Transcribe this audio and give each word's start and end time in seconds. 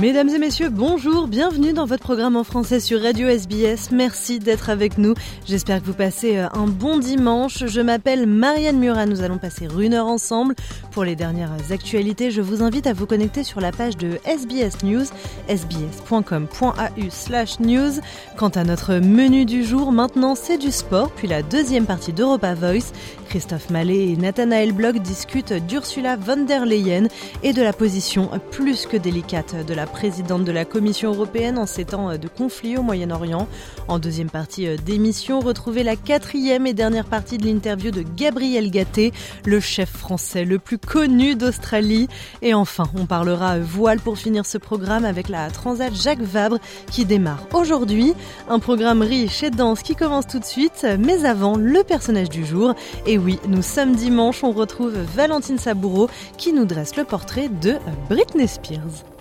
Mesdames 0.00 0.28
et 0.28 0.38
messieurs, 0.38 0.68
bonjour, 0.70 1.26
bienvenue 1.26 1.72
dans 1.72 1.84
votre 1.84 2.04
programme 2.04 2.36
en 2.36 2.44
français 2.44 2.78
sur 2.78 3.02
Radio 3.02 3.26
SBS. 3.26 3.90
Merci 3.90 4.38
d'être 4.38 4.70
avec 4.70 4.96
nous. 4.96 5.14
J'espère 5.44 5.80
que 5.80 5.86
vous 5.86 5.92
passez 5.92 6.36
euh, 6.36 6.46
un 6.52 6.68
bon 6.68 6.98
dimanche. 6.98 7.66
Je 7.66 7.80
m'appelle 7.80 8.28
Marianne 8.28 8.78
Murat. 8.78 9.06
Nous 9.06 9.22
allons 9.22 9.38
passer 9.38 9.66
une 9.76 9.94
heure 9.94 10.06
ensemble. 10.06 10.54
Pour 10.92 11.02
les 11.02 11.16
dernières 11.16 11.72
actualités, 11.72 12.30
je 12.30 12.40
vous 12.40 12.62
invite 12.62 12.86
à 12.86 12.92
vous 12.92 13.06
connecter 13.06 13.42
sur 13.42 13.60
la 13.60 13.72
page 13.72 13.96
de 13.96 14.20
SBS 14.24 14.84
News, 14.84 15.06
sbs.com.au 15.48 17.10
slash 17.10 17.58
news. 17.58 18.00
Quant 18.36 18.50
à 18.50 18.62
notre 18.62 18.94
menu 18.94 19.46
du 19.46 19.64
jour, 19.64 19.90
maintenant 19.90 20.36
c'est 20.36 20.58
du 20.58 20.70
sport, 20.70 21.10
puis 21.10 21.26
la 21.26 21.42
deuxième 21.42 21.86
partie 21.86 22.12
d'Europa 22.12 22.54
Voice. 22.54 22.92
Christophe 23.28 23.68
Mallet 23.70 24.10
et 24.10 24.16
Nathanaël 24.16 24.72
Bloch 24.72 25.00
discutent 25.00 25.52
d'Ursula 25.52 26.16
von 26.16 26.44
der 26.44 26.64
Leyen 26.64 27.08
et 27.42 27.52
de 27.52 27.62
la 27.62 27.72
position 27.72 28.30
plus 28.52 28.86
que 28.86 28.96
délicate 28.96 29.66
de 29.66 29.74
la 29.74 29.87
présidente 29.88 30.44
de 30.44 30.52
la 30.52 30.64
Commission 30.64 31.12
européenne 31.12 31.58
en 31.58 31.66
ces 31.66 31.84
temps 31.84 32.16
de 32.16 32.28
conflit 32.28 32.76
au 32.76 32.82
Moyen-Orient. 32.82 33.48
En 33.88 33.98
deuxième 33.98 34.30
partie 34.30 34.68
d'émission, 34.76 35.40
retrouvez 35.40 35.82
la 35.82 35.96
quatrième 35.96 36.66
et 36.66 36.74
dernière 36.74 37.04
partie 37.04 37.38
de 37.38 37.46
l'interview 37.46 37.90
de 37.90 38.02
Gabriel 38.16 38.70
Gatté, 38.70 39.12
le 39.44 39.60
chef 39.60 39.90
français 39.90 40.44
le 40.44 40.58
plus 40.58 40.78
connu 40.78 41.34
d'Australie. 41.34 42.08
Et 42.42 42.54
enfin, 42.54 42.84
on 42.96 43.06
parlera 43.06 43.58
voile 43.58 44.00
pour 44.00 44.18
finir 44.18 44.46
ce 44.46 44.58
programme 44.58 45.04
avec 45.04 45.28
la 45.28 45.50
Transat 45.50 45.94
Jacques 45.94 46.22
Vabre 46.22 46.58
qui 46.90 47.04
démarre 47.04 47.46
aujourd'hui. 47.52 48.14
Un 48.48 48.58
programme 48.58 49.02
riche 49.02 49.42
et 49.42 49.50
dense 49.50 49.82
qui 49.82 49.94
commence 49.94 50.26
tout 50.26 50.38
de 50.38 50.44
suite, 50.44 50.86
mais 50.98 51.24
avant, 51.24 51.56
le 51.56 51.82
personnage 51.82 52.28
du 52.28 52.44
jour. 52.44 52.74
Et 53.06 53.18
oui, 53.18 53.38
nous 53.48 53.62
sommes 53.62 53.94
dimanche, 53.94 54.44
on 54.44 54.52
retrouve 54.52 54.94
Valentine 55.14 55.58
Saboureau 55.58 56.08
qui 56.36 56.52
nous 56.52 56.64
dresse 56.64 56.96
le 56.96 57.04
portrait 57.04 57.48
de 57.48 57.76
Britney 58.08 58.48
Spears. 58.48 59.17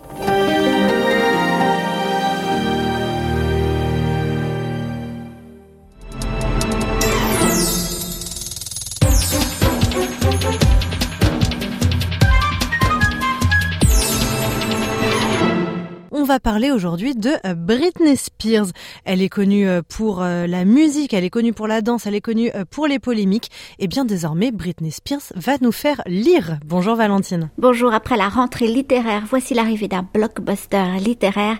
Va 16.27 16.39
parler 16.41 16.71
aujourd'hui 16.71 17.15
de 17.15 17.31
Britney 17.55 18.17
Spears. 18.17 18.67
Elle 19.05 19.21
est 19.21 19.29
connue 19.29 19.65
pour 19.87 20.19
la 20.19 20.65
musique, 20.65 21.13
elle 21.13 21.23
est 21.23 21.29
connue 21.29 21.53
pour 21.53 21.67
la 21.67 21.81
danse, 21.81 22.05
elle 22.05 22.15
est 22.15 22.21
connue 22.21 22.51
pour 22.69 22.85
les 22.85 22.99
polémiques. 22.99 23.49
Et 23.79 23.87
bien 23.87 24.03
désormais, 24.03 24.51
Britney 24.51 24.91
Spears 24.91 25.21
va 25.35 25.53
nous 25.61 25.71
faire 25.71 26.01
lire. 26.05 26.59
Bonjour 26.65 26.95
Valentine. 26.95 27.49
Bonjour, 27.57 27.93
après 27.93 28.17
la 28.17 28.27
rentrée 28.27 28.67
littéraire, 28.67 29.23
voici 29.29 29.53
l'arrivée 29.53 29.87
d'un 29.87 30.05
blockbuster 30.13 30.99
littéraire, 30.99 31.57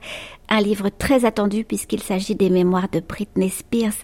un 0.50 0.59
livre 0.59 0.89
très 0.89 1.23
attendu 1.23 1.63
puisqu'il 1.63 2.01
s'agit 2.01 2.35
des 2.35 2.50
mémoires 2.50 2.89
de 2.89 3.00
Britney 3.00 3.50
Spears, 3.50 3.95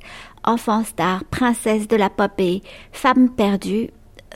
enfant 0.46 0.85
star, 0.85 1.25
princesse 1.25 1.90
de 1.90 1.97
la 1.97 2.09
pop 2.09 2.31
et 2.38 2.62
femme 2.94 3.29
perdue, 3.29 3.90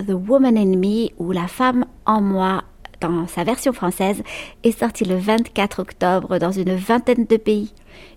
The 0.06 0.12
Woman 0.12 0.58
in 0.58 0.78
Me 0.78 1.08
ou 1.20 1.32
La 1.32 1.48
femme 1.48 1.86
en 2.06 2.22
moi 2.22 2.64
dans 3.00 3.28
sa 3.28 3.44
version 3.44 3.74
française, 3.74 4.24
est 4.64 4.78
sorti 4.78 5.06
le 5.06 5.18
24 5.18 5.80
octobre 5.80 6.38
dans 6.40 6.52
une 6.52 6.76
vingtaine 6.76 7.26
de 7.26 7.38
pays. 7.38 7.74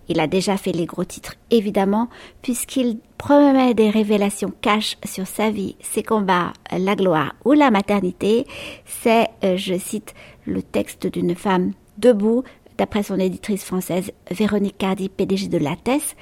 Il 0.08 0.20
a 0.20 0.26
déjà 0.26 0.56
fait 0.56 0.72
les 0.72 0.86
gros 0.86 1.04
titres, 1.04 1.34
évidemment, 1.50 2.08
puisqu'il 2.42 2.98
promet 3.16 3.74
des 3.74 3.90
révélations 3.90 4.52
cash 4.60 4.96
sur 5.04 5.26
sa 5.26 5.50
vie, 5.50 5.76
ses 5.80 6.02
combats, 6.02 6.52
la 6.76 6.96
gloire 6.96 7.34
ou 7.44 7.52
la 7.52 7.70
maternité. 7.70 8.46
C'est, 8.86 9.28
je 9.42 9.78
cite, 9.78 10.14
le 10.46 10.62
texte 10.62 11.06
d'une 11.06 11.34
femme 11.34 11.72
debout, 11.98 12.42
d'après 12.78 13.02
son 13.02 13.18
éditrice 13.18 13.64
française 13.64 14.10
Véronique 14.30 14.78
Cardi, 14.78 15.08
PDG 15.08 15.48
de 15.48 15.58
Lattès. 15.58 16.16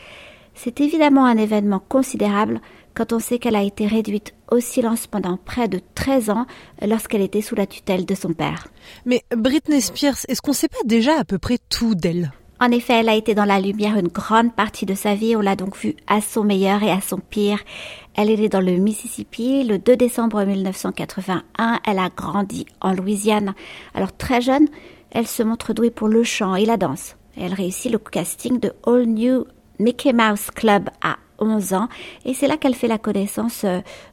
C'est 0.55 0.81
évidemment 0.81 1.25
un 1.25 1.37
événement 1.37 1.81
considérable 1.89 2.61
quand 2.99 3.13
on 3.13 3.21
sait 3.21 3.39
qu'elle 3.39 3.55
a 3.55 3.63
été 3.63 3.87
réduite 3.87 4.35
au 4.51 4.59
silence 4.59 5.07
pendant 5.07 5.37
près 5.37 5.69
de 5.69 5.81
13 5.95 6.31
ans 6.31 6.47
lorsqu'elle 6.85 7.21
était 7.21 7.43
sous 7.43 7.55
la 7.55 7.67
tutelle 7.67 8.05
de 8.05 8.15
son 8.17 8.33
père. 8.33 8.67
Mais 9.07 9.23
Britney 9.31 9.81
Spears, 9.81 10.17
est-ce 10.27 10.43
qu'on 10.43 10.51
ne 10.51 10.57
sait 10.57 10.69
pas 10.69 10.83
déjà 10.85 11.17
à 11.17 11.25
peu 11.25 11.39
près 11.39 11.59
tout 11.69 11.95
d'elle? 11.95 12.33
En 12.59 12.73
effet, 12.73 12.95
elle 12.95 13.09
a 13.09 13.15
été 13.15 13.37
dans 13.37 13.45
la 13.45 13.61
lumière 13.61 13.97
une 13.97 14.09
grande 14.09 14.53
partie 14.53 14.85
de 14.85 14.95
sa 14.95 15.15
vie, 15.15 15.37
on 15.37 15.41
l'a 15.41 15.55
donc 15.55 15.77
vue 15.77 15.95
à 16.09 16.21
son 16.21 16.43
meilleur 16.43 16.83
et 16.83 16.91
à 16.91 17.01
son 17.01 17.19
pire. 17.19 17.61
Elle 18.17 18.31
est 18.31 18.37
née 18.37 18.49
dans 18.49 18.61
le 18.61 18.73
Mississippi 18.79 19.63
le 19.63 19.79
2 19.79 19.95
décembre 19.95 20.43
1981, 20.45 21.79
elle 21.87 22.01
a 22.01 22.09
grandi 22.09 22.67
en 22.81 22.95
Louisiane. 22.95 23.55
Alors 23.95 24.11
très 24.11 24.41
jeune, 24.41 24.67
elle 25.13 25.29
se 25.29 25.45
montre 25.45 25.73
douée 25.73 25.93
pour 25.93 26.09
le 26.09 26.25
chant 26.25 26.57
et 26.57 26.65
la 26.65 26.77
danse. 26.77 27.15
Elle 27.37 27.55
réussit 27.55 27.93
le 27.93 27.99
casting 27.99 28.59
de 28.59 28.73
All 28.85 29.07
New 29.07 29.45
Mickey 29.79 30.13
Mouse 30.13 30.51
Club 30.53 30.91
à 31.01 31.17
11 31.39 31.75
ans 31.75 31.89
et 32.25 32.35
c'est 32.35 32.47
là 32.47 32.57
qu'elle 32.57 32.75
fait 32.75 32.89
la 32.89 32.99
connaissance 32.99 33.65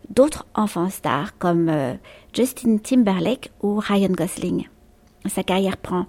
d'autres 0.10 0.46
enfants 0.54 0.90
stars 0.90 1.38
comme 1.38 1.72
Justin 2.34 2.78
Timberlake 2.78 3.52
ou 3.62 3.80
Ryan 3.80 4.12
Gosling. 4.12 4.68
Sa 5.28 5.44
carrière 5.44 5.78
prend 5.78 6.06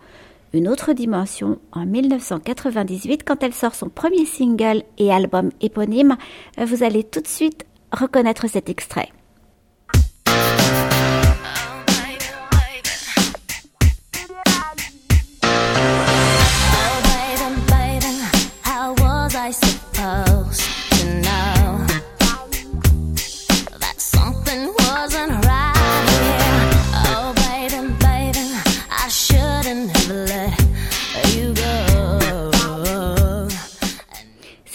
une 0.52 0.68
autre 0.68 0.92
dimension 0.92 1.58
en 1.72 1.86
1998 1.86 3.24
quand 3.24 3.42
elle 3.42 3.54
sort 3.54 3.74
son 3.74 3.88
premier 3.88 4.24
single 4.24 4.82
et 4.98 5.12
album 5.12 5.50
éponyme. 5.60 6.16
Vous 6.58 6.82
allez 6.82 7.04
tout 7.04 7.20
de 7.20 7.26
suite 7.26 7.66
reconnaître 7.92 8.48
cet 8.48 8.68
extrait. 8.68 9.08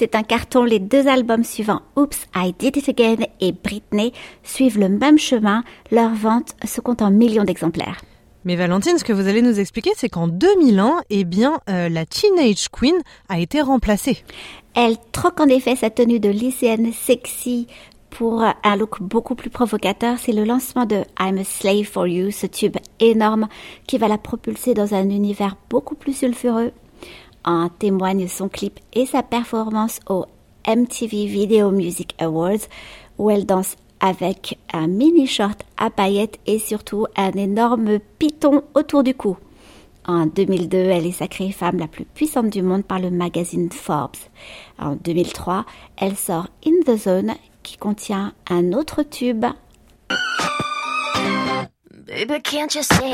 C'est 0.02 0.16
un 0.16 0.24
carton. 0.24 0.64
Les 0.64 0.80
deux 0.80 1.08
albums 1.08 1.44
suivants, 1.44 1.84
Oops, 1.96 2.26
I 2.36 2.56
Did 2.58 2.76
It 2.76 2.90
Again 2.90 3.18
et 3.40 3.52
Britney, 3.52 4.14
suivent 4.42 4.80
le 4.80 4.90
même 4.90 5.20
chemin. 5.20 5.64
Leur 5.92 6.12
vente 6.16 6.56
se 6.66 6.82
compte 6.82 7.04
en 7.04 7.12
millions 7.12 7.44
d'exemplaires. 7.44 8.02
Mais 8.44 8.56
Valentine, 8.56 8.98
ce 8.98 9.04
que 9.04 9.14
vous 9.14 9.28
allez 9.28 9.44
nous 9.44 9.60
expliquer, 9.60 9.92
c'est 9.96 10.10
qu'en 10.10 10.28
2001, 10.28 11.02
eh 11.12 11.24
bien, 11.24 11.60
euh, 11.70 11.88
la 11.88 12.08
Teenage 12.08 12.70
Queen 12.70 12.96
a 13.30 13.40
été 13.40 13.62
remplacée. 13.62 14.24
Elle 14.74 14.98
troque 15.12 15.40
en 15.40 15.48
effet 15.50 15.76
sa 15.76 15.92
tenue 15.92 16.20
de 16.20 16.30
lycéenne 16.30 16.92
sexy 16.94 17.68
pour 18.10 18.42
un 18.42 18.76
look 18.76 19.04
beaucoup 19.04 19.36
plus 19.36 19.52
provocateur. 19.52 20.18
C'est 20.18 20.34
le 20.34 20.46
lancement 20.46 20.88
de 20.88 21.04
I'm 21.20 21.38
a 21.38 21.44
Slave 21.44 21.84
for 21.84 22.08
You, 22.08 22.32
ce 22.32 22.48
tube 22.48 22.78
énorme 23.00 23.48
qui 23.86 24.00
va 24.00 24.08
la 24.08 24.18
propulser 24.18 24.74
dans 24.74 24.96
un 24.96 25.12
univers 25.12 25.58
beaucoup 25.70 25.94
plus 25.94 26.18
sulfureux. 26.18 26.72
En 27.44 27.70
témoigne 27.70 28.28
son 28.28 28.50
clip 28.50 28.80
et 28.94 29.06
sa 29.06 29.24
performance 29.24 30.00
au 30.08 30.26
MTV 30.68 31.26
Video 31.26 31.72
Music 31.72 32.16
Awards 32.20 32.68
où 33.18 33.30
elle 33.30 33.46
danse 33.46 33.76
avec 34.00 34.60
un 34.74 34.88
mini 34.88 35.28
short 35.28 35.64
à 35.78 35.90
paillettes 35.90 36.40
et 36.46 36.60
surtout 36.60 37.08
un 37.16 37.32
énorme 37.32 38.00
piton 38.20 38.64
autour 38.74 39.04
du 39.04 39.14
cou. 39.14 39.38
En 40.08 40.26
2002, 40.26 40.78
elle 40.78 41.06
est 41.06 41.12
sacrée 41.12 41.52
femme 41.52 41.78
la 41.78 41.88
plus 41.88 42.06
puissante 42.06 42.50
du 42.50 42.62
monde 42.62 42.84
par 42.84 43.00
le 43.00 43.12
magazine 43.12 43.72
Forbes. 43.72 44.18
En 44.80 44.96
2003, 44.96 45.66
elle 45.98 46.16
sort 46.16 46.48
In 46.66 46.82
the 46.86 46.98
Zone 46.98 47.34
qui 47.62 47.78
contient 47.78 48.34
un 48.50 48.74
autre 48.74 49.04
tube. 49.04 49.46
Baby, 52.08 52.42
can't 52.42 52.76
you 52.76 52.82
see? 52.84 53.14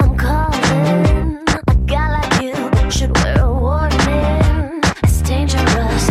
I'm 0.00 0.16
calling? 0.16 1.36
You 2.42 2.65
should 2.90 3.16
wear 3.18 3.40
a 3.40 3.52
warning. 3.52 4.80
It's 5.02 5.22
dangerous. 5.22 6.08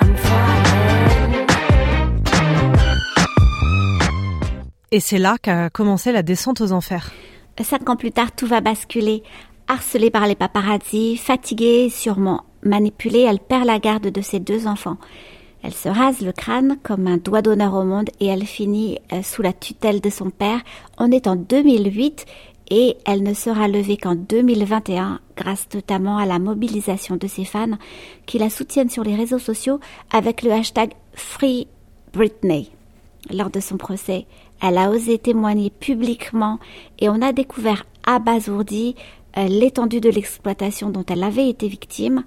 I'm 0.00 0.16
falling. 0.16 1.46
Et 4.92 5.00
c'est 5.00 5.18
là 5.18 5.36
qu'a 5.40 5.68
commencé 5.70 6.12
la 6.12 6.22
descente 6.22 6.60
aux 6.60 6.72
enfers. 6.72 7.10
Cinq 7.60 7.88
ans 7.90 7.96
plus 7.96 8.12
tard, 8.12 8.32
tout 8.32 8.46
va 8.46 8.60
basculer. 8.60 9.22
Harcelée 9.68 10.10
par 10.10 10.26
les 10.26 10.36
paparazzi, 10.36 11.16
fatiguée, 11.16 11.90
sûrement 11.90 12.44
manipulée, 12.62 13.22
elle 13.22 13.40
perd 13.40 13.64
la 13.64 13.78
garde 13.78 14.08
de 14.08 14.20
ses 14.20 14.38
deux 14.40 14.66
enfants. 14.66 14.98
Elle 15.62 15.74
se 15.74 15.88
rase 15.88 16.20
le 16.20 16.32
crâne 16.32 16.76
comme 16.82 17.08
un 17.08 17.16
doigt 17.16 17.42
d'honneur 17.42 17.74
au 17.74 17.82
monde 17.82 18.10
et 18.20 18.26
elle 18.26 18.44
finit 18.44 18.98
euh, 19.12 19.22
sous 19.22 19.42
la 19.42 19.52
tutelle 19.52 20.00
de 20.00 20.10
son 20.10 20.30
père. 20.30 20.60
On 20.98 21.10
est 21.10 21.26
en 21.26 21.34
2008 21.34 22.24
et 22.70 22.96
elle 23.04 23.22
ne 23.22 23.34
sera 23.34 23.68
levée 23.68 23.96
qu'en 23.96 24.14
2021 24.14 25.20
grâce 25.36 25.66
notamment 25.74 26.18
à 26.18 26.26
la 26.26 26.38
mobilisation 26.38 27.16
de 27.16 27.26
ses 27.26 27.44
fans 27.44 27.78
qui 28.26 28.38
la 28.38 28.50
soutiennent 28.50 28.90
sur 28.90 29.04
les 29.04 29.14
réseaux 29.14 29.38
sociaux 29.38 29.80
avec 30.10 30.42
le 30.42 30.52
hashtag 30.52 30.92
Free 31.14 31.68
Britney. 32.12 32.70
Lors 33.30 33.50
de 33.50 33.60
son 33.60 33.76
procès, 33.76 34.26
elle 34.62 34.78
a 34.78 34.90
osé 34.90 35.18
témoigner 35.18 35.70
publiquement 35.70 36.58
et 36.98 37.08
on 37.08 37.22
a 37.22 37.32
découvert 37.32 37.84
abasourdi 38.06 38.94
euh, 39.36 39.48
l'étendue 39.48 40.00
de 40.00 40.10
l'exploitation 40.10 40.90
dont 40.90 41.04
elle 41.08 41.22
avait 41.22 41.48
été 41.48 41.68
victime, 41.68 42.24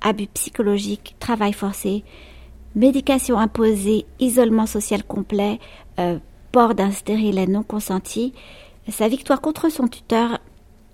abus 0.00 0.26
psychologiques, 0.26 1.16
travail 1.18 1.52
forcé, 1.52 2.04
médication 2.74 3.38
imposée, 3.38 4.06
isolement 4.18 4.66
social 4.66 5.02
complet, 5.04 5.58
euh, 5.98 6.18
port 6.52 6.74
d'un 6.74 6.90
stérilet 6.90 7.46
non 7.46 7.62
consenti. 7.62 8.34
Sa 8.88 9.08
victoire 9.08 9.40
contre 9.40 9.68
son 9.68 9.88
tuteur 9.88 10.38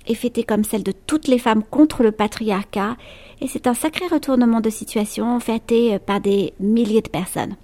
est 0.06 0.14
fêtée 0.14 0.44
comme 0.44 0.64
celle 0.64 0.82
de 0.82 0.92
toutes 0.92 1.28
les 1.28 1.38
femmes 1.38 1.62
contre 1.62 2.02
le 2.02 2.12
patriarcat 2.12 2.96
et 3.40 3.48
c'est 3.48 3.66
un 3.66 3.74
sacré 3.74 4.06
retournement 4.06 4.60
de 4.60 4.70
situation 4.70 5.38
fêté 5.40 5.94
euh, 5.94 5.98
par 5.98 6.20
des 6.20 6.54
milliers 6.60 7.02
de 7.02 7.08
personnes. 7.08 7.56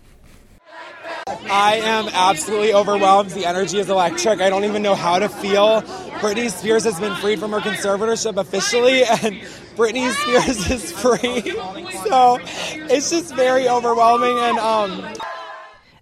I 1.48 1.80
am 1.84 2.08
absolutely 2.14 2.72
overwhelmed. 2.74 3.30
The 3.30 3.46
energy 3.46 3.78
is 3.78 3.88
electric. 3.88 4.40
I 4.40 4.50
don't 4.50 4.64
even 4.64 4.82
know 4.82 4.94
how 4.94 5.18
to 5.18 5.28
feel. 5.28 5.82
Britney 6.20 6.50
Spears 6.50 6.84
has 6.84 6.98
been 6.98 7.14
freed 7.16 7.38
from 7.38 7.52
her 7.52 7.60
conservatorship 7.60 8.36
officially, 8.36 9.02
and 9.22 9.36
Britney 9.76 10.10
Spears 10.10 10.70
is 10.70 10.92
free. 10.92 11.54
So 12.08 12.38
it's 12.90 13.10
just 13.10 13.34
very 13.34 13.68
overwhelming. 13.68 14.36
And 14.38 14.58
um, 14.58 15.14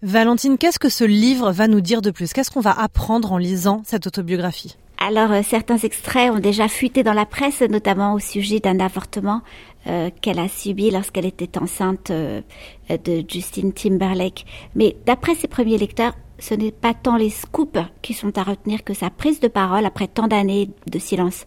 Valentine, 0.03 0.57
qu'est-ce 0.57 0.79
que 0.79 0.89
ce 0.89 1.05
livre 1.05 1.53
va 1.53 1.69
nous 1.69 1.83
dire 1.83 2.01
de 2.01 2.11
plus? 2.11 2.33
Qu'est-ce 2.33 2.51
qu'on 2.51 2.61
va 2.61 2.73
apprendre 2.73 3.33
en 3.33 3.37
lisant 3.37 3.83
cette 3.85 4.07
autobiographie? 4.07 4.79
Alors, 4.97 5.31
euh, 5.31 5.43
certains 5.43 5.77
extraits 5.77 6.33
ont 6.33 6.39
déjà 6.39 6.69
fuité 6.69 7.03
dans 7.03 7.13
la 7.13 7.27
presse, 7.27 7.61
notamment 7.61 8.15
au 8.15 8.19
sujet 8.19 8.61
d'un 8.61 8.81
avortement 8.81 9.43
euh, 9.87 10.09
qu'elle 10.23 10.39
a 10.39 10.49
subi 10.49 10.91
lorsqu'elle 10.91 11.27
était 11.27 11.59
enceinte 11.59 12.11
euh, 12.11 12.41
de 12.89 13.23
Justin 13.29 13.73
Timberlake. 13.73 14.47
Mais 14.75 14.97
d'après 15.05 15.35
ses 15.35 15.49
premiers 15.49 15.77
lecteurs, 15.77 16.15
ce 16.39 16.55
n'est 16.55 16.73
pas 16.73 16.95
tant 16.95 17.17
les 17.17 17.29
scoops 17.29 17.81
qui 18.01 18.15
sont 18.15 18.39
à 18.39 18.43
retenir 18.43 18.85
que 18.85 18.95
sa 18.95 19.11
prise 19.11 19.41
de 19.41 19.49
parole 19.49 19.85
après 19.85 20.09
tant 20.09 20.29
d'années 20.29 20.71
de 20.87 20.99
silence. 20.99 21.45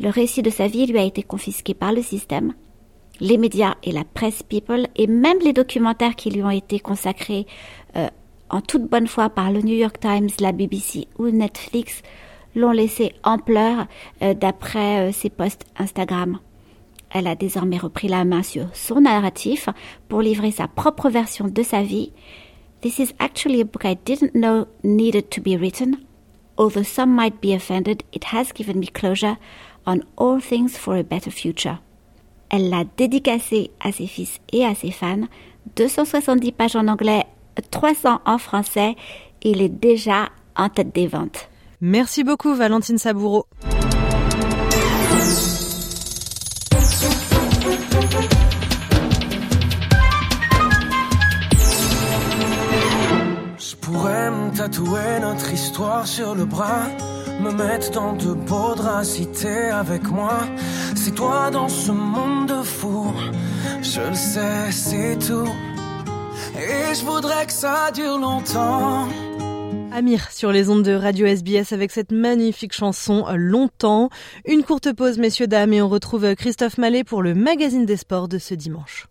Le 0.00 0.08
récit 0.08 0.40
de 0.40 0.48
sa 0.48 0.66
vie 0.66 0.86
lui 0.86 0.98
a 0.98 1.04
été 1.04 1.22
confisqué 1.22 1.74
par 1.74 1.92
le 1.92 2.00
système. 2.00 2.54
Les 3.20 3.38
médias 3.38 3.74
et 3.82 3.92
la 3.92 4.04
presse 4.04 4.42
people 4.42 4.88
et 4.96 5.06
même 5.06 5.38
les 5.40 5.52
documentaires 5.52 6.16
qui 6.16 6.30
lui 6.30 6.42
ont 6.42 6.50
été 6.50 6.80
consacrés 6.80 7.46
euh, 7.96 8.08
en 8.50 8.60
toute 8.60 8.88
bonne 8.88 9.06
foi 9.06 9.30
par 9.30 9.50
le 9.50 9.60
New 9.60 9.74
York 9.74 9.98
Times, 10.00 10.28
la 10.40 10.52
BBC 10.52 11.08
ou 11.18 11.28
Netflix 11.28 12.02
l'ont 12.54 12.70
laissé 12.70 13.14
en 13.24 13.38
pleurs 13.38 13.86
euh, 14.22 14.34
d'après 14.34 15.08
euh, 15.08 15.12
ses 15.12 15.30
posts 15.30 15.64
Instagram. 15.78 16.38
Elle 17.10 17.26
a 17.26 17.34
désormais 17.34 17.78
repris 17.78 18.08
la 18.08 18.24
main 18.24 18.42
sur 18.42 18.66
son 18.74 19.02
narratif 19.02 19.68
pour 20.08 20.22
livrer 20.22 20.50
sa 20.50 20.68
propre 20.68 21.10
version 21.10 21.48
de 21.48 21.62
sa 21.62 21.82
vie. 21.82 22.12
This 22.80 22.98
is 22.98 23.14
actually 23.18 23.60
a 23.60 23.64
book 23.64 23.84
I 23.84 23.96
didn't 24.04 24.32
know 24.32 24.66
needed 24.82 25.30
to 25.30 25.40
be 25.40 25.56
written. 25.56 25.96
Although 26.56 26.84
some 26.84 27.14
might 27.14 27.40
be 27.40 27.54
offended, 27.54 28.02
it 28.12 28.24
has 28.32 28.52
given 28.52 28.78
me 28.78 28.86
closure 28.86 29.36
on 29.86 30.00
all 30.16 30.40
things 30.40 30.76
for 30.76 30.96
a 30.96 31.02
better 31.02 31.30
future. 31.30 31.78
Elle 32.54 32.68
l'a 32.68 32.84
dédicacé 32.98 33.70
à 33.80 33.92
ses 33.92 34.06
fils 34.06 34.38
et 34.52 34.66
à 34.66 34.74
ses 34.74 34.90
fans. 34.90 35.26
270 35.76 36.52
pages 36.52 36.76
en 36.76 36.86
anglais, 36.86 37.24
300 37.70 38.20
en 38.26 38.36
français. 38.36 38.94
Il 39.42 39.62
est 39.62 39.70
déjà 39.70 40.28
en 40.54 40.68
tête 40.68 40.94
des 40.94 41.06
ventes. 41.06 41.48
Merci 41.80 42.24
beaucoup 42.24 42.54
Valentine 42.54 42.98
Saboureau. 42.98 43.46
Je 53.58 53.76
pourrais 53.80 54.30
me 54.30 54.54
tatouer 54.54 55.20
notre 55.22 55.52
histoire 55.52 56.06
sur 56.06 56.34
le 56.34 56.44
bras, 56.44 56.86
me 57.40 57.50
mettre 57.50 57.90
dans 57.92 58.12
de 58.12 58.34
beaux 58.34 58.74
draps 58.74 59.18
avec 59.72 60.04
moi. 60.10 60.40
C'est 61.04 61.16
toi 61.16 61.50
dans 61.50 61.68
ce 61.68 61.90
monde 61.90 62.46
de 62.46 62.62
fou, 62.62 63.12
je 63.82 64.08
le 64.08 64.14
sais, 64.14 64.70
c'est 64.70 65.18
tout. 65.18 65.52
Et 66.56 66.94
je 66.94 67.04
voudrais 67.04 67.44
que 67.44 67.52
ça 67.52 67.90
dure 67.90 68.18
longtemps. 68.18 69.08
Amir 69.90 70.30
sur 70.30 70.52
les 70.52 70.70
ondes 70.70 70.84
de 70.84 70.92
Radio 70.92 71.26
SBS 71.26 71.72
avec 71.72 71.90
cette 71.90 72.12
magnifique 72.12 72.72
chanson 72.72 73.26
Longtemps. 73.34 74.10
Une 74.46 74.62
courte 74.62 74.92
pause 74.92 75.18
messieurs 75.18 75.48
dames 75.48 75.72
et 75.72 75.82
on 75.82 75.88
retrouve 75.88 76.36
Christophe 76.36 76.78
Mallet 76.78 77.02
pour 77.02 77.20
le 77.20 77.34
magazine 77.34 77.84
des 77.84 77.96
sports 77.96 78.28
de 78.28 78.38
ce 78.38 78.54
dimanche. 78.54 79.08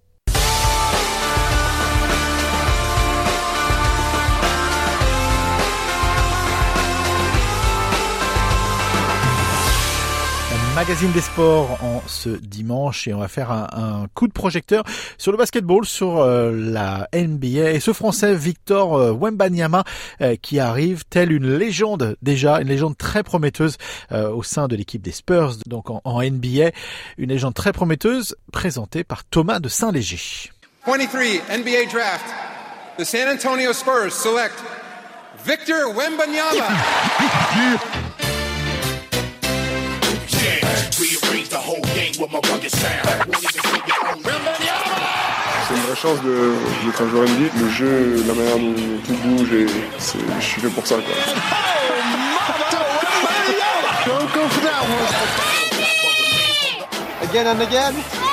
Magazine 10.75 11.11
des 11.11 11.21
sports 11.21 11.77
en 11.83 12.01
ce 12.07 12.29
dimanche 12.29 13.07
et 13.07 13.13
on 13.13 13.19
va 13.19 13.27
faire 13.27 13.51
un, 13.51 13.67
un 13.73 14.07
coup 14.13 14.27
de 14.27 14.31
projecteur 14.31 14.83
sur 15.17 15.31
le 15.31 15.37
basketball, 15.37 15.85
sur 15.85 16.19
euh, 16.19 16.51
la 16.51 17.09
NBA 17.13 17.71
et 17.71 17.79
ce 17.79 17.93
Français 17.93 18.33
Victor 18.35 18.95
euh, 18.95 19.11
Wembanyama 19.11 19.83
euh, 20.21 20.35
qui 20.41 20.59
arrive 20.59 21.03
tel 21.09 21.31
une 21.31 21.55
légende 21.55 22.15
déjà, 22.21 22.61
une 22.61 22.67
légende 22.67 22.97
très 22.97 23.23
prometteuse 23.23 23.77
euh, 24.11 24.29
au 24.29 24.43
sein 24.43 24.67
de 24.67 24.75
l'équipe 24.75 25.01
des 25.01 25.11
Spurs, 25.11 25.55
donc 25.65 25.89
en, 25.89 26.01
en, 26.05 26.21
NBA, 26.21 26.71
une 27.17 27.29
légende 27.29 27.53
très 27.53 27.73
prometteuse 27.73 28.35
présentée 28.53 29.03
par 29.03 29.23
Thomas 29.25 29.59
de 29.59 29.67
Saint-Léger. 29.67 30.51
23 30.85 31.21
NBA 31.57 31.91
Draft, 31.91 32.25
the 32.97 33.03
San 33.03 33.27
Antonio 33.27 33.73
Spurs 33.73 34.13
select 34.13 34.55
Victor 35.45 35.95
Wembanyama. 35.95 36.67
C'est 42.21 42.27
une 45.73 45.81
vraie 45.81 45.95
chance 45.95 46.21
de, 46.21 46.53
d'être 46.85 47.01
un 47.01 47.09
joueur 47.09 47.23
NBA. 47.27 47.49
Le 47.59 47.69
jeu, 47.69 48.23
la 48.27 48.33
manière 48.33 48.57
dont 48.57 48.75
tout 49.07 49.13
bouge, 49.23 49.51
et 49.53 49.65
je 50.39 50.45
suis 50.45 50.61
fait 50.61 50.67
pour 50.69 50.85
ça. 50.85 50.95
Quoi. 50.95 51.03
Again 57.23 57.47
and 57.47 57.61
again. 57.61 58.30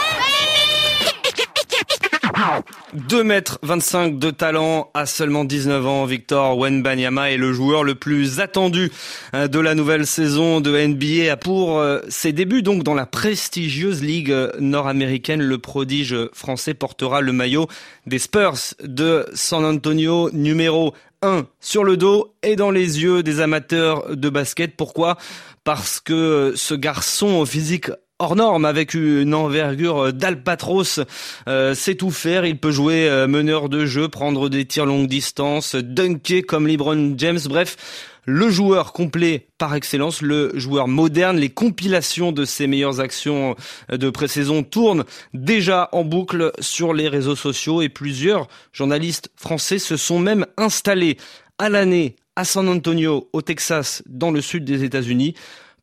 2 2.94 3.24
mètres 3.24 3.58
25 3.62 4.18
de 4.18 4.30
talent 4.30 4.90
à 4.94 5.06
seulement 5.06 5.44
19 5.44 5.86
ans, 5.86 6.04
Victor 6.04 6.56
Wenbanyama 6.58 7.30
est 7.30 7.36
le 7.36 7.52
joueur 7.52 7.84
le 7.84 7.94
plus 7.94 8.40
attendu 8.40 8.90
euh, 9.34 9.48
de 9.48 9.58
la 9.58 9.74
nouvelle 9.74 10.06
saison 10.06 10.60
de 10.60 10.76
NBA 10.76 11.36
pour 11.36 11.78
euh, 11.78 12.00
ses 12.08 12.32
débuts 12.32 12.62
donc 12.62 12.82
dans 12.82 12.94
la 12.94 13.06
prestigieuse 13.06 14.02
ligue 14.02 14.34
nord-américaine. 14.58 15.42
Le 15.42 15.58
prodige 15.58 16.16
français 16.32 16.74
portera 16.74 17.20
le 17.20 17.32
maillot 17.32 17.66
des 18.06 18.18
Spurs 18.18 18.74
de 18.82 19.26
San 19.34 19.64
Antonio 19.64 20.30
numéro 20.32 20.94
1 21.22 21.46
sur 21.60 21.84
le 21.84 21.96
dos 21.96 22.34
et 22.42 22.56
dans 22.56 22.70
les 22.70 23.02
yeux 23.02 23.22
des 23.22 23.40
amateurs 23.40 24.16
de 24.16 24.28
basket. 24.28 24.76
Pourquoi? 24.76 25.16
Parce 25.64 26.00
que 26.00 26.52
ce 26.56 26.74
garçon 26.74 27.34
au 27.34 27.46
physique 27.46 27.90
hors 28.18 28.36
norme 28.36 28.64
avec 28.64 28.94
une 28.94 29.34
envergure 29.34 30.12
d'albatros, 30.12 31.00
euh, 31.48 31.74
sait 31.74 31.94
tout 31.94 32.10
faire. 32.10 32.44
Il 32.44 32.58
peut 32.58 32.70
jouer 32.70 33.08
euh, 33.08 33.26
meneur 33.26 33.68
de 33.68 33.86
jeu, 33.86 34.08
prendre 34.08 34.48
des 34.48 34.64
tirs 34.64 34.86
longue 34.86 35.08
distance, 35.08 35.74
dunker 35.74 36.42
comme 36.42 36.66
LeBron 36.66 37.14
James. 37.16 37.38
Bref, 37.48 37.76
le 38.24 38.50
joueur 38.50 38.92
complet 38.92 39.48
par 39.56 39.74
excellence, 39.74 40.20
le 40.20 40.50
joueur 40.54 40.88
moderne. 40.88 41.38
Les 41.38 41.48
compilations 41.48 42.32
de 42.32 42.44
ses 42.44 42.66
meilleures 42.66 43.00
actions 43.00 43.56
de 43.90 44.10
pré-saison 44.10 44.62
tournent 44.62 45.04
déjà 45.32 45.88
en 45.92 46.04
boucle 46.04 46.52
sur 46.60 46.92
les 46.92 47.08
réseaux 47.08 47.36
sociaux 47.36 47.80
et 47.80 47.88
plusieurs 47.88 48.48
journalistes 48.72 49.30
français 49.36 49.78
se 49.78 49.96
sont 49.96 50.18
même 50.18 50.44
installés 50.58 51.16
à 51.58 51.70
l'année 51.70 52.16
à 52.38 52.44
San 52.44 52.68
Antonio, 52.68 53.28
au 53.32 53.42
Texas, 53.42 54.00
dans 54.06 54.30
le 54.30 54.40
sud 54.40 54.64
des 54.64 54.84
États-Unis, 54.84 55.34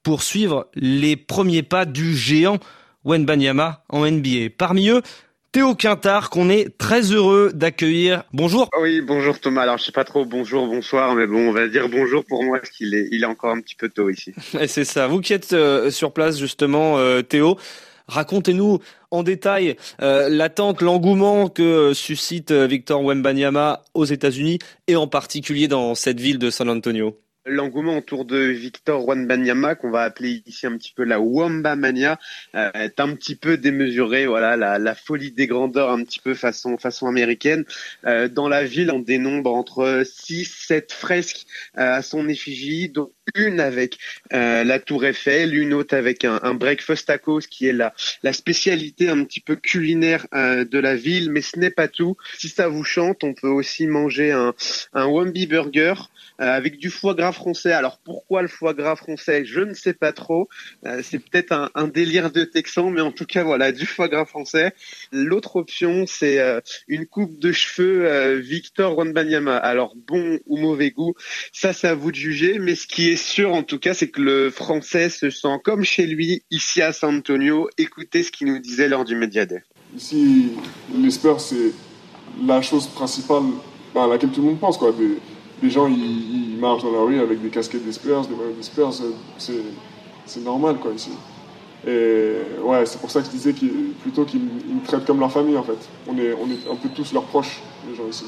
pour 0.05 0.21
suivre 0.21 0.67
les 0.75 1.15
premiers 1.15 1.63
pas 1.63 1.85
du 1.85 2.15
géant 2.15 2.59
Wenbanyama 3.05 3.83
en 3.89 4.05
NBA. 4.05 4.51
Parmi 4.55 4.89
eux, 4.89 5.01
Théo 5.51 5.73
Quintard, 5.73 6.29
qu'on 6.29 6.47
est 6.47 6.77
très 6.77 7.01
heureux 7.11 7.51
d'accueillir. 7.55 8.23
Bonjour. 8.31 8.69
Oui, 8.79 9.01
bonjour 9.01 9.39
Thomas. 9.39 9.63
Alors, 9.63 9.79
je 9.79 9.85
sais 9.85 9.91
pas 9.91 10.03
trop 10.03 10.23
bonjour, 10.23 10.67
bonsoir, 10.67 11.15
mais 11.15 11.25
bon, 11.25 11.49
on 11.49 11.51
va 11.51 11.67
dire 11.67 11.89
bonjour 11.89 12.23
pour 12.23 12.43
moi, 12.43 12.59
parce 12.59 12.69
qu'il 12.69 12.93
est, 12.93 13.07
il 13.11 13.23
est 13.23 13.25
encore 13.25 13.49
un 13.49 13.61
petit 13.61 13.75
peu 13.75 13.89
tôt 13.89 14.11
ici. 14.11 14.31
Et 14.59 14.67
c'est 14.67 14.85
ça. 14.85 15.07
Vous 15.07 15.21
qui 15.21 15.33
êtes 15.33 15.53
euh, 15.53 15.89
sur 15.89 16.13
place, 16.13 16.37
justement, 16.37 16.99
euh, 16.99 17.23
Théo, 17.23 17.57
racontez-nous 18.07 18.79
en 19.09 19.23
détail 19.23 19.75
euh, 20.01 20.29
l'attente, 20.29 20.81
l'engouement 20.81 21.49
que 21.49 21.63
euh, 21.63 21.93
suscite 21.93 22.51
euh, 22.51 22.67
Victor 22.67 23.03
Wembanyama 23.03 23.81
aux 23.93 24.05
États-Unis 24.05 24.59
et 24.87 24.95
en 24.95 25.07
particulier 25.07 25.67
dans 25.67 25.95
cette 25.95 26.19
ville 26.19 26.37
de 26.37 26.49
San 26.49 26.69
Antonio. 26.69 27.17
L'engouement 27.47 27.97
autour 27.97 28.25
de 28.25 28.37
Victor 28.37 29.07
Wembanyama, 29.07 29.75
qu'on 29.75 29.91
va 29.91 30.01
appeler 30.01 30.41
ici 30.45 30.65
un 30.65 30.77
petit 30.77 30.93
peu 30.95 31.03
la 31.03 31.19
Wamba 31.19 31.75
Mania, 31.75 32.19
euh, 32.55 32.71
est 32.73 32.99
un 32.99 33.13
petit 33.15 33.35
peu 33.35 33.57
démesuré. 33.57 34.25
Voilà, 34.25 34.57
la, 34.57 34.79
la, 34.79 34.95
folie 34.95 35.31
des 35.31 35.45
grandeurs 35.45 35.91
un 35.91 36.03
petit 36.03 36.19
peu 36.19 36.33
façon 36.33 36.77
façon 36.77 37.07
américaine. 37.07 37.63
Euh, 38.05 38.27
dans 38.27 38.49
la 38.49 38.63
ville, 38.63 38.89
on 38.91 38.99
dénombre 38.99 39.53
entre 39.53 40.01
6 40.05 40.45
7 40.45 40.91
fresques 40.91 41.45
euh, 41.77 41.93
à 41.97 42.01
son 42.01 42.27
effigie, 42.29 42.89
dont 42.89 43.11
une 43.33 43.59
avec 43.59 43.97
euh, 44.33 44.63
la 44.63 44.79
Tour 44.79 45.05
Eiffel, 45.05 45.55
une 45.55 45.73
autre 45.73 45.95
avec 45.95 46.25
un, 46.25 46.39
un 46.43 46.53
breakfast 46.53 47.07
tacos 47.07 47.41
qui 47.49 47.67
est 47.67 47.73
la, 47.73 47.93
la 48.23 48.33
spécialité 48.33 49.09
un 49.09 49.23
petit 49.23 49.39
peu 49.39 49.55
culinaire 49.55 50.27
euh, 50.33 50.63
de 50.65 50.79
la 50.79 50.95
ville, 50.95 51.31
mais 51.31 51.41
ce 51.41 51.57
n'est 51.57 51.71
pas 51.71 51.87
tout. 51.87 52.15
Si 52.37 52.49
ça 52.49 52.67
vous 52.67 52.83
chante, 52.83 53.23
on 53.23 53.33
peut 53.33 53.49
aussi 53.49 53.87
manger 53.87 54.31
un, 54.31 54.53
un 54.93 55.07
Burger 55.49 55.93
avec 56.37 56.77
du 56.77 56.89
foie 56.89 57.13
gras 57.13 57.31
français. 57.31 57.71
Alors 57.71 57.99
pourquoi 58.03 58.41
le 58.41 58.47
foie 58.47 58.73
gras 58.73 58.95
français? 58.95 59.45
Je 59.45 59.61
ne 59.61 59.73
sais 59.73 59.93
pas 59.93 60.11
trop. 60.11 60.49
Euh, 60.85 61.01
c'est 61.03 61.19
peut-être 61.19 61.51
un, 61.51 61.69
un, 61.75 61.87
délire 61.87 62.31
de 62.31 62.43
Texan, 62.43 62.89
mais 62.89 63.01
en 63.01 63.11
tout 63.11 63.25
cas 63.25 63.43
voilà 63.43 63.71
du 63.71 63.85
foie 63.85 64.07
gras 64.07 64.25
français. 64.25 64.73
L'autre 65.11 65.55
option 65.55 66.05
c'est 66.07 66.39
euh, 66.39 66.59
une 66.87 67.05
coupe 67.05 67.39
de 67.39 67.51
cheveux 67.51 68.35
Victor 68.35 68.97
Wembanyama. 68.97 69.57
Alors 69.57 69.95
bon 69.95 70.39
ou 70.45 70.57
mauvais 70.57 70.91
goût, 70.91 71.13
ça 71.51 71.73
c'est 71.73 71.87
à 71.87 71.95
vous 71.95 72.11
de 72.11 72.17
juger. 72.17 72.59
Mais 72.59 72.75
ce 72.75 72.87
qui 72.87 73.09
est 73.09 73.15
sûr 73.15 73.53
en 73.53 73.63
tout 73.63 73.79
cas, 73.79 73.93
c'est 73.93 74.09
que 74.09 74.21
le 74.21 74.49
français 74.49 75.09
se 75.09 75.29
sent 75.29 75.59
comme 75.63 75.83
chez 75.83 76.05
lui 76.05 76.43
ici 76.51 76.81
à 76.81 76.93
San 76.93 77.17
Antonio. 77.17 77.69
Écoutez 77.77 78.23
ce 78.23 78.31
qu'il 78.31 78.47
nous 78.47 78.59
disait 78.59 78.87
lors 78.87 79.05
du 79.05 79.15
Media 79.15 79.45
Day. 79.45 79.63
Ici, 79.95 80.51
les 80.93 81.09
c'est 81.11 81.71
la 82.45 82.61
chose 82.61 82.87
principale 82.87 83.43
à 83.95 84.07
laquelle 84.07 84.31
tout 84.31 84.41
le 84.41 84.47
monde 84.47 84.59
pense 84.59 84.77
quoi. 84.77 84.93
Les 85.61 85.69
gens 85.69 85.87
ils, 85.87 86.57
marchent 86.59 86.83
dans 86.83 86.91
la 86.91 87.01
rue 87.01 87.19
avec 87.19 87.41
des 87.41 87.49
casquettes 87.49 87.85
des 87.85 87.91
Spurs, 87.91 88.25
des 88.27 88.35
maillots 88.35 88.55
des 88.55 88.63
Spurs, 88.63 88.93
c'est 89.37 90.43
normal 90.43 90.77
quoi 90.77 90.91
ici. 90.93 91.11
Et 91.85 92.37
ouais, 92.63 92.85
c'est 92.85 92.99
pour 92.99 93.11
ça 93.11 93.19
que 93.19 93.27
je 93.27 93.31
disais 93.31 93.53
qu 93.53 93.67
plutôt 94.01 94.25
qu'ils 94.25 94.41
me 94.41 94.85
traitent 94.85 95.05
comme 95.05 95.19
leur 95.19 95.31
famille 95.31 95.57
en 95.57 95.63
fait. 95.63 95.77
On 96.07 96.17
est, 96.17 96.33
on 96.33 96.49
est 96.49 96.71
un 96.71 96.75
peu 96.75 96.89
tous 96.89 97.13
leurs 97.13 97.25
proches, 97.25 97.61
les 97.87 97.95
gens 97.95 98.07
ici. 98.09 98.25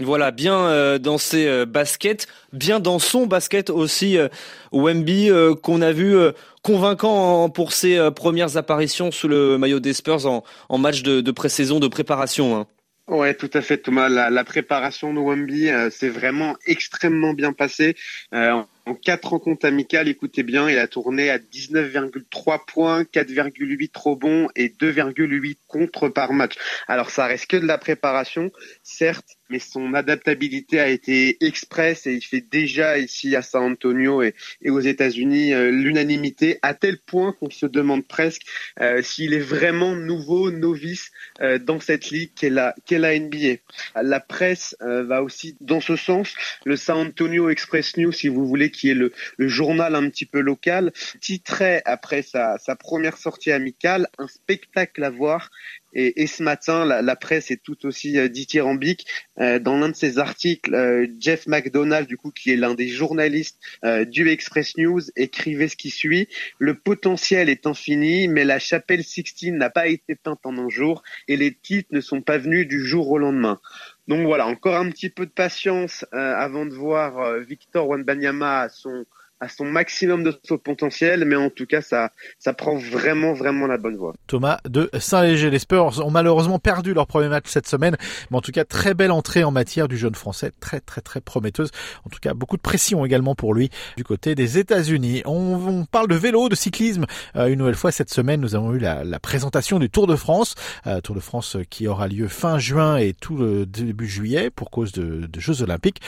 Voilà, 0.00 0.30
bien 0.30 0.58
euh, 0.58 0.98
dans 0.98 1.18
ses 1.18 1.46
euh, 1.46 1.66
baskets, 1.66 2.26
bien 2.52 2.80
dans 2.80 2.98
son 2.98 3.26
basket 3.26 3.70
aussi, 3.70 4.16
euh, 4.16 4.28
Wemby, 4.72 5.30
qu'on 5.62 5.82
a 5.82 5.92
vu 5.92 6.16
convaincant 6.62 7.50
pour 7.50 7.72
ses 7.72 8.10
premières 8.14 8.56
apparitions 8.56 9.10
sous 9.10 9.28
le 9.28 9.58
maillot 9.58 9.80
des 9.80 9.92
Spurs 9.92 10.26
en, 10.68 10.78
match 10.78 11.02
de, 11.02 11.20
de 11.20 11.30
pré-saison, 11.30 11.78
de 11.78 11.88
préparation. 11.88 12.66
Ouais, 13.08 13.34
tout 13.34 13.50
à 13.52 13.60
fait, 13.62 13.78
Thomas. 13.78 14.08
La, 14.08 14.44
préparation 14.44 15.12
de 15.12 15.18
Wemby, 15.18 15.68
euh, 15.68 15.90
c'est 15.90 16.08
vraiment 16.08 16.56
extrêmement 16.66 17.34
bien 17.34 17.52
passé. 17.52 17.96
Euh, 18.32 18.62
en 18.86 18.94
quatre 18.94 19.30
rencontres 19.30 19.66
amicales, 19.66 20.08
écoutez 20.08 20.44
bien, 20.44 20.70
il 20.70 20.78
a 20.78 20.86
tourné 20.86 21.28
à 21.28 21.38
19,3 21.38 22.64
points, 22.64 23.02
4,8 23.02 23.90
rebonds 23.96 24.48
et 24.54 24.68
2,8 24.68 25.58
contre 25.66 26.08
par 26.08 26.32
match. 26.32 26.54
Alors 26.86 27.10
ça 27.10 27.26
reste 27.26 27.46
que 27.46 27.56
de 27.56 27.66
la 27.66 27.78
préparation, 27.78 28.50
certes, 28.84 29.36
mais 29.52 29.58
son 29.58 29.92
adaptabilité 29.92 30.80
a 30.80 30.88
été 30.88 31.36
express 31.44 32.06
et 32.06 32.14
il 32.14 32.22
fait 32.22 32.40
déjà 32.40 32.98
ici 32.98 33.36
à 33.36 33.42
San 33.42 33.72
Antonio 33.72 34.22
et, 34.22 34.34
aux 34.66 34.80
États-Unis 34.80 35.52
euh, 35.52 35.70
l'unanimité 35.70 36.58
à 36.62 36.72
tel 36.72 36.98
point 36.98 37.32
qu'on 37.38 37.50
se 37.50 37.66
demande 37.66 38.06
presque 38.06 38.42
euh, 38.80 39.02
s'il 39.02 39.34
est 39.34 39.40
vraiment 39.40 39.94
nouveau, 39.94 40.50
novice 40.50 41.10
euh, 41.42 41.58
dans 41.58 41.80
cette 41.80 42.08
ligue 42.10 42.30
qu'est 42.34 42.48
la, 42.48 42.74
NBA. 42.88 43.56
La 43.94 44.20
presse 44.20 44.74
va 44.80 45.22
aussi 45.22 45.56
dans 45.60 45.80
ce 45.80 45.96
sens. 45.96 46.34
Le 46.64 46.76
San 46.76 47.08
Antonio 47.08 47.50
Express 47.50 47.98
News, 47.98 48.12
si 48.12 48.28
vous 48.28 48.46
voulez, 48.46 48.70
qui 48.70 48.88
est 48.88 48.94
le, 48.94 49.12
journal 49.38 49.94
un 49.94 50.08
petit 50.08 50.24
peu 50.24 50.40
local, 50.40 50.92
titrait 51.20 51.82
après 51.84 52.22
sa 52.22 52.58
première 52.78 53.18
sortie 53.18 53.52
amicale 53.52 54.08
un 54.18 54.28
spectacle 54.28 55.04
à 55.04 55.10
voir 55.10 55.50
et, 55.94 56.26
ce 56.26 56.42
matin, 56.42 56.84
la, 56.84 57.16
presse 57.16 57.50
est 57.50 57.62
tout 57.62 57.84
aussi 57.86 58.18
euh, 58.18 58.28
dithyrambique. 58.28 59.06
Euh, 59.38 59.58
dans 59.58 59.78
l'un 59.78 59.90
de 59.90 59.94
ses 59.94 60.18
articles, 60.18 60.74
euh, 60.74 61.06
Jeff 61.18 61.46
McDonald, 61.46 62.06
du 62.06 62.16
coup, 62.16 62.30
qui 62.30 62.50
est 62.50 62.56
l'un 62.56 62.74
des 62.74 62.88
journalistes 62.88 63.58
euh, 63.84 64.04
du 64.04 64.28
Express 64.28 64.76
News, 64.76 65.00
écrivait 65.16 65.68
ce 65.68 65.76
qui 65.76 65.90
suit 65.90 66.28
le 66.58 66.78
potentiel 66.78 67.48
est 67.48 67.66
infini, 67.66 68.28
mais 68.28 68.44
la 68.44 68.58
chapelle 68.58 69.04
Sixtine 69.04 69.56
n'a 69.56 69.70
pas 69.70 69.86
été 69.86 70.14
peinte 70.14 70.40
en 70.44 70.56
un 70.56 70.68
jour, 70.68 71.02
et 71.28 71.36
les 71.36 71.54
titres 71.54 71.88
ne 71.92 72.00
sont 72.00 72.22
pas 72.22 72.38
venus 72.38 72.66
du 72.66 72.84
jour 72.84 73.10
au 73.10 73.18
lendemain. 73.18 73.60
Donc 74.08 74.26
voilà, 74.26 74.46
encore 74.46 74.76
un 74.76 74.90
petit 74.90 75.10
peu 75.10 75.26
de 75.26 75.30
patience 75.30 76.04
avant 76.12 76.66
de 76.66 76.74
voir 76.74 77.38
Victor 77.40 77.88
Wanbanyama 77.88 78.62
à 78.62 78.68
son 78.68 79.04
à 79.42 79.48
son 79.48 79.64
maximum 79.64 80.22
de 80.22 80.30
potentiel, 80.54 81.24
mais 81.24 81.34
en 81.34 81.50
tout 81.50 81.66
cas, 81.66 81.82
ça, 81.82 82.12
ça 82.38 82.54
prend 82.54 82.76
vraiment, 82.76 83.32
vraiment 83.32 83.66
la 83.66 83.76
bonne 83.76 83.96
voie. 83.96 84.14
Thomas 84.28 84.58
de 84.68 84.88
Saint-Léger. 84.96 85.50
Les 85.50 85.58
Spurs 85.58 86.00
ont 86.06 86.12
malheureusement 86.12 86.60
perdu 86.60 86.94
leur 86.94 87.08
premier 87.08 87.28
match 87.28 87.46
cette 87.48 87.66
semaine, 87.66 87.96
mais 88.30 88.36
en 88.36 88.40
tout 88.40 88.52
cas, 88.52 88.64
très 88.64 88.94
belle 88.94 89.10
entrée 89.10 89.42
en 89.42 89.50
matière 89.50 89.88
du 89.88 89.96
jeune 89.96 90.14
français, 90.14 90.52
très, 90.60 90.78
très, 90.78 91.00
très 91.00 91.20
prometteuse. 91.20 91.70
En 92.06 92.08
tout 92.08 92.20
cas, 92.20 92.34
beaucoup 92.34 92.56
de 92.56 92.62
pression 92.62 93.04
également 93.04 93.34
pour 93.34 93.52
lui 93.52 93.68
du 93.96 94.04
côté 94.04 94.36
des 94.36 94.58
États-Unis. 94.58 95.22
On, 95.26 95.32
on, 95.32 95.84
parle 95.86 96.06
de 96.06 96.14
vélo, 96.14 96.48
de 96.48 96.54
cyclisme. 96.54 97.06
Euh, 97.34 97.48
une 97.48 97.58
nouvelle 97.58 97.74
fois 97.74 97.90
cette 97.90 98.10
semaine, 98.10 98.40
nous 98.40 98.54
avons 98.54 98.72
eu 98.74 98.78
la, 98.78 99.02
la 99.02 99.18
présentation 99.18 99.80
du 99.80 99.90
Tour 99.90 100.06
de 100.06 100.14
France, 100.14 100.54
euh, 100.86 101.00
Tour 101.00 101.16
de 101.16 101.20
France 101.20 101.56
qui 101.68 101.88
aura 101.88 102.06
lieu 102.06 102.28
fin 102.28 102.60
juin 102.60 102.96
et 102.96 103.12
tout 103.12 103.36
le 103.36 103.66
début 103.66 104.06
juillet 104.06 104.50
pour 104.50 104.70
cause 104.70 104.92
de, 104.92 105.26
de 105.26 105.40
Jeux 105.40 105.62
Olympiques. 105.62 106.00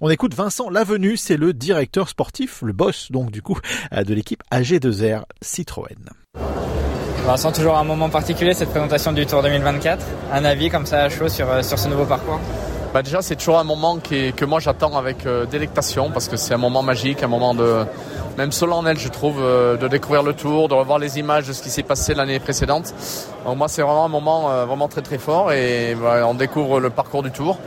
On 0.00 0.10
écoute 0.10 0.34
Vincent 0.34 0.70
Lavenu, 0.70 1.16
c'est 1.16 1.36
le 1.36 1.52
directeur 1.52 2.08
sportif, 2.08 2.62
le 2.62 2.72
boss 2.80 3.12
donc 3.12 3.30
du 3.30 3.42
coup 3.42 3.58
de 3.92 4.14
l'équipe 4.14 4.42
AG2R 4.50 5.24
Citroën. 5.42 5.98
Vincent, 7.26 7.52
toujours 7.52 7.76
un 7.76 7.84
moment 7.84 8.08
particulier 8.08 8.54
cette 8.54 8.70
présentation 8.70 9.12
du 9.12 9.26
Tour 9.26 9.42
2024. 9.42 10.02
Un 10.32 10.44
avis 10.46 10.70
comme 10.70 10.86
ça 10.86 11.02
à 11.02 11.08
chaud 11.10 11.28
sur, 11.28 11.46
sur 11.62 11.78
ce 11.78 11.88
nouveau 11.88 12.06
parcours? 12.06 12.40
Bah 12.94 13.02
déjà 13.02 13.20
c'est 13.20 13.36
toujours 13.36 13.58
un 13.58 13.64
moment 13.64 13.98
qui 13.98 14.16
est, 14.16 14.32
que 14.34 14.46
moi 14.46 14.60
j'attends 14.60 14.96
avec 14.96 15.26
euh, 15.26 15.44
délectation 15.44 16.10
parce 16.10 16.28
que 16.28 16.38
c'est 16.38 16.54
un 16.54 16.58
moment 16.58 16.82
magique, 16.82 17.22
un 17.22 17.28
moment 17.28 17.54
de 17.54 17.84
même 18.38 18.50
solennel 18.50 18.98
je 18.98 19.08
trouve 19.08 19.40
euh, 19.40 19.76
de 19.76 19.86
découvrir 19.86 20.22
le 20.22 20.32
tour, 20.32 20.68
de 20.68 20.74
revoir 20.74 20.98
les 20.98 21.18
images 21.18 21.46
de 21.46 21.52
ce 21.52 21.62
qui 21.62 21.68
s'est 21.68 21.82
passé 21.82 22.14
l'année 22.14 22.40
précédente. 22.40 22.94
Donc 23.44 23.58
moi 23.58 23.68
c'est 23.68 23.82
vraiment 23.82 24.06
un 24.06 24.08
moment 24.08 24.50
euh, 24.50 24.64
vraiment 24.64 24.88
très 24.88 25.02
très 25.02 25.18
fort 25.18 25.52
et 25.52 25.94
bah, 26.00 26.26
on 26.26 26.34
découvre 26.34 26.80
le 26.80 26.88
parcours 26.88 27.22
du 27.22 27.30
tour. 27.30 27.58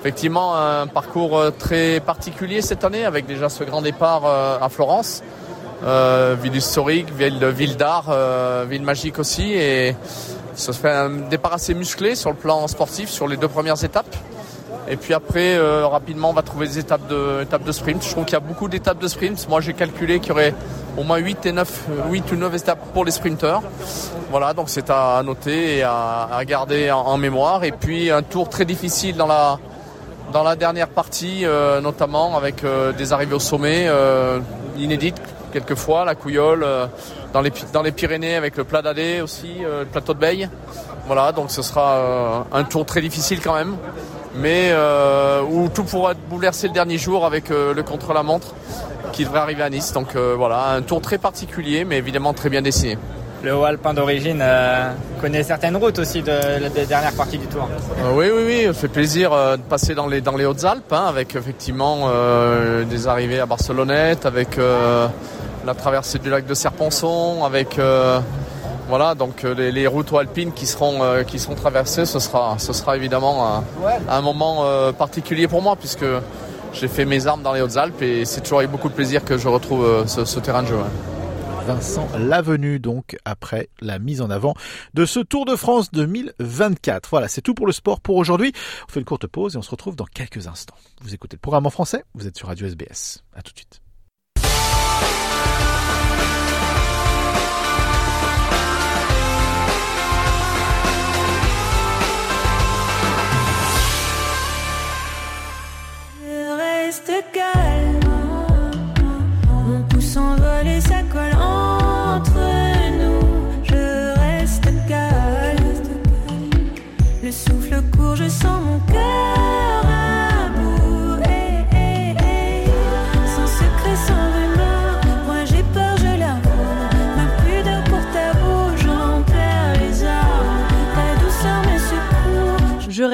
Effectivement 0.00 0.56
un 0.56 0.86
parcours 0.86 1.42
très 1.58 2.00
particulier 2.00 2.62
cette 2.62 2.84
année 2.84 3.04
avec 3.04 3.26
déjà 3.26 3.48
ce 3.48 3.64
grand 3.64 3.82
départ 3.82 4.24
à 4.26 4.68
Florence. 4.68 5.22
Euh, 5.84 6.34
ville 6.40 6.56
historique, 6.56 7.06
ville, 7.12 7.76
d'art, 7.76 8.06
euh, 8.08 8.66
ville 8.68 8.82
magique 8.82 9.18
aussi 9.20 9.52
et 9.52 9.94
ça 10.54 10.72
se 10.72 10.80
fait 10.80 10.90
un 10.90 11.10
départ 11.30 11.52
assez 11.52 11.72
musclé 11.72 12.16
sur 12.16 12.30
le 12.30 12.36
plan 12.36 12.66
sportif 12.66 13.08
sur 13.08 13.28
les 13.28 13.36
deux 13.36 13.46
premières 13.46 13.82
étapes. 13.84 14.16
Et 14.88 14.96
puis 14.96 15.14
après, 15.14 15.54
euh, 15.54 15.86
rapidement, 15.86 16.30
on 16.30 16.32
va 16.32 16.42
trouver 16.42 16.66
des 16.66 16.78
étapes 16.78 17.06
de, 17.06 17.42
étapes 17.42 17.62
de 17.62 17.70
sprint. 17.70 18.02
Je 18.02 18.10
trouve 18.10 18.24
qu'il 18.24 18.32
y 18.32 18.36
a 18.36 18.40
beaucoup 18.40 18.68
d'étapes 18.68 18.98
de 18.98 19.06
sprint. 19.06 19.46
Moi, 19.48 19.60
j'ai 19.60 19.74
calculé 19.74 20.18
qu'il 20.18 20.30
y 20.30 20.32
aurait 20.32 20.54
au 20.96 21.04
moins 21.04 21.18
8, 21.18 21.46
et 21.46 21.52
9, 21.52 21.88
8 22.10 22.32
ou 22.32 22.36
9 22.36 22.54
étapes 22.54 22.92
pour 22.92 23.04
les 23.04 23.12
sprinteurs. 23.12 23.62
Voilà, 24.30 24.54
donc 24.54 24.70
c'est 24.70 24.90
à 24.90 25.22
noter 25.22 25.76
et 25.76 25.82
à, 25.82 26.28
à 26.32 26.44
garder 26.44 26.90
en, 26.90 27.16
mémoire. 27.18 27.62
Et 27.62 27.72
puis 27.72 28.10
un 28.10 28.22
tour 28.22 28.48
très 28.48 28.64
difficile 28.64 29.16
dans 29.16 29.26
la, 29.26 29.58
dans 30.32 30.42
la 30.42 30.56
dernière 30.56 30.88
partie, 30.88 31.44
euh, 31.44 31.80
notamment 31.80 32.36
avec 32.36 32.64
euh, 32.64 32.92
des 32.92 33.12
arrivées 33.12 33.34
au 33.34 33.40
sommet 33.40 33.86
euh, 33.86 34.40
inédites 34.78 35.20
quelquefois, 35.50 36.04
la 36.04 36.14
Couillole, 36.14 36.66
dans, 37.32 37.40
les, 37.40 37.90
Pyrénées 37.90 38.34
avec 38.34 38.58
le 38.58 38.64
plat 38.64 38.82
d'Allée 38.82 39.22
aussi, 39.22 39.48
le 39.62 39.86
plateau 39.86 40.12
de 40.12 40.18
Beille. 40.18 40.46
Voilà, 41.06 41.32
donc 41.32 41.50
ce 41.50 41.62
sera 41.62 42.44
un 42.52 42.64
tour 42.64 42.84
très 42.84 43.00
difficile 43.00 43.40
quand 43.40 43.54
même 43.54 43.74
mais 44.34 44.74
où 45.50 45.70
tout 45.70 45.84
pourra 45.84 46.12
être 46.12 46.20
bouleversé 46.28 46.68
le 46.68 46.74
dernier 46.74 46.98
jour 46.98 47.24
avec 47.24 47.48
le 47.48 47.82
contre-la-montre 47.82 48.48
qui 49.12 49.24
devrait 49.24 49.40
arriver 49.40 49.62
à 49.62 49.70
Nice. 49.70 49.94
Donc 49.94 50.14
voilà, 50.14 50.72
un 50.72 50.82
tour 50.82 51.00
très 51.00 51.16
particulier, 51.16 51.86
mais 51.86 51.96
évidemment 51.96 52.34
très 52.34 52.50
bien 52.50 52.60
dessiné. 52.60 52.98
Le 53.42 53.54
haut 53.54 53.64
alpin 53.64 53.94
d'origine 53.94 54.40
euh, 54.42 54.90
connaît 55.20 55.42
certaines 55.44 55.76
routes 55.76 55.98
aussi 56.00 56.22
de 56.22 56.32
la 56.60 56.68
de 56.68 56.84
dernière 56.84 57.12
partie 57.12 57.38
du 57.38 57.46
Tour. 57.46 57.68
Euh, 58.04 58.10
oui, 58.14 58.26
oui, 58.34 58.42
oui, 58.46 58.64
ça 58.66 58.72
fait 58.74 58.88
plaisir 58.88 59.32
euh, 59.32 59.56
de 59.56 59.62
passer 59.62 59.94
dans 59.94 60.06
les, 60.08 60.20
dans 60.20 60.36
les 60.36 60.44
Hautes-Alpes, 60.44 60.92
hein, 60.92 61.04
avec 61.08 61.36
effectivement 61.36 62.08
euh, 62.08 62.84
des 62.84 63.06
arrivées 63.06 63.38
à 63.40 63.46
Barcelonnette, 63.46 64.26
avec 64.26 64.56
la 64.58 65.74
traversée 65.74 66.18
du 66.18 66.30
lac 66.30 66.46
de 66.46 66.54
Serponçon, 66.54 67.44
avec 67.44 67.78
voilà, 68.88 69.14
donc 69.14 69.42
les, 69.42 69.70
les 69.70 69.86
routes 69.86 70.12
alpines 70.14 70.52
qui 70.52 70.66
seront, 70.66 71.00
qui 71.26 71.38
seront 71.38 71.54
traversées, 71.54 72.06
ce 72.06 72.18
sera, 72.18 72.54
ce 72.58 72.72
sera 72.72 72.96
évidemment 72.96 73.46
un, 73.58 73.64
un 74.08 74.20
moment 74.22 74.64
particulier 74.98 75.46
pour 75.46 75.60
moi, 75.62 75.76
puisque 75.76 76.06
j'ai 76.72 76.88
fait 76.88 77.04
mes 77.04 77.26
armes 77.26 77.42
dans 77.42 77.52
les 77.52 77.60
Hautes-Alpes 77.60 78.00
et 78.02 78.24
c'est 78.24 78.40
toujours 78.40 78.58
avec 78.60 78.70
beaucoup 78.70 78.88
de 78.88 78.94
plaisir 78.94 79.24
que 79.24 79.36
je 79.36 79.46
retrouve 79.48 80.04
ce, 80.06 80.24
ce 80.24 80.40
terrain 80.40 80.62
de 80.62 80.68
jeu. 80.68 80.76
hein. 80.82 81.17
Vincent 81.68 82.08
Lavenu, 82.18 82.78
donc, 82.78 83.18
après 83.26 83.68
la 83.82 83.98
mise 83.98 84.22
en 84.22 84.30
avant 84.30 84.54
de 84.94 85.04
ce 85.04 85.20
Tour 85.20 85.44
de 85.44 85.54
France 85.54 85.90
2024. 85.90 87.10
Voilà, 87.10 87.28
c'est 87.28 87.42
tout 87.42 87.52
pour 87.52 87.66
le 87.66 87.72
sport 87.72 88.00
pour 88.00 88.16
aujourd'hui. 88.16 88.54
On 88.88 88.90
fait 88.90 89.00
une 89.00 89.04
courte 89.04 89.26
pause 89.26 89.54
et 89.54 89.58
on 89.58 89.62
se 89.62 89.70
retrouve 89.70 89.94
dans 89.94 90.06
quelques 90.06 90.46
instants. 90.46 90.76
Vous 91.02 91.12
écoutez 91.12 91.36
le 91.36 91.40
programme 91.40 91.66
en 91.66 91.70
français, 91.70 92.04
vous 92.14 92.26
êtes 92.26 92.38
sur 92.38 92.48
Radio 92.48 92.66
SBS. 92.66 93.22
À 93.34 93.42
tout 93.42 93.52
de 93.52 93.58
suite. 93.58 93.82
Reste 106.24 107.12
calme. 107.34 107.77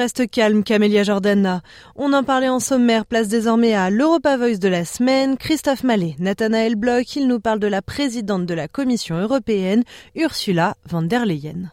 Reste 0.05 0.29
calme, 0.29 0.63
Camélia 0.63 1.01
Jordana. 1.01 1.63
On 1.95 2.13
en 2.13 2.23
parlait 2.23 2.47
en 2.47 2.59
sommaire, 2.59 3.07
place 3.07 3.27
désormais 3.27 3.73
à 3.73 3.89
l'Europa 3.89 4.37
Voice 4.37 4.59
de 4.59 4.67
la 4.67 4.85
semaine. 4.85 5.35
Christophe 5.35 5.83
Mallet, 5.83 6.15
Nathanaël 6.19 6.75
Bloch, 6.75 7.15
il 7.15 7.27
nous 7.27 7.39
parle 7.39 7.57
de 7.57 7.65
la 7.65 7.81
présidente 7.81 8.45
de 8.45 8.53
la 8.53 8.67
Commission 8.67 9.17
européenne, 9.17 9.83
Ursula 10.15 10.75
von 10.87 11.01
der 11.01 11.25
Leyen. 11.25 11.71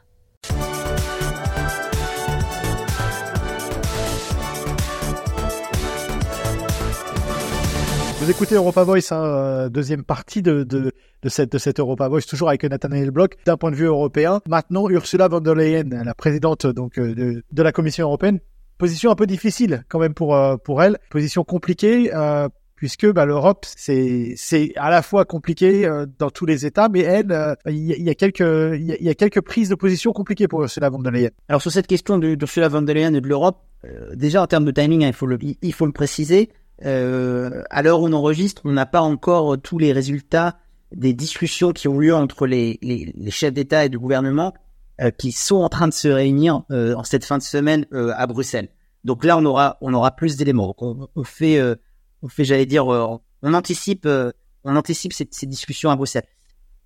Vous 8.18 8.30
écoutez 8.30 8.54
Europa 8.54 8.82
Voice, 8.84 9.12
hein, 9.12 9.22
euh, 9.22 9.68
deuxième 9.68 10.04
partie 10.04 10.40
de, 10.40 10.62
de, 10.62 10.92
de, 11.22 11.28
cette, 11.28 11.52
de 11.52 11.58
cette 11.58 11.78
Europa 11.80 12.08
Voice, 12.08 12.22
toujours 12.28 12.48
avec 12.48 12.64
Nathanael 12.64 13.10
Bloch. 13.10 13.32
D'un 13.46 13.56
point 13.56 13.70
de 13.70 13.76
vue 13.76 13.86
européen, 13.86 14.40
maintenant 14.48 14.88
Ursula 14.88 15.28
von 15.28 15.40
der 15.40 15.54
Leyen, 15.54 15.84
la 16.04 16.14
présidente 16.14 16.66
donc 16.66 16.98
euh, 16.98 17.14
de, 17.14 17.42
de 17.50 17.62
la 17.62 17.72
Commission 17.72 18.06
européenne, 18.06 18.40
position 18.78 19.10
un 19.10 19.14
peu 19.14 19.26
difficile 19.26 19.84
quand 19.88 19.98
même 20.00 20.14
pour 20.14 20.34
euh, 20.34 20.56
pour 20.56 20.82
elle, 20.82 20.98
position 21.10 21.44
compliquée. 21.44 22.10
Euh, 22.14 22.48
puisque 22.74 23.06
bah, 23.12 23.24
l'Europe 23.26 23.64
c'est 23.76 24.34
c'est 24.36 24.72
à 24.74 24.90
la 24.90 25.02
fois 25.02 25.24
compliqué 25.24 25.86
euh, 25.86 26.04
dans 26.18 26.30
tous 26.30 26.46
les 26.46 26.66
États, 26.66 26.88
mais 26.88 26.98
elle 27.00 27.30
euh, 27.30 27.54
il 27.66 27.78
y, 27.78 27.92
a- 27.92 27.96
il 27.96 28.02
y 28.02 28.10
a 28.10 28.14
quelques 28.16 28.40
il 28.40 28.96
y 29.00 29.04
y 29.04 29.08
a 29.08 29.14
quelques 29.14 29.40
prises 29.40 29.68
de 29.68 29.76
position 29.76 30.12
compliquées 30.12 30.48
pour 30.48 30.62
Ursula 30.62 30.90
von 30.90 30.98
der 30.98 31.12
Leyen. 31.12 31.30
Alors 31.48 31.62
sur 31.62 31.70
cette 31.70 31.86
question 31.86 32.18
d'Ursula 32.18 32.66
von 32.68 32.82
der 32.82 32.96
Leyen 32.96 33.14
et 33.14 33.20
de 33.20 33.28
l'Europe, 33.28 33.58
euh, 33.84 34.16
déjà 34.16 34.42
en 34.42 34.48
termes 34.48 34.64
de 34.64 34.72
timing, 34.72 35.04
hein, 35.04 35.08
il 35.08 35.12
faut 35.12 35.26
le 35.26 35.38
il- 35.40 35.72
faut 35.72 35.86
le 35.86 35.92
préciser. 35.92 36.50
Euh, 36.84 37.62
à 37.70 37.82
l'heure 37.82 38.00
où 38.00 38.08
on 38.08 38.12
enregistre, 38.12 38.62
on 38.64 38.72
n'a 38.72 38.86
pas 38.86 39.02
encore 39.02 39.56
tous 39.62 39.78
les 39.78 39.92
résultats 39.92 40.56
des 40.94 41.12
discussions 41.12 41.72
qui 41.72 41.88
ont 41.88 41.98
lieu 41.98 42.14
entre 42.14 42.46
les, 42.46 42.78
les, 42.82 43.12
les 43.16 43.30
chefs 43.30 43.52
d'État 43.52 43.84
et 43.84 43.88
de 43.88 43.98
gouvernement 43.98 44.52
euh, 45.00 45.10
qui 45.10 45.32
sont 45.32 45.56
en 45.56 45.68
train 45.68 45.88
de 45.88 45.92
se 45.94 46.08
réunir 46.08 46.62
euh, 46.70 46.94
en 46.94 47.04
cette 47.04 47.24
fin 47.24 47.38
de 47.38 47.42
semaine 47.42 47.86
euh, 47.92 48.12
à 48.16 48.26
Bruxelles. 48.26 48.68
Donc 49.04 49.24
là, 49.24 49.36
on 49.36 49.44
aura 49.44 49.78
on 49.80 49.92
aura 49.94 50.12
plus 50.12 50.36
d'éléments. 50.36 50.74
On, 50.78 51.08
on 51.16 51.24
fait 51.24 51.58
euh, 51.58 51.74
on 52.22 52.28
fait 52.28 52.44
j'allais 52.44 52.66
dire 52.66 52.92
euh, 52.92 53.18
on 53.42 53.54
anticipe 53.54 54.06
euh, 54.06 54.30
on 54.64 54.76
anticipe 54.76 55.12
ces, 55.12 55.28
ces 55.30 55.46
discussions 55.46 55.90
à 55.90 55.96
Bruxelles. 55.96 56.26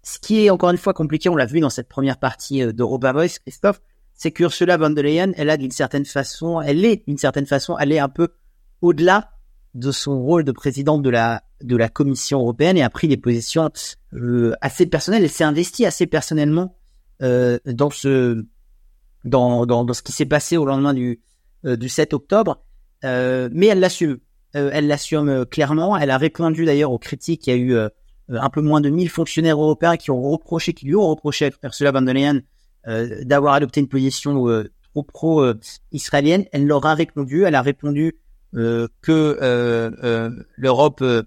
Ce 0.02 0.18
qui 0.18 0.46
est 0.46 0.50
encore 0.50 0.70
une 0.70 0.78
fois 0.78 0.94
compliqué, 0.94 1.28
on 1.28 1.36
l'a 1.36 1.46
vu 1.46 1.60
dans 1.60 1.68
cette 1.70 1.88
première 1.88 2.18
partie 2.18 2.62
euh, 2.62 2.72
d'Europa 2.72 3.12
Voice, 3.12 3.38
Christophe, 3.40 3.80
c'est 4.14 4.30
qu'Ursula 4.30 4.76
von 4.76 4.90
der 4.90 5.04
Leyen, 5.04 5.32
elle 5.36 5.50
a 5.50 5.56
d'une 5.56 5.72
certaine 5.72 6.04
façon, 6.04 6.60
elle 6.60 6.84
est 6.84 7.06
d'une 7.06 7.18
certaine 7.18 7.46
façon, 7.46 7.76
elle 7.76 7.92
est 7.92 7.98
un 7.98 8.08
peu 8.08 8.28
au-delà 8.80 9.32
de 9.76 9.92
son 9.92 10.20
rôle 10.20 10.44
de 10.44 10.52
présidente 10.52 11.02
de 11.02 11.10
la 11.10 11.42
de 11.62 11.76
la 11.76 11.88
Commission 11.88 12.40
européenne 12.40 12.76
et 12.76 12.82
a 12.82 12.90
pris 12.90 13.08
des 13.08 13.16
positions 13.16 13.70
euh, 14.14 14.54
assez 14.60 14.86
personnelles. 14.86 15.24
Elle 15.24 15.30
s'est 15.30 15.44
investie 15.44 15.86
assez 15.86 16.06
personnellement 16.06 16.76
euh, 17.22 17.58
dans 17.66 17.90
ce 17.90 18.44
dans, 19.24 19.66
dans 19.66 19.84
dans 19.84 19.94
ce 19.94 20.02
qui 20.02 20.12
s'est 20.12 20.26
passé 20.26 20.56
au 20.56 20.64
lendemain 20.64 20.94
du 20.94 21.20
euh, 21.64 21.76
du 21.76 21.88
7 21.88 22.14
octobre, 22.14 22.62
euh, 23.04 23.48
mais 23.52 23.66
elle 23.66 23.80
l'assume. 23.80 24.18
Euh, 24.54 24.70
elle 24.72 24.86
l'assume 24.86 25.28
euh, 25.28 25.44
clairement. 25.44 25.96
Elle 25.96 26.10
a 26.10 26.18
répondu 26.18 26.64
d'ailleurs 26.64 26.92
aux 26.92 26.98
critiques. 26.98 27.46
Il 27.46 27.50
y 27.50 27.52
a 27.52 27.56
eu 27.56 27.76
un 28.28 28.50
peu 28.50 28.62
moins 28.62 28.80
de 28.80 28.88
1000 28.88 29.10
fonctionnaires 29.10 29.60
européens 29.60 29.96
qui 29.96 30.10
ont 30.10 30.22
reproché, 30.22 30.72
qui 30.72 30.86
lui 30.86 30.96
ont 30.96 31.08
reproché 31.08 31.46
à 31.46 31.50
Ursula 31.66 31.92
von 31.92 32.02
der 32.02 32.14
Leyen 32.14 32.40
d'avoir 33.24 33.54
adopté 33.54 33.80
une 33.80 33.88
position 33.88 34.46
trop 34.92 35.02
pro-israélienne. 35.02 36.44
elle 36.52 36.66
leur 36.66 36.86
a 36.86 36.94
répondu. 36.94 37.44
Elle 37.44 37.54
a 37.54 37.62
répondu 37.62 38.16
que 38.56 39.38
euh, 39.42 39.90
euh, 40.02 40.30
l'Europe 40.56 41.00
euh, 41.02 41.22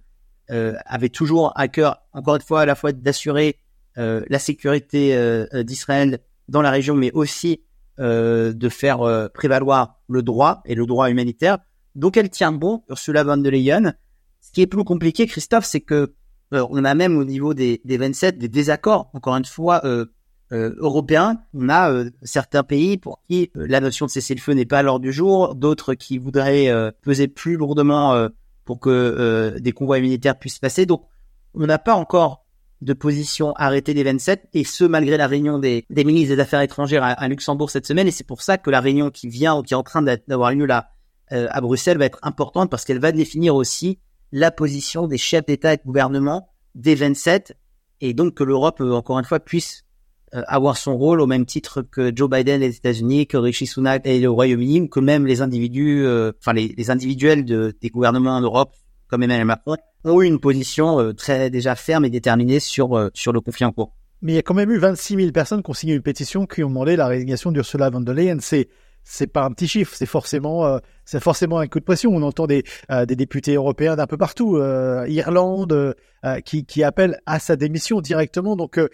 euh, 0.52 0.74
avait 0.86 1.10
toujours 1.10 1.54
à 1.56 1.68
cœur, 1.68 2.02
encore 2.14 2.36
une 2.36 2.42
fois, 2.42 2.62
à 2.62 2.66
la 2.66 2.76
fois 2.76 2.92
d'assurer 2.92 3.58
euh, 3.98 4.24
la 4.30 4.40
sécurité 4.40 5.16
euh, 5.16 5.46
euh, 5.54 5.64
d'Israël 5.64 6.20
dans 6.48 6.62
la 6.62 6.72
région, 6.72 6.96
mais 6.96 7.12
aussi 7.12 7.62
euh, 8.00 8.54
de 8.54 8.70
faire 8.70 9.02
euh, 9.02 9.28
prévaloir 9.28 10.00
le 10.08 10.24
droit 10.24 10.62
et 10.66 10.74
le 10.74 10.86
droit 10.86 11.10
humanitaire. 11.12 11.60
Donc 11.96 12.18
elle 12.18 12.30
tient 12.30 12.52
bon, 12.52 12.84
Ursula 12.90 13.24
von 13.24 13.38
der 13.38 13.52
Leyen. 13.52 13.94
Ce 14.42 14.52
qui 14.52 14.62
est 14.62 14.68
plus 14.68 14.84
compliqué, 14.84 15.28
Christophe, 15.28 15.66
c'est 15.66 15.82
que 15.82 16.14
euh, 16.54 16.66
on 16.72 16.84
a 16.84 16.96
même 16.96 17.18
au 17.18 17.26
niveau 17.26 17.54
des, 17.54 17.82
des 17.86 17.98
27 17.98 18.40
des 18.40 18.48
désaccords, 18.48 19.12
encore 19.14 19.36
une 19.36 19.46
fois, 19.46 19.82
euh, 19.86 20.06
euh, 20.52 20.76
européens. 20.78 21.42
On 21.54 21.70
a 21.70 21.92
euh, 21.92 22.10
certains 22.24 22.64
pays 22.64 22.98
pour 22.98 23.22
qui 23.30 23.52
euh, 23.56 23.66
la 23.68 23.80
notion 23.80 24.06
de 24.06 24.12
cessez-le-feu 24.12 24.54
n'est 24.54 24.66
pas 24.66 24.80
à 24.80 24.84
l'ordre 24.84 25.02
du 25.02 25.14
jour, 25.14 25.56
d'autres 25.56 25.94
qui 25.94 26.18
voudraient 26.18 26.70
euh, 26.70 26.92
peser 27.02 27.28
plus 27.28 27.56
lourdement 27.56 28.28
pour 28.66 28.80
que 28.80 29.58
des 29.60 29.72
convois 29.72 29.98
humanitaires 29.98 30.38
puissent 30.38 30.60
passer. 30.60 30.86
Donc 30.86 31.06
on 31.54 31.66
n'a 31.66 31.80
pas 31.80 31.96
encore 31.96 32.46
de 32.82 32.94
position 32.94 33.54
arrêtée 33.54 33.94
des 33.94 34.04
27, 34.04 34.50
et 34.54 34.64
ce 34.64 34.86
malgré 34.86 35.18
la 35.18 35.28
réunion 35.28 35.60
des, 35.60 35.86
ministres 35.90 36.36
des 36.36 36.42
Affaires 36.42 36.62
étrangères 36.62 37.04
à, 37.04 37.10
à 37.10 37.28
Luxembourg 37.28 37.70
cette 37.70 37.86
semaine, 37.86 38.08
et 38.08 38.12
c'est 38.12 38.26
pour 38.26 38.42
ça 38.42 38.58
que 38.58 38.70
la 38.70 38.80
réunion 38.80 39.10
qui 39.10 39.28
vient 39.28 39.58
ou 39.58 39.64
qui 39.64 39.74
est 39.74 39.78
en 39.78 39.84
train 39.84 40.02
d'avoir 40.02 40.52
lieu 40.52 40.66
là 40.66 40.92
à 41.32 41.62
Bruxelles 41.62 41.98
va 41.98 42.06
être 42.06 42.20
importante 42.24 42.72
parce 42.72 42.86
qu'elle 42.86 43.00
va 43.00 43.12
définir 43.12 43.56
aussi 43.56 44.00
la 44.32 44.50
position 44.50 45.08
des 45.08 45.18
chefs 45.18 45.46
d'État 45.46 45.74
et 45.74 45.78
de 45.78 45.84
gouvernement 45.84 46.50
des 46.74 46.96
27 46.96 47.56
et 48.02 48.14
donc 48.14 48.36
que 48.36 48.44
l'Europe, 48.44 48.82
encore 48.82 49.20
une 49.20 49.26
fois, 49.26 49.40
puisse 49.40 49.84
avoir 50.32 50.78
son 50.78 50.98
rôle 50.98 51.22
au 51.22 51.28
même 51.28 51.46
titre 51.46 51.82
que 51.82 52.12
Joe 52.16 52.30
Biden 52.30 52.62
les 52.62 52.76
États-Unis, 52.76 53.28
que 53.28 53.38
Rishi 53.38 53.68
Sunak 53.68 54.06
et 54.06 54.20
le 54.20 54.30
Royaume-Uni, 54.30 54.90
que 54.90 55.00
même 55.00 55.26
les 55.26 55.42
individus, 55.42 56.06
euh, 56.06 56.32
enfin 56.40 56.54
les, 56.54 56.74
les 56.78 56.92
individuels 56.92 57.46
de, 57.46 57.76
des 57.82 57.90
gouvernements 57.90 58.36
en 58.36 58.42
Europe, 58.42 58.74
comme 59.08 59.24
Emmanuel 59.24 59.46
Macron, 59.46 59.78
ont 60.04 60.22
eu 60.22 60.26
une 60.26 60.40
position 60.40 61.00
euh, 61.00 61.14
très 61.14 61.50
déjà 61.50 61.76
ferme 61.76 62.06
et 62.06 62.10
déterminée 62.10 62.60
sur 62.60 62.98
euh, 62.98 63.10
sur 63.14 63.34
le 63.34 63.42
conflit 63.42 63.66
en 63.66 63.72
cours. 63.72 63.94
Mais 64.22 64.34
il 64.34 64.36
y 64.36 64.40
a 64.40 64.42
quand 64.42 64.54
même 64.54 64.72
eu 64.72 64.78
26 64.78 65.16
000 65.16 65.32
personnes 65.32 65.64
qui 65.64 65.70
ont 65.70 65.74
signé 65.74 65.94
une 65.94 66.02
pétition 66.02 66.46
qui 66.46 66.64
ont 66.64 66.70
demandé 66.70 66.96
la 66.96 67.08
résignation 67.08 67.52
d'Ursula 67.52 67.90
von 67.90 68.02
der 68.02 68.14
Leyen. 68.14 68.38
C'est 68.42 68.68
c'est 69.04 69.28
pas 69.28 69.44
un 69.44 69.52
petit 69.52 69.68
chiffre, 69.68 69.96
c'est 69.96 70.06
forcément 70.06 70.66
euh, 70.66 70.80
c'est 71.06 71.22
forcément 71.22 71.60
un 71.60 71.68
coup 71.68 71.80
de 71.80 71.86
pression. 71.86 72.12
On 72.14 72.22
entend 72.22 72.46
des 72.48 72.64
euh, 72.92 73.06
des 73.06 73.16
députés 73.16 73.56
européens 73.56 73.96
d'un 73.96 74.08
peu 74.08 74.18
partout, 74.18 74.58
euh, 74.58 75.06
Irlande, 75.08 75.74
euh, 75.74 75.94
euh, 76.26 76.40
qui 76.42 76.66
qui 76.66 76.84
appellent 76.84 77.20
à 77.26 77.40
sa 77.40 77.56
démission 77.56 78.02
directement. 78.02 78.56
Donc 78.56 78.78
euh, 78.78 78.90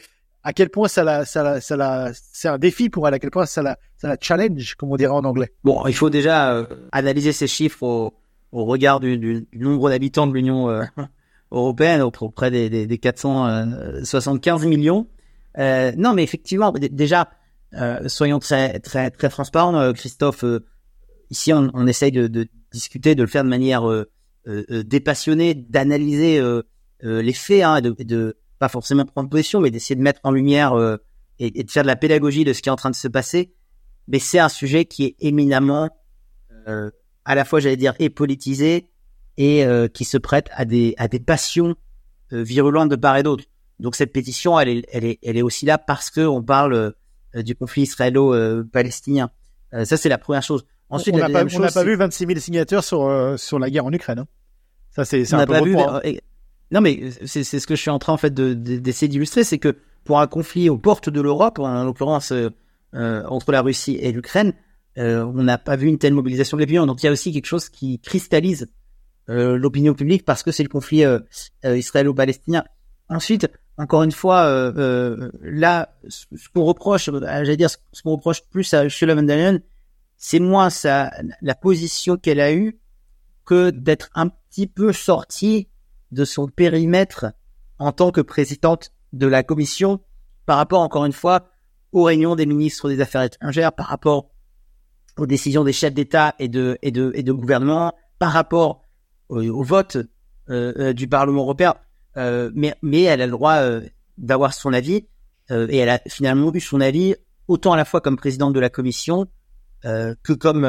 à 0.46 0.54
quel 0.54 0.70
point 0.70 0.88
ça 0.88 1.04
la 1.04 1.26
ça 1.26 1.44
la 1.44 1.60
ça 1.60 1.76
la 1.76 2.12
c'est 2.14 2.48
un 2.48 2.58
défi 2.58 2.90
pour 2.90 3.08
elle, 3.08 3.14
à 3.16 3.20
quel 3.20 3.32
point 3.32 3.46
ça 3.46 3.62
la 3.64 3.78
ça 3.98 4.08
la 4.08 4.18
challenge, 4.22 4.76
comme 4.76 4.92
on 4.92 4.96
dirait 4.96 5.12
en 5.12 5.26
anglais. 5.26 5.52
Bon, 5.64 5.86
il 5.88 5.94
faut 5.94 6.10
déjà 6.12 6.54
euh, 6.54 6.66
analyser 6.92 7.32
ces 7.34 7.48
chiffres 7.48 7.84
au, 7.84 8.14
au 8.52 8.66
regard 8.66 9.00
du, 9.00 9.18
du- 9.18 9.48
nombre 9.54 9.90
d'habitants 9.90 10.28
de 10.28 10.34
l'Union 10.34 10.70
euh, 10.70 10.84
européenne, 11.52 12.02
auprès 12.02 12.52
des, 12.52 12.70
des, 12.70 12.86
des 12.88 12.98
475 13.00 14.66
millions. 14.66 15.08
Euh, 15.58 15.92
non, 15.98 16.14
mais 16.14 16.24
effectivement, 16.24 16.72
déjà, 16.72 17.30
euh, 17.74 18.08
soyons 18.08 18.40
très 18.40 18.80
très 18.80 19.10
très 19.12 19.30
transparents, 19.30 19.76
euh, 19.76 19.94
Christophe. 19.94 20.44
euh, 20.44 20.66
ici, 21.32 21.54
on, 21.54 21.72
on 21.74 21.88
essaye 21.88 22.12
de, 22.12 22.28
de 22.28 22.48
discuter, 22.72 23.16
de 23.16 23.24
le 23.24 23.28
faire 23.28 23.44
de 23.44 23.50
manière 23.50 23.90
euh, 23.90 24.10
euh, 24.48 24.64
euh, 24.70 24.84
dépassionnée, 24.84 25.56
d'analyser 25.56 26.40
euh, 26.40 26.62
euh, 27.04 27.22
les 27.22 27.34
faits, 27.34 27.64
hein, 27.64 27.82
de, 27.82 27.96
de 28.00 28.38
pas 28.60 28.70
forcément 28.70 29.06
prendre 29.06 29.30
position, 29.30 29.60
mais 29.62 29.72
d'essayer 29.72 29.96
de 29.96 30.02
mettre 30.02 30.20
en 30.24 30.32
lumière 30.32 30.74
euh, 30.74 30.98
et, 31.40 31.60
et 31.60 31.64
de 31.64 31.72
faire 31.72 31.84
de 31.84 31.88
la 31.88 31.96
pédagogie 31.96 32.44
de 32.44 32.54
ce 32.54 32.62
qui 32.62 32.70
est 32.70 32.72
en 32.72 32.76
train 32.78 32.90
de 32.92 32.96
se 32.96 33.08
passer. 33.08 33.54
Mais 34.08 34.20
c'est 34.20 34.40
un 34.40 34.50
sujet 34.50 34.86
qui 34.86 35.04
est 35.06 35.16
éminemment, 35.20 35.90
euh, 36.68 36.92
à 37.26 37.36
la 37.36 37.44
fois, 37.46 37.60
j'allais 37.60 37.78
dire, 37.78 37.94
et 38.00 38.10
politisé 38.10 38.90
et 39.38 39.66
euh, 39.66 39.88
qui 39.88 40.06
se 40.06 40.18
prête 40.18 40.48
à 40.54 40.64
des 40.66 40.94
à 40.98 41.08
des 41.08 41.20
passions 41.20 41.76
euh, 42.32 42.44
virulentes 42.44 42.90
de 42.90 42.96
part 42.96 43.18
et 43.18 43.24
d'autre. 43.24 43.44
Donc 43.80 43.96
cette 43.96 44.14
pétition, 44.14 44.58
elle 44.60 44.70
est 44.70 44.86
elle 44.92 45.04
est 45.04 45.20
elle 45.24 45.38
est 45.38 45.42
aussi 45.42 45.66
là 45.66 45.78
parce 45.78 46.10
que 46.10 46.22
on 46.22 46.42
parle 46.42 46.74
euh, 47.36 47.44
du 47.44 47.56
conflit 47.56 47.82
israélo-palestinien. 47.84 49.30
Euh, 49.74 49.86
ça 49.86 49.98
c'est 49.98 50.10
la 50.10 50.18
première 50.18 50.44
chose. 50.44 50.66
Ensuite, 50.90 51.16
on 51.16 51.18
n'a 51.18 51.30
pas, 51.30 51.44
deuxième 51.44 51.62
on 51.62 51.64
n'a 51.64 51.68
chose, 51.70 51.74
pas 51.74 51.84
vu 51.84 51.96
26 51.96 52.28
000 52.28 52.40
signatures 52.40 52.84
sur, 52.84 53.04
euh, 53.06 53.38
sur 53.38 53.58
la 53.60 53.70
guerre 53.70 53.86
en 53.86 53.92
Ukraine. 53.92 54.20
hein. 54.20 54.28
Ça, 54.92 55.04
c'est 55.04 55.34
un 55.34 55.46
peu 55.46 55.54
pas 55.54 55.62
vu. 55.62 55.76
Euh, 56.72 56.76
Non, 56.76 56.82
mais 56.82 57.12
c'est 57.26 57.44
c'est 57.44 57.60
ce 57.60 57.68
que 57.68 57.76
je 57.76 57.82
suis 57.82 57.90
en 57.92 58.00
train 58.00 58.14
en 58.14 58.18
fait 58.18 58.34
de- 58.34 58.54
de- 58.54 58.78
d'essayer 58.78 59.08
d'illustrer, 59.08 59.44
c'est 59.44 59.60
que 59.60 59.76
pour 60.04 60.20
un 60.20 60.28
conflit 60.28 60.70
aux 60.70 60.78
portes 60.78 61.10
de 61.10 61.22
l'Europe, 61.22 61.60
en 61.60 61.84
l'occurrence 61.84 62.32
euh, 62.32 62.50
euh, 62.94 63.24
entre 63.28 63.52
la 63.52 63.62
Russie 63.62 63.98
et 64.00 64.12
l'Ukraine, 64.12 64.54
euh, 64.98 65.24
on 65.26 65.44
n'a 65.44 65.58
pas 65.58 65.76
vu 65.76 65.88
une 65.88 65.98
telle 65.98 66.14
mobilisation 66.14 66.58
de 66.58 66.62
l'opinion. 66.62 66.86
Donc 66.86 67.02
il 67.04 67.08
y 67.08 67.10
a 67.10 67.12
aussi 67.12 67.32
quelque 67.34 67.48
chose 67.48 67.70
qui 67.70 68.00
cristallise 68.00 68.68
euh, 69.30 69.58
l'opinion 69.58 69.94
publique 69.94 70.24
parce 70.26 70.44
que 70.44 70.52
c'est 70.52 70.64
le 70.64 70.70
conflit 70.70 71.04
euh, 71.04 71.20
euh, 71.66 71.78
israélo-palestinien. 71.78 72.64
Ensuite, 73.10 73.48
encore 73.78 74.04
une 74.04 74.12
fois, 74.12 74.46
euh, 74.46 74.72
euh, 74.78 75.32
là, 75.42 75.90
ce 76.08 76.26
qu'on 76.54 76.64
reproche, 76.64 77.10
euh, 77.10 77.20
j'allais 77.22 77.58
dire, 77.58 77.70
ce 77.70 78.02
qu'on 78.04 78.12
reproche 78.12 78.42
plus 78.50 78.74
à 78.74 78.84
Ursula 78.86 79.16
von 79.16 79.60
c'est 80.18 80.40
moins 80.40 80.70
sa, 80.70 81.12
la 81.42 81.56
position 81.56 82.16
qu'elle 82.16 82.40
a 82.40 82.54
eue 82.54 82.80
que 83.46 83.70
d'être 83.72 84.10
un 84.16 84.30
petit 84.30 84.66
peu 84.68 84.94
sortie 84.94 85.68
de 86.16 86.26
son 86.26 86.48
périmètre 86.48 87.28
en 87.78 87.92
tant 87.92 88.12
que 88.12 88.22
présidente 88.22 88.92
de 89.14 89.28
la 89.28 89.44
commission 89.44 90.00
par 90.46 90.58
rapport, 90.58 90.82
encore 90.82 91.06
une 91.06 91.14
fois, 91.14 91.50
aux 91.92 92.04
réunions 92.04 92.36
des 92.36 92.46
ministres 92.46 92.90
des 92.90 93.02
Affaires 93.02 93.24
étrangères, 93.24 93.74
par 93.74 93.88
rapport 93.88 94.30
aux 95.18 95.28
décisions 95.28 95.64
des 95.64 95.74
chefs 95.74 95.94
d'État 95.94 96.36
et 96.40 96.48
de, 96.48 96.78
et 96.82 96.92
de, 96.92 97.12
et 97.16 97.24
de 97.24 97.32
gouvernement, 97.32 97.94
par 98.20 98.32
rapport 98.32 98.82
au, 99.30 99.64
vote 99.64 99.98
euh, 100.50 100.74
euh, 100.78 100.94
du 100.94 101.08
Parlement 101.08 101.42
européen. 101.42 101.76
Euh, 102.18 102.52
mais, 102.54 102.76
mais 102.82 103.04
elle 103.04 103.22
a 103.22 103.26
le 103.26 103.32
droit 103.32 103.56
euh, 103.56 103.82
d'avoir 104.18 104.54
son 104.54 104.72
avis 104.72 105.08
euh, 105.52 105.68
et 105.70 105.78
elle 105.78 105.90
a 105.90 106.00
finalement 106.08 106.54
eu 106.54 106.62
son 106.62 106.80
avis 106.80 107.16
autant 107.48 107.74
à 107.74 107.78
la 107.78 107.86
fois 107.86 108.02
comme 108.02 108.16
présidente 108.16 108.54
de 108.54 108.60
la 108.60 108.70
commission 108.70 109.28
euh, 109.84 110.16
que 110.24 110.34
comme 110.34 110.66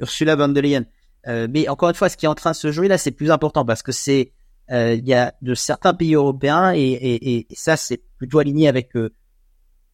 Ursula 0.00 0.36
von 0.36 0.48
der 0.48 0.62
Leyen. 0.62 0.84
Mais 1.26 1.68
encore 1.68 1.90
une 1.90 1.94
fois, 1.94 2.08
ce 2.08 2.16
qui 2.16 2.26
est 2.26 2.28
en 2.28 2.34
train 2.34 2.50
de 2.50 2.56
se 2.56 2.72
jouer 2.72 2.88
là, 2.88 2.98
c'est 2.98 3.12
plus 3.12 3.30
important 3.30 3.64
parce 3.64 3.82
que 3.82 3.92
c'est 3.92 4.32
il 4.70 5.06
y 5.06 5.14
a 5.14 5.34
de 5.42 5.54
certains 5.54 5.94
pays 5.94 6.14
européens 6.14 6.72
et, 6.74 6.80
et, 6.80 7.36
et 7.36 7.46
ça 7.54 7.76
c'est 7.76 8.02
plutôt 8.16 8.38
aligné 8.38 8.68
avec 8.68 8.96
euh, 8.96 9.10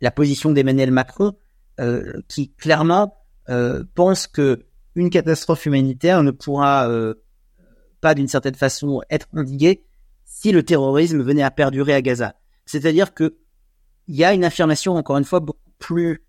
la 0.00 0.10
position 0.10 0.52
d'Emmanuel 0.52 0.90
Macron 0.90 1.32
euh, 1.80 2.12
qui 2.28 2.52
clairement 2.52 3.16
euh, 3.48 3.84
pense 3.94 4.26
que 4.26 4.66
une 4.94 5.10
catastrophe 5.10 5.66
humanitaire 5.66 6.22
ne 6.22 6.30
pourra 6.30 6.88
euh, 6.88 7.14
pas 8.00 8.14
d'une 8.14 8.28
certaine 8.28 8.54
façon 8.54 9.00
être 9.10 9.26
endiguée 9.34 9.84
si 10.24 10.52
le 10.52 10.62
terrorisme 10.62 11.22
venait 11.22 11.42
à 11.42 11.50
perdurer 11.50 11.94
à 11.94 12.02
Gaza. 12.02 12.34
C'est-à-dire 12.66 13.14
que 13.14 13.38
il 14.08 14.16
y 14.16 14.24
a 14.24 14.34
une 14.34 14.44
affirmation 14.44 14.96
encore 14.96 15.18
une 15.18 15.24
fois 15.24 15.40
beaucoup 15.40 15.70
plus 15.78 16.22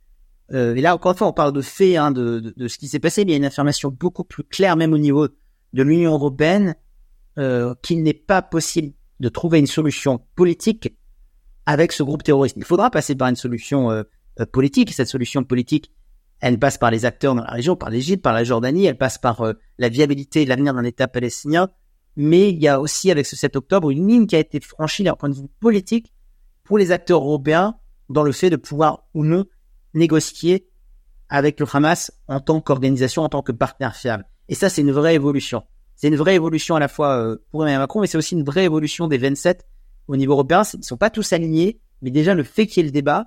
euh, 0.52 0.76
et 0.76 0.82
là 0.82 0.96
encore 0.96 1.12
une 1.12 1.18
fois 1.18 1.28
on 1.28 1.34
parle 1.34 1.54
de 1.54 1.62
faits 1.62 1.98
hein, 1.98 2.12
de, 2.12 2.40
de, 2.40 2.54
de 2.56 2.68
ce 2.68 2.78
qui 2.78 2.88
s'est 2.88 3.00
passé, 3.00 3.26
mais 3.26 3.32
il 3.32 3.34
y 3.34 3.36
a 3.36 3.38
une 3.38 3.46
affirmation 3.46 3.90
beaucoup 3.90 4.24
plus 4.24 4.44
claire 4.44 4.78
même 4.78 4.94
au 4.94 4.98
niveau 4.98 5.28
de 5.28 5.84
l'Union 5.84 6.14
européenne 6.14 6.76
euh, 7.38 7.74
qu'il 7.82 8.04
n'est 8.04 8.14
pas 8.14 8.42
possible 8.42 8.94
de 9.20 9.30
trouver 9.30 9.60
une 9.60 9.68
solution 9.68 10.22
politique 10.36 10.96
avec 11.66 11.92
ce 11.92 12.02
groupe 12.02 12.24
terroriste. 12.24 12.56
Il 12.58 12.64
faudra 12.64 12.90
passer 12.90 13.16
par 13.16 13.28
une 13.28 13.36
solution 13.36 13.92
euh, 13.92 14.04
euh, 14.40 14.46
politique. 14.46 14.92
Cette 14.92 15.08
solution 15.08 15.44
politique, 15.44 15.92
elle 16.40 16.58
passe 16.58 16.80
par 16.80 16.90
les 16.90 17.06
acteurs 17.06 17.36
dans 17.36 17.44
la 17.44 17.52
région, 17.52 17.76
par 17.76 17.92
l'Égypte, 17.92 18.24
par 18.24 18.34
la 18.34 18.44
Jordanie, 18.44 18.86
elle 18.86 18.98
passe 18.98 19.20
par 19.20 19.42
euh, 19.42 19.54
la 19.78 19.90
viabilité 19.90 20.42
et 20.42 20.46
l'avenir 20.46 20.74
d'un 20.74 20.84
État 20.84 21.08
palestinien. 21.08 21.70
Mais 22.16 22.50
il 22.50 22.60
y 22.60 22.68
a 22.68 22.80
aussi, 22.80 23.12
avec 23.12 23.28
ce 23.28 23.36
7 23.36 23.56
octobre, 23.56 23.92
une 23.92 24.08
ligne 24.08 24.26
qui 24.26 24.36
a 24.36 24.40
été 24.40 24.60
franchie 24.60 25.04
d'un 25.04 25.14
point 25.14 25.30
de 25.30 25.36
vue 25.36 25.48
politique 25.60 26.12
pour 26.64 26.78
les 26.78 26.92
acteurs 26.92 27.22
européens 27.22 27.76
dans 28.10 28.24
le 28.24 28.32
fait 28.32 28.50
de 28.50 28.56
pouvoir 28.56 29.08
ou 29.14 29.24
non 29.24 29.46
négocier 29.94 30.68
avec 31.30 31.60
le 31.60 31.68
Hamas 31.72 32.12
en 32.28 32.40
tant 32.40 32.62
qu'organisation, 32.62 33.22
en 33.22 33.30
tant 33.30 33.44
que 33.44 33.52
partenaire 33.52 33.96
fiable. 33.96 34.26
Et 34.48 34.56
ça, 34.56 34.70
c'est 34.70 34.82
une 34.82 34.92
vraie 34.92 35.14
évolution. 35.14 35.64
C'est 36.00 36.08
une 36.08 36.16
vraie 36.16 36.36
évolution 36.36 36.78
à 36.78 36.80
la 36.80 36.88
fois 36.88 37.18
euh, 37.18 37.36
pour 37.52 37.64
Emmanuel 37.64 37.80
Macron, 37.80 38.00
mais 38.00 38.08
c'est 38.08 38.18
aussi 38.18 38.34
une 38.34 38.46
vraie 38.46 38.64
évolution 38.64 39.10
des 39.10 39.18
27 39.18 39.68
au 40.08 40.16
niveau 40.16 40.32
européen. 40.32 40.62
Ils 40.74 40.82
sont 40.82 40.96
pas 40.96 41.10
tous 41.10 41.34
alignés, 41.34 41.82
mais 42.02 42.10
déjà 42.10 42.34
le 42.34 42.44
fait 42.44 42.68
qu'il 42.68 42.82
y 42.82 42.86
ait 42.86 42.88
le 42.88 42.94
débat, 42.94 43.26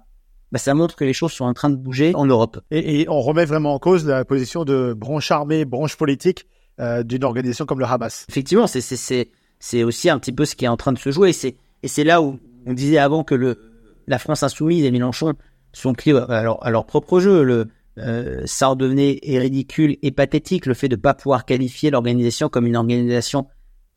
bah, 0.52 0.58
ça 0.58 0.72
montre 0.72 0.96
que 0.96 1.04
les 1.04 1.12
choses 1.12 1.32
sont 1.32 1.44
en 1.44 1.52
train 1.52 1.68
de 1.68 1.76
bouger 1.76 2.14
en 2.14 2.24
Europe. 2.24 2.60
Et, 2.70 3.02
et 3.02 3.08
on 3.10 3.20
remet 3.20 3.44
vraiment 3.44 3.74
en 3.74 3.78
cause 3.78 4.06
la 4.06 4.24
position 4.24 4.64
de 4.64 4.94
branche 4.94 5.30
armée, 5.30 5.66
branche 5.66 5.98
politique 5.98 6.46
euh, 6.80 7.02
d'une 7.02 7.24
organisation 7.24 7.66
comme 7.66 7.78
le 7.78 7.84
Hamas. 7.84 8.24
Effectivement, 8.30 8.66
c'est 8.66 8.80
c'est 8.80 8.96
c'est 8.96 9.28
c'est 9.58 9.84
aussi 9.84 10.08
un 10.08 10.18
petit 10.18 10.32
peu 10.32 10.46
ce 10.46 10.56
qui 10.56 10.64
est 10.64 10.68
en 10.68 10.78
train 10.78 10.92
de 10.92 10.98
se 10.98 11.10
jouer. 11.10 11.28
Et 11.28 11.34
c'est 11.34 11.56
et 11.82 11.88
c'est 11.88 12.04
là 12.04 12.22
où 12.22 12.38
on 12.64 12.72
disait 12.72 12.96
avant 12.96 13.22
que 13.22 13.34
le 13.34 13.58
la 14.06 14.18
France 14.18 14.42
insoumise 14.42 14.82
et 14.86 14.90
Mélenchon 14.90 15.34
sont 15.74 15.92
pris 15.92 16.12
à 16.12 16.42
leur, 16.42 16.64
à 16.64 16.70
leur 16.70 16.86
propre 16.86 17.20
jeu. 17.20 17.42
Le 17.42 17.68
euh, 17.98 18.42
ça 18.46 18.70
en 18.70 18.76
devenait 18.76 19.20
ridicule 19.22 19.96
et 20.02 20.10
pathétique 20.12 20.66
le 20.66 20.74
fait 20.74 20.88
de 20.88 20.96
pas 20.96 21.14
pouvoir 21.14 21.44
qualifier 21.44 21.90
l'organisation 21.90 22.48
comme 22.48 22.66
une 22.66 22.76
organisation 22.76 23.46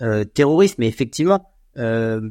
euh, 0.01 0.25
terroriste. 0.25 0.77
Mais 0.79 0.87
effectivement, 0.87 1.51
euh, 1.77 2.29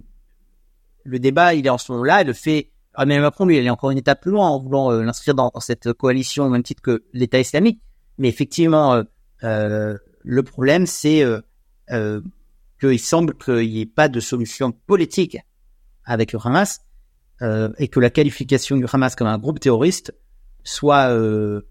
le 1.05 1.19
débat 1.19 1.55
il 1.55 1.67
est 1.67 1.71
en 1.71 1.79
ce 1.79 1.93
moment-là 1.93 2.25
le 2.25 2.33
fait 2.33 2.71
ah, 2.95 3.07
mais 3.07 3.19
Macron 3.19 3.45
lui 3.45 3.59
il 3.59 3.67
est 3.67 3.71
encore 3.71 3.91
une 3.91 3.99
étape 3.99 4.23
plus 4.23 4.31
loin 4.31 4.49
en 4.49 4.59
voulant 4.61 4.93
euh, 4.93 5.03
l'inscrire 5.03 5.35
dans, 5.35 5.51
dans 5.53 5.61
cette 5.61 5.93
coalition 5.93 6.45
au 6.45 6.49
même 6.49 6.63
titre 6.63 6.83
que 6.83 7.05
l'État 7.13 7.41
islamique. 7.41 7.81
Mais 8.19 8.29
effectivement, 8.29 8.95
euh, 8.95 9.03
euh, 9.43 9.99
le 10.23 10.43
problème 10.43 10.87
c'est 10.87 11.25
qu'il 11.89 12.99
semble 12.99 13.35
qu'il 13.37 13.71
n'y 13.71 13.81
ait 13.81 13.87
pas 13.87 14.09
de 14.09 14.21
solution 14.21 14.73
politique 14.73 15.39
avec 16.05 16.33
le 16.33 16.39
Hamas 16.43 16.81
et 17.41 17.89
que 17.89 18.01
la 18.01 18.11
qualification 18.11 18.77
du 18.77 18.87
Hamas 18.91 19.17
comme 19.17 19.27
un 19.27 19.39
groupe 19.39 19.61
terroriste 19.61 20.15
soit 20.65 21.11
euh, 21.11 21.63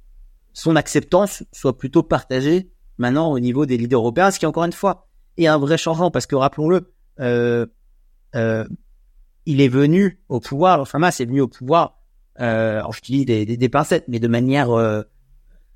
son 0.54 0.76
acceptance 0.76 1.44
soit 1.52 1.78
plutôt 1.78 2.04
partagée 2.04 2.72
maintenant 2.98 3.32
au 3.32 3.40
niveau 3.40 3.66
des 3.66 3.78
leaders 3.78 4.00
européens, 4.00 4.32
ce 4.32 4.40
qui 4.40 4.46
encore 4.46 4.64
une 4.64 4.72
fois 4.72 5.08
est 5.38 5.48
un 5.48 5.58
vrai 5.58 5.78
changement 5.78 6.12
parce 6.12 6.28
que 6.28 6.36
rappelons-le, 6.36 6.94
euh, 7.20 7.66
euh, 8.36 8.66
il 9.46 9.62
est 9.62 9.68
venu 9.68 10.22
au 10.30 10.40
pouvoir, 10.40 10.78
le 10.78 10.86
Hamas 10.94 11.20
est 11.20 11.26
venu 11.26 11.42
au 11.42 11.48
pouvoir, 11.48 12.00
euh, 12.40 12.78
alors 12.78 12.94
je 12.94 13.02
dis 13.02 13.26
des, 13.26 13.46
des, 13.46 13.58
des 13.58 13.70
pincettes, 13.70 14.06
mais 14.08 14.20
de 14.20 14.28
manière 14.28 14.72
euh, 14.72 15.02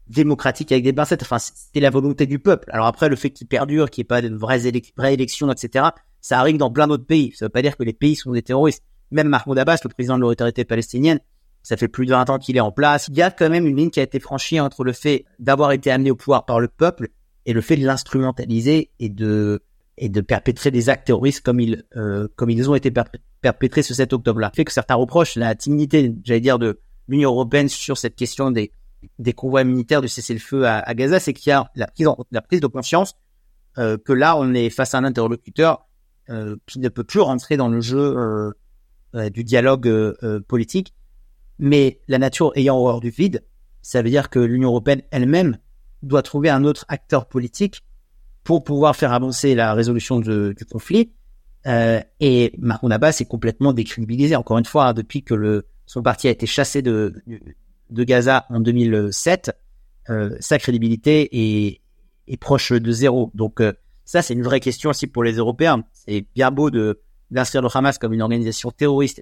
démocratique 0.10 0.71
avec 0.71 0.84
des 0.84 0.93
pincettes. 0.93 1.21
Enfin, 1.23 1.39
c'était 1.39 1.80
la 1.80 1.89
volonté 1.89 2.25
du 2.25 2.39
peuple. 2.39 2.69
Alors 2.71 2.88
après, 2.88 3.10
le 3.10 3.15
fait 3.15 3.30
qu'il 3.30 3.47
perdure, 3.47 3.89
qu'il 3.89 4.01
n'y 4.01 4.06
ait 4.06 4.08
pas 4.08 4.21
de 4.21 4.34
vraies, 4.34 4.71
vraies 4.95 5.13
élections, 5.13 5.51
etc., 5.51 5.88
ça 6.21 6.39
arrive 6.39 6.58
dans 6.58 6.71
plein 6.71 6.88
d'autres 6.88 7.06
pays. 7.06 7.34
Ça 7.36 7.45
veut 7.45 7.49
pas 7.49 7.62
dire 7.62 7.77
que 7.77 7.84
les 7.84 7.93
pays 7.93 8.15
sont 8.15 8.32
des 8.32 8.41
terroristes. 8.41 8.84
Même 9.12 9.30
Mahmoud 9.30 9.58
Abbas, 9.58 9.77
le 9.84 9.89
président 9.89 10.17
de 10.17 10.21
l'autorité 10.21 10.65
palestinienne, 10.65 11.19
ça 11.67 11.75
fait 11.75 11.89
plus 11.89 12.06
de 12.06 12.12
20 12.12 12.30
ans 12.30 12.38
qu'il 12.39 12.56
est 12.56 12.62
en 12.62 12.71
place. 12.71 13.08
Il 13.10 13.17
y 13.17 13.21
a 13.21 13.30
quand 13.30 13.49
même 13.49 13.67
une 13.67 13.75
ligne 13.75 13.89
qui 13.89 13.99
a 13.99 14.03
été 14.03 14.21
franchie 14.21 14.58
entre 14.60 14.86
le 14.86 14.93
fait 14.93 15.25
d'avoir 15.39 15.73
été 15.73 15.91
amené 15.91 16.12
au 16.12 16.15
pouvoir 16.15 16.45
par 16.45 16.62
le 16.62 16.69
peuple 16.69 17.10
et 17.45 17.51
le 17.51 17.60
fait 17.60 17.75
de 17.75 17.86
l'instrumentaliser 17.86 18.91
et 18.99 19.10
de 19.10 19.62
et 19.97 20.08
de 20.10 20.21
perpétrer 20.21 20.71
des 20.71 20.89
actes 20.89 21.08
terroristes 21.08 21.41
comme 21.41 21.60
ils 21.60 21.84
euh, 21.97 22.30
comme 22.38 22.49
ils 22.49 22.69
ont 22.69 22.75
été 22.75 22.89
perpé- 22.89 23.19
perpétrés 23.41 23.82
ce 23.82 23.93
7 23.93 24.13
octobre-là. 24.13 24.49
Fait 24.56 24.63
que 24.63 24.71
certains 24.71 24.95
reprochent 24.95 25.36
la 25.36 25.56
timidité, 25.56 26.13
j'allais 26.23 26.39
dire, 26.39 26.58
de 26.58 26.80
l'Union 27.10 27.32
européenne 27.32 27.67
sur 27.67 27.97
cette 27.97 28.15
question 28.15 28.49
des 28.51 28.71
des 29.19 29.34
convois 29.34 29.65
militaires 29.65 30.01
du 30.01 30.08
cessez-le-feu 30.08 30.65
à, 30.65 30.80
à 30.80 30.93
Gaza, 30.93 31.19
c'est 31.19 31.34
qu'il 31.34 31.49
y 31.49 31.53
a 31.53 31.69
la 31.75 31.88
prise, 31.88 32.08
la 32.32 32.41
prise 32.41 32.62
de 32.62 32.67
conscience 32.67 33.15
euh, 33.77 33.97
que 33.97 34.13
là, 34.13 34.38
on 34.38 34.53
est 34.53 34.69
face 34.69 34.93
à 34.95 34.99
un 34.99 35.03
interlocuteur 35.03 35.86
euh, 36.30 36.56
qui 36.65 36.80
ne 36.80 36.88
peut 36.89 37.03
plus 37.03 37.19
rentrer 37.19 37.58
dans 37.58 37.67
le 37.67 37.82
jeu 37.82 37.99
euh, 38.17 38.51
euh, 39.15 39.30
du 39.30 39.43
dialogue 39.43 39.88
euh, 39.88 40.13
euh, 40.23 40.39
politique. 40.39 40.93
Mais 41.60 42.02
la 42.08 42.17
nature 42.17 42.52
ayant 42.56 42.78
horreur 42.78 43.00
du 43.00 43.10
vide, 43.10 43.43
ça 43.82 44.02
veut 44.02 44.10
dire 44.10 44.30
que 44.30 44.39
l'Union 44.39 44.70
européenne 44.70 45.02
elle-même 45.12 45.58
doit 46.04 46.22
trouver 46.22 46.50
un 46.50 46.63
autre 46.63 46.86
acteur 46.88 47.28
politique 47.28 47.84
pour 48.43 48.63
pouvoir 48.63 48.96
faire 48.96 49.13
avancer 49.13 49.56
la 49.56 49.74
résolution 49.74 50.20
du 50.20 50.56
conflit. 50.72 51.12
Euh, 51.65 52.00
et 52.20 52.54
Mahmoud 52.60 52.91
Abbas 52.91 53.17
est 53.20 53.28
complètement 53.28 53.74
décrédibilisé. 53.74 54.36
Encore 54.36 54.58
une 54.58 54.65
fois, 54.65 54.88
hein, 54.88 54.93
depuis 54.93 55.24
que 55.24 55.65
son 55.86 56.02
parti 56.02 56.28
a 56.28 56.32
été 56.32 56.46
chassé 56.46 56.82
de, 56.82 57.13
de 57.89 58.04
Gaza 58.04 58.46
en 58.50 58.60
2007, 58.60 59.52
euh, 60.10 60.36
sa 60.39 60.60
crédibilité 60.60 61.30
est, 61.32 61.82
est 62.28 62.38
proche 62.38 62.72
de 62.72 62.91
zéro. 62.91 63.32
Donc 63.34 63.60
euh, 63.60 63.74
ça, 64.06 64.22
c'est 64.22 64.34
une 64.34 64.43
vraie 64.43 64.62
question 64.62 64.91
aussi 64.91 65.08
pour 65.08 65.24
les 65.24 65.34
Européens. 65.34 65.84
C'est 65.91 66.26
bien 66.36 66.52
beau 66.52 66.70
de 66.70 67.02
d'inscrire 67.30 67.62
le 67.62 67.67
Hamas 67.74 67.98
comme 67.98 68.13
une 68.13 68.22
organisation 68.22 68.72
terroriste, 68.72 69.22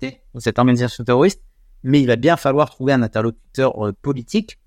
contre 0.00 0.42
cette 0.42 0.58
organisation 0.58 1.04
terroriste, 1.04 1.42
mais 1.82 2.00
il 2.00 2.06
va 2.06 2.16
bien 2.16 2.36
falloir 2.36 2.70
trouver 2.70 2.92
un 2.92 3.02
interlocuteur 3.02 3.86
euh, 3.86 3.92
politique 4.02 4.58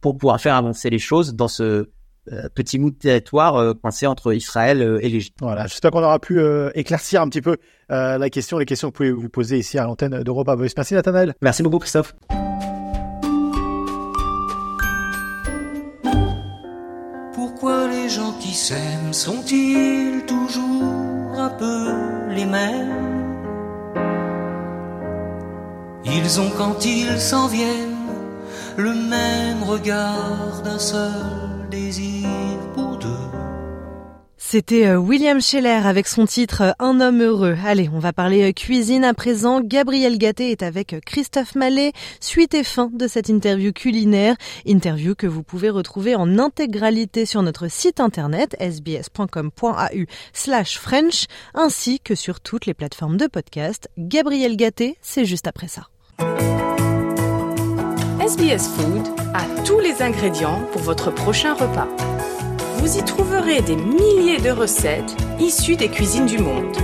pour 0.00 0.16
pouvoir 0.16 0.40
faire 0.40 0.54
avancer 0.54 0.90
les 0.90 0.98
choses 0.98 1.34
dans 1.34 1.48
ce 1.48 1.88
euh, 2.32 2.48
petit 2.54 2.78
bout 2.78 2.90
de 2.90 2.96
territoire 2.96 3.56
euh, 3.56 3.74
coincé 3.74 4.06
entre 4.06 4.34
Israël 4.34 4.80
euh, 4.82 4.98
et 5.02 5.08
l'Égypte. 5.08 5.36
Voilà, 5.40 5.66
j'espère 5.66 5.90
qu'on 5.90 6.02
aura 6.02 6.18
pu 6.18 6.38
euh, 6.38 6.70
éclaircir 6.74 7.20
un 7.20 7.28
petit 7.28 7.42
peu 7.42 7.56
euh, 7.90 8.16
la 8.18 8.30
question, 8.30 8.58
les 8.58 8.64
questions 8.64 8.90
que 8.90 9.04
vous 9.04 9.12
pouvez 9.12 9.22
vous 9.22 9.28
poser 9.28 9.58
ici 9.58 9.78
à 9.78 9.84
l'antenne 9.84 10.22
d'Europa 10.22 10.54
Voice. 10.54 10.70
Merci 10.76 10.94
Nathanaël. 10.94 11.34
Merci 11.42 11.62
beaucoup 11.62 11.78
Christophe. 11.78 12.14
Pourquoi 17.34 17.88
les 17.88 18.08
gens 18.08 18.32
qui 18.40 18.54
s'aiment 18.54 19.12
sont-ils 19.12 20.24
toujours 20.26 21.38
un 21.38 21.50
peu 21.50 22.34
les 22.34 22.46
mêmes? 22.46 23.03
Ils 26.16 26.40
ont 26.40 26.50
quand 26.50 26.84
ils 26.84 27.18
s'en 27.18 27.48
viennent 27.48 27.96
le 28.76 28.94
même 28.94 29.64
regard 29.64 30.62
d'un 30.62 30.78
seul 30.78 31.68
désir 31.70 32.28
pour 32.74 32.96
deux. 32.98 33.08
C'était 34.36 34.86
euh, 34.86 34.96
William 34.96 35.40
Scheller 35.40 35.80
avec 35.84 36.06
son 36.06 36.26
titre 36.26 36.62
euh, 36.62 36.72
Un 36.78 37.00
homme 37.00 37.20
heureux. 37.20 37.56
Allez, 37.64 37.90
on 37.92 37.98
va 37.98 38.12
parler 38.12 38.48
euh, 38.48 38.52
cuisine 38.52 39.02
à 39.02 39.12
présent. 39.12 39.60
Gabriel 39.60 40.16
Gatté 40.16 40.52
est 40.52 40.62
avec 40.62 40.94
Christophe 41.04 41.56
Mallet. 41.56 41.92
Suite 42.20 42.54
et 42.54 42.62
fin 42.62 42.90
de 42.92 43.08
cette 43.08 43.28
interview 43.28 43.72
culinaire. 43.72 44.36
Interview 44.66 45.16
que 45.16 45.26
vous 45.26 45.42
pouvez 45.42 45.70
retrouver 45.70 46.14
en 46.14 46.38
intégralité 46.38 47.26
sur 47.26 47.42
notre 47.42 47.66
site 47.68 47.98
internet 47.98 48.54
sbs.com.au 48.60 50.04
slash 50.32 50.78
French 50.78 51.26
ainsi 51.54 51.98
que 51.98 52.14
sur 52.14 52.40
toutes 52.40 52.66
les 52.66 52.74
plateformes 52.74 53.16
de 53.16 53.26
podcast. 53.26 53.88
Gabriel 53.98 54.56
Gatté, 54.56 54.96
c'est 55.00 55.24
juste 55.24 55.48
après 55.48 55.66
ça. 55.66 55.88
SBS 58.24 58.70
Food 58.70 59.06
a 59.34 59.44
tous 59.66 59.80
les 59.80 60.00
ingrédients 60.00 60.62
pour 60.72 60.80
votre 60.80 61.10
prochain 61.10 61.52
repas. 61.52 61.86
Vous 62.78 62.96
y 62.96 63.04
trouverez 63.04 63.60
des 63.60 63.76
milliers 63.76 64.40
de 64.40 64.48
recettes 64.48 65.14
issues 65.38 65.76
des 65.76 65.88
cuisines 65.88 66.24
du 66.24 66.38
monde. 66.38 66.74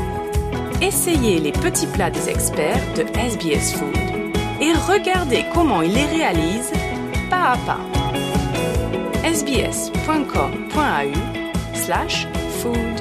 Essayez 0.82 1.40
les 1.40 1.52
petits 1.52 1.86
plats 1.86 2.10
des 2.10 2.28
experts 2.28 2.82
de 2.94 3.04
SBS 3.18 3.72
Food 3.72 3.96
et 4.60 4.74
regardez 4.92 5.46
comment 5.54 5.80
ils 5.80 5.94
les 5.94 6.04
réalisent 6.04 6.74
pas 7.30 7.52
à 7.52 7.56
pas. 7.64 7.80
sbs.com.au 9.24 10.66
slash 11.72 12.28
food. 12.60 13.00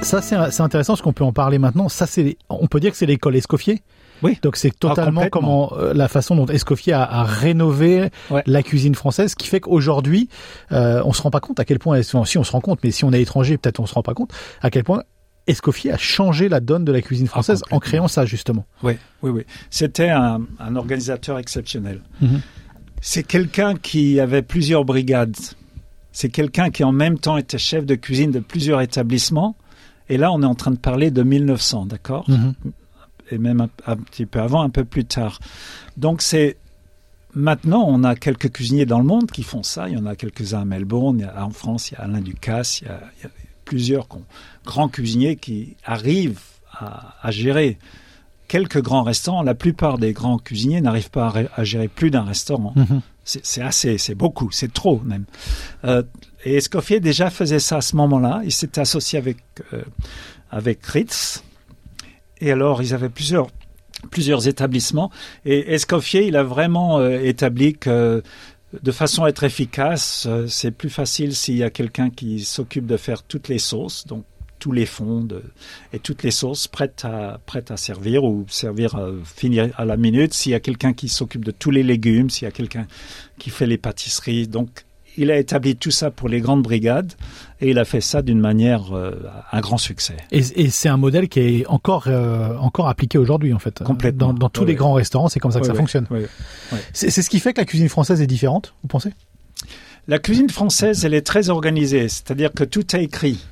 Ça, 0.00 0.22
c'est 0.22 0.62
intéressant 0.62 0.94
parce 0.94 1.02
qu'on 1.02 1.12
peut 1.12 1.24
en 1.24 1.34
parler 1.34 1.58
maintenant. 1.58 1.90
Ça, 1.90 2.06
on 2.48 2.68
peut 2.68 2.80
dire 2.80 2.92
que 2.92 2.96
c'est 2.96 3.04
l'école 3.04 3.36
Escoffier. 3.36 3.82
Oui. 4.22 4.38
Donc 4.42 4.56
c'est 4.56 4.70
totalement 4.70 5.20
Ah, 5.22 5.28
complètement. 5.30 5.68
comment 5.68 5.72
euh, 5.78 5.92
la 5.94 6.08
façon 6.08 6.36
dont 6.36 6.46
Escoffier 6.46 6.92
a, 6.94 7.02
a 7.04 7.24
rénové 7.24 8.10
la 8.46 8.62
cuisine 8.62 8.94
française, 8.94 9.32
ce 9.32 9.36
qui 9.36 9.46
fait 9.48 9.60
qu'aujourd'hui, 9.60 10.28
euh, 10.72 11.02
on 11.04 11.12
se 11.12 11.22
rend 11.22 11.30
pas 11.30 11.40
compte 11.40 11.60
à 11.60 11.64
quel 11.64 11.78
point, 11.78 12.00
si 12.02 12.14
on 12.16 12.24
se 12.44 12.52
rend 12.52 12.60
compte, 12.60 12.80
mais 12.82 12.90
si 12.90 13.04
on 13.04 13.12
est 13.12 13.20
étranger, 13.22 13.58
peut-être 13.58 13.80
on 13.80 13.86
se 13.86 13.94
rend 13.94 14.02
pas 14.02 14.14
compte 14.14 14.32
à 14.62 14.70
quel 14.70 14.84
point 14.84 15.02
Escoffier 15.46 15.92
a 15.92 15.96
changé 15.96 16.48
la 16.48 16.58
donne 16.60 16.84
de 16.84 16.90
la 16.92 17.00
cuisine 17.02 17.28
française 17.28 17.62
en 17.70 17.78
créant 17.78 18.08
ça 18.08 18.24
justement. 18.26 18.64
Oui, 18.82 18.94
oui, 19.22 19.30
oui. 19.30 19.42
C'était 19.70 20.08
un, 20.08 20.40
un 20.58 20.74
organisateur 20.76 21.38
exceptionnel. 21.38 22.00
Mhm. 22.20 22.40
C'est 23.00 23.22
quelqu'un 23.22 23.76
qui 23.76 24.18
avait 24.18 24.42
plusieurs 24.42 24.84
brigades. 24.84 25.36
C'est 26.10 26.30
quelqu'un 26.30 26.70
qui 26.70 26.82
en 26.82 26.90
même 26.92 27.18
temps 27.18 27.36
était 27.36 27.58
chef 27.58 27.84
de 27.86 27.94
cuisine 27.94 28.30
de 28.32 28.40
plusieurs 28.40 28.80
établissements. 28.80 29.54
Et 30.08 30.16
là, 30.16 30.32
on 30.32 30.42
est 30.42 30.46
en 30.46 30.54
train 30.54 30.70
de 30.70 30.78
parler 30.78 31.10
de 31.10 31.22
1900, 31.22 31.86
d'accord? 31.86 32.24
Mhm. 32.28 32.54
Et 33.30 33.38
même 33.38 33.60
un, 33.60 33.68
un 33.86 33.96
petit 33.96 34.26
peu 34.26 34.40
avant, 34.40 34.62
un 34.62 34.70
peu 34.70 34.84
plus 34.84 35.04
tard. 35.04 35.38
Donc 35.96 36.22
c'est 36.22 36.56
maintenant, 37.34 37.84
on 37.86 38.04
a 38.04 38.14
quelques 38.16 38.50
cuisiniers 38.52 38.86
dans 38.86 38.98
le 38.98 39.04
monde 39.04 39.30
qui 39.30 39.42
font 39.42 39.62
ça. 39.62 39.88
Il 39.88 39.94
y 39.94 39.98
en 39.98 40.06
a 40.06 40.16
quelques-uns 40.16 40.60
à 40.60 40.64
Melbourne, 40.64 41.22
a- 41.22 41.44
en 41.44 41.50
France, 41.50 41.90
il 41.90 41.94
y 41.94 41.96
a 41.96 42.00
Alain 42.02 42.20
Ducasse, 42.20 42.80
il 42.80 42.86
y 42.86 42.90
a, 42.90 43.00
il 43.18 43.22
y 43.24 43.26
a 43.26 43.30
plusieurs 43.64 44.06
grands 44.64 44.88
cuisiniers 44.88 45.36
qui 45.36 45.76
arrivent 45.84 46.38
à, 46.72 47.16
à 47.20 47.30
gérer 47.30 47.78
quelques 48.48 48.80
grands 48.80 49.02
restaurants. 49.02 49.42
La 49.42 49.54
plupart 49.56 49.98
des 49.98 50.12
grands 50.12 50.38
cuisiniers 50.38 50.80
n'arrivent 50.80 51.10
pas 51.10 51.32
à, 51.56 51.64
gérer 51.64 51.88
plus 51.88 52.10
d'un 52.10 52.22
restaurant. 52.22 52.72
Mhm. 52.76 53.00
C'est 53.24 53.44
c'est 53.44 53.60
assez, 53.62 53.98
c'est 53.98 54.14
beaucoup, 54.14 54.52
c'est 54.52 54.72
trop 54.72 55.00
même. 55.04 55.24
Euh, 55.84 56.04
et 56.44 56.54
Escoffier 56.54 57.00
déjà 57.00 57.28
faisait 57.28 57.58
ça 57.58 57.78
à 57.78 57.80
ce 57.80 57.96
moment-là. 57.96 58.40
Il 58.44 58.52
s'était 58.52 58.80
associé 58.80 59.18
avec 59.18 59.38
euh, 59.72 59.82
avec 60.52 60.86
Ritz. 60.86 61.42
Et 62.40 62.50
alors, 62.50 62.82
ils 62.82 62.94
avaient 62.94 63.08
plusieurs 63.08 63.48
plusieurs 64.10 64.46
établissements. 64.46 65.10
Et 65.44 65.72
Escoffier, 65.72 66.26
il 66.26 66.36
a 66.36 66.42
vraiment 66.42 66.98
euh, 66.98 67.18
établi 67.18 67.74
que 67.74 68.22
de 68.82 68.92
façon 68.92 69.24
à 69.24 69.28
être 69.28 69.44
efficace, 69.44 70.26
euh, 70.28 70.46
c'est 70.48 70.70
plus 70.70 70.90
facile 70.90 71.34
s'il 71.34 71.56
y 71.56 71.62
a 71.62 71.70
quelqu'un 71.70 72.10
qui 72.10 72.40
s'occupe 72.40 72.86
de 72.86 72.96
faire 72.96 73.22
toutes 73.22 73.48
les 73.48 73.58
sauces, 73.58 74.06
donc 74.06 74.24
tous 74.58 74.72
les 74.72 74.86
fonds 74.86 75.22
de, 75.22 75.42
et 75.92 75.98
toutes 75.98 76.22
les 76.22 76.30
sauces 76.30 76.66
prêtes 76.66 77.04
à, 77.04 77.40
prêtes 77.46 77.70
à 77.70 77.76
servir 77.76 78.24
ou 78.24 78.46
servir 78.48 78.96
à 78.96 79.10
finir 79.24 79.70
à 79.76 79.84
la 79.84 79.96
minute. 79.96 80.34
S'il 80.34 80.52
y 80.52 80.54
a 80.54 80.60
quelqu'un 80.60 80.92
qui 80.92 81.08
s'occupe 81.08 81.44
de 81.44 81.50
tous 81.50 81.70
les 81.70 81.82
légumes, 81.82 82.30
s'il 82.30 82.44
y 82.44 82.48
a 82.48 82.52
quelqu'un 82.52 82.86
qui 83.38 83.50
fait 83.50 83.66
les 83.66 83.78
pâtisseries. 83.78 84.48
Donc, 84.48 84.85
il 85.16 85.30
a 85.30 85.38
établi 85.38 85.76
tout 85.76 85.90
ça 85.90 86.10
pour 86.10 86.28
les 86.28 86.40
grandes 86.40 86.62
brigades 86.62 87.12
et 87.60 87.70
il 87.70 87.78
a 87.78 87.84
fait 87.84 88.00
ça 88.00 88.22
d'une 88.22 88.40
manière, 88.40 88.96
euh, 88.96 89.12
un 89.52 89.60
grand 89.60 89.78
succès. 89.78 90.16
Et, 90.30 90.42
et 90.54 90.70
c'est 90.70 90.88
un 90.88 90.96
modèle 90.96 91.28
qui 91.28 91.40
est 91.40 91.66
encore 91.66 92.04
euh, 92.06 92.56
encore 92.58 92.88
appliqué 92.88 93.18
aujourd'hui 93.18 93.52
en 93.52 93.58
fait. 93.58 93.82
Complètement. 93.82 94.28
Dans, 94.28 94.34
dans 94.34 94.48
tous 94.48 94.64
les 94.64 94.74
grands 94.74 94.92
restaurants, 94.92 95.28
c'est 95.28 95.40
comme 95.40 95.52
ça 95.52 95.60
que 95.60 95.66
ça 95.66 95.74
fonctionne. 95.74 96.06
C'est 96.92 97.10
ce 97.10 97.30
qui 97.30 97.40
fait 97.40 97.52
que 97.52 97.60
la 97.60 97.66
cuisine 97.66 97.88
française 97.88 98.20
est 98.20 98.26
différente, 98.26 98.74
vous 98.82 98.88
pensez? 98.88 99.12
La 100.08 100.18
cuisine 100.20 100.50
française, 100.50 101.04
elle 101.04 101.14
est 101.14 101.26
très 101.26 101.50
organisée, 101.50 102.08
c'est-à-dire 102.08 102.52
que 102.52 102.62
tout 102.62 102.94
est 102.94 103.02
écrit. 103.02 103.44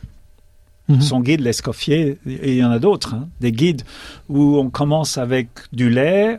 Mhm. 0.88 1.00
Son 1.00 1.20
guide, 1.20 1.40
l'Escoffier, 1.40 2.18
et 2.26 2.52
il 2.52 2.56
y 2.56 2.64
en 2.64 2.70
a 2.70 2.78
d'autres, 2.78 3.14
hein, 3.14 3.28
des 3.40 3.52
guides 3.52 3.82
où 4.28 4.58
on 4.58 4.68
commence 4.68 5.16
avec 5.16 5.48
du 5.72 5.88
lait 5.88 6.38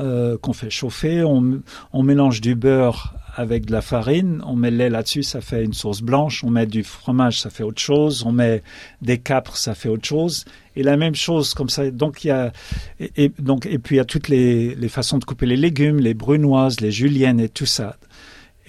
euh, 0.00 0.38
qu'on 0.38 0.54
fait 0.54 0.70
chauffer, 0.70 1.22
on, 1.22 1.60
on 1.92 2.02
mélange 2.02 2.40
du 2.40 2.54
beurre 2.54 3.14
avec 3.34 3.66
de 3.66 3.72
la 3.72 3.80
farine, 3.80 4.42
on 4.46 4.56
met 4.56 4.70
le 4.70 4.76
lait 4.76 4.90
là-dessus, 4.90 5.22
ça 5.22 5.40
fait 5.40 5.64
une 5.64 5.72
sauce 5.72 6.02
blanche, 6.02 6.44
on 6.44 6.50
met 6.50 6.66
du 6.66 6.82
fromage, 6.82 7.40
ça 7.40 7.50
fait 7.50 7.62
autre 7.62 7.80
chose, 7.80 8.24
on 8.26 8.32
met 8.32 8.62
des 9.00 9.18
capres, 9.18 9.56
ça 9.56 9.74
fait 9.74 9.88
autre 9.88 10.06
chose, 10.06 10.44
et 10.76 10.82
la 10.82 10.96
même 10.96 11.14
chose 11.14 11.54
comme 11.54 11.70
ça. 11.70 11.90
Donc 11.90 12.24
il 12.24 12.28
y 12.28 12.30
a 12.30 12.52
et, 13.00 13.32
donc 13.38 13.66
et 13.66 13.78
puis 13.78 13.96
il 13.96 13.98
y 13.98 14.00
a 14.00 14.04
toutes 14.04 14.28
les, 14.28 14.74
les 14.74 14.88
façons 14.88 15.18
de 15.18 15.24
couper 15.24 15.46
les 15.46 15.56
légumes, 15.56 15.98
les 15.98 16.14
brunoises, 16.14 16.80
les 16.80 16.92
juliennes 16.92 17.40
et 17.40 17.48
tout 17.48 17.66
ça. 17.66 17.96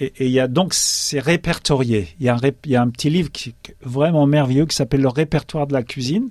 Et 0.00 0.12
il 0.20 0.30
y 0.30 0.40
a 0.40 0.48
donc 0.48 0.74
c'est 0.74 1.20
répertorié. 1.20 2.08
Il 2.18 2.26
y 2.26 2.28
a 2.28 2.34
un, 2.34 2.40
il 2.64 2.70
y 2.70 2.76
a 2.76 2.82
un 2.82 2.90
petit 2.90 3.10
livre 3.10 3.30
qui 3.30 3.54
vraiment 3.82 4.26
merveilleux 4.26 4.66
qui 4.66 4.74
s'appelle 4.74 5.02
le 5.02 5.08
répertoire 5.08 5.66
de 5.66 5.72
la 5.72 5.82
cuisine 5.82 6.30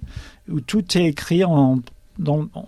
où 0.50 0.60
tout 0.60 0.98
est 0.98 1.06
écrit 1.06 1.44
en 1.46 1.80
dans, 2.20 2.48
en, 2.54 2.66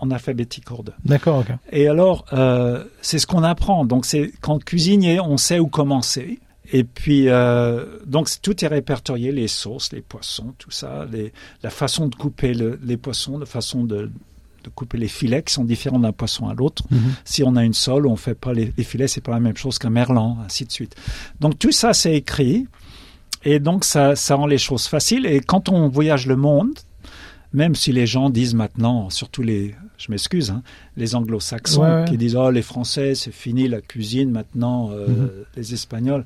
en 0.00 0.10
alphabétique 0.10 0.70
ordre. 0.70 0.92
D'accord, 1.04 1.38
ok. 1.38 1.56
Et 1.72 1.88
alors, 1.88 2.24
euh, 2.32 2.84
c'est 3.02 3.18
ce 3.18 3.26
qu'on 3.26 3.42
apprend. 3.42 3.84
Donc, 3.84 4.06
c'est 4.06 4.32
quand 4.40 4.62
cuisinier, 4.62 5.20
on 5.20 5.36
sait 5.36 5.58
où 5.58 5.68
commencer. 5.68 6.38
Et 6.72 6.84
puis, 6.84 7.28
euh, 7.28 7.84
donc, 8.06 8.28
tout 8.42 8.64
est 8.64 8.68
répertorié, 8.68 9.32
les 9.32 9.48
sauces, 9.48 9.92
les 9.92 10.00
poissons, 10.00 10.54
tout 10.58 10.70
ça, 10.70 11.06
les, 11.12 11.32
la 11.62 11.70
façon 11.70 12.08
de 12.08 12.14
couper 12.14 12.54
le- 12.54 12.78
les 12.84 12.96
poissons, 12.96 13.38
la 13.38 13.46
façon 13.46 13.84
de, 13.84 14.10
de 14.64 14.70
couper 14.74 14.96
les 14.96 15.08
filets 15.08 15.42
qui 15.42 15.52
sont 15.52 15.64
différents 15.64 15.98
d'un 15.98 16.12
poisson 16.12 16.48
à 16.48 16.54
l'autre. 16.54 16.82
Mhm. 16.90 17.14
Si 17.24 17.42
on 17.44 17.54
a 17.56 17.64
une 17.64 17.74
sole, 17.74 18.06
on 18.06 18.16
fait 18.16 18.34
pas 18.34 18.54
les, 18.54 18.72
les 18.76 18.84
filets, 18.84 19.08
c'est 19.08 19.20
pas 19.20 19.32
la 19.32 19.40
même 19.40 19.56
chose 19.56 19.78
qu'un 19.78 19.90
merlan, 19.90 20.38
ainsi 20.44 20.64
de 20.64 20.72
suite. 20.72 20.96
Donc, 21.40 21.58
tout 21.58 21.70
ça, 21.72 21.92
c'est 21.92 22.14
écrit. 22.14 22.66
Et 23.44 23.58
donc, 23.60 23.84
ça, 23.84 24.16
ça 24.16 24.34
rend 24.36 24.46
les 24.46 24.56
choses 24.56 24.86
faciles. 24.86 25.26
Et 25.26 25.40
quand 25.40 25.68
on 25.68 25.88
voyage 25.88 26.26
le 26.26 26.36
monde, 26.36 26.72
même 27.54 27.74
si 27.74 27.90
les 27.92 28.06
gens 28.06 28.28
disent 28.28 28.54
maintenant, 28.54 29.08
surtout 29.08 29.42
les, 29.42 29.74
je 29.96 30.10
m'excuse, 30.10 30.50
hein, 30.50 30.62
les 30.98 31.14
anglo-saxons 31.14 31.80
Ouais, 31.82 31.94
ouais. 32.00 32.04
qui 32.06 32.18
disent 32.18 32.36
oh 32.36 32.50
les 32.50 32.60
Français 32.62 33.14
c'est 33.14 33.32
fini 33.32 33.68
la 33.68 33.80
cuisine 33.80 34.30
maintenant, 34.30 34.90
euh, 34.92 35.06
Mhm. 35.08 35.30
les 35.56 35.72
Espagnols. 35.72 36.24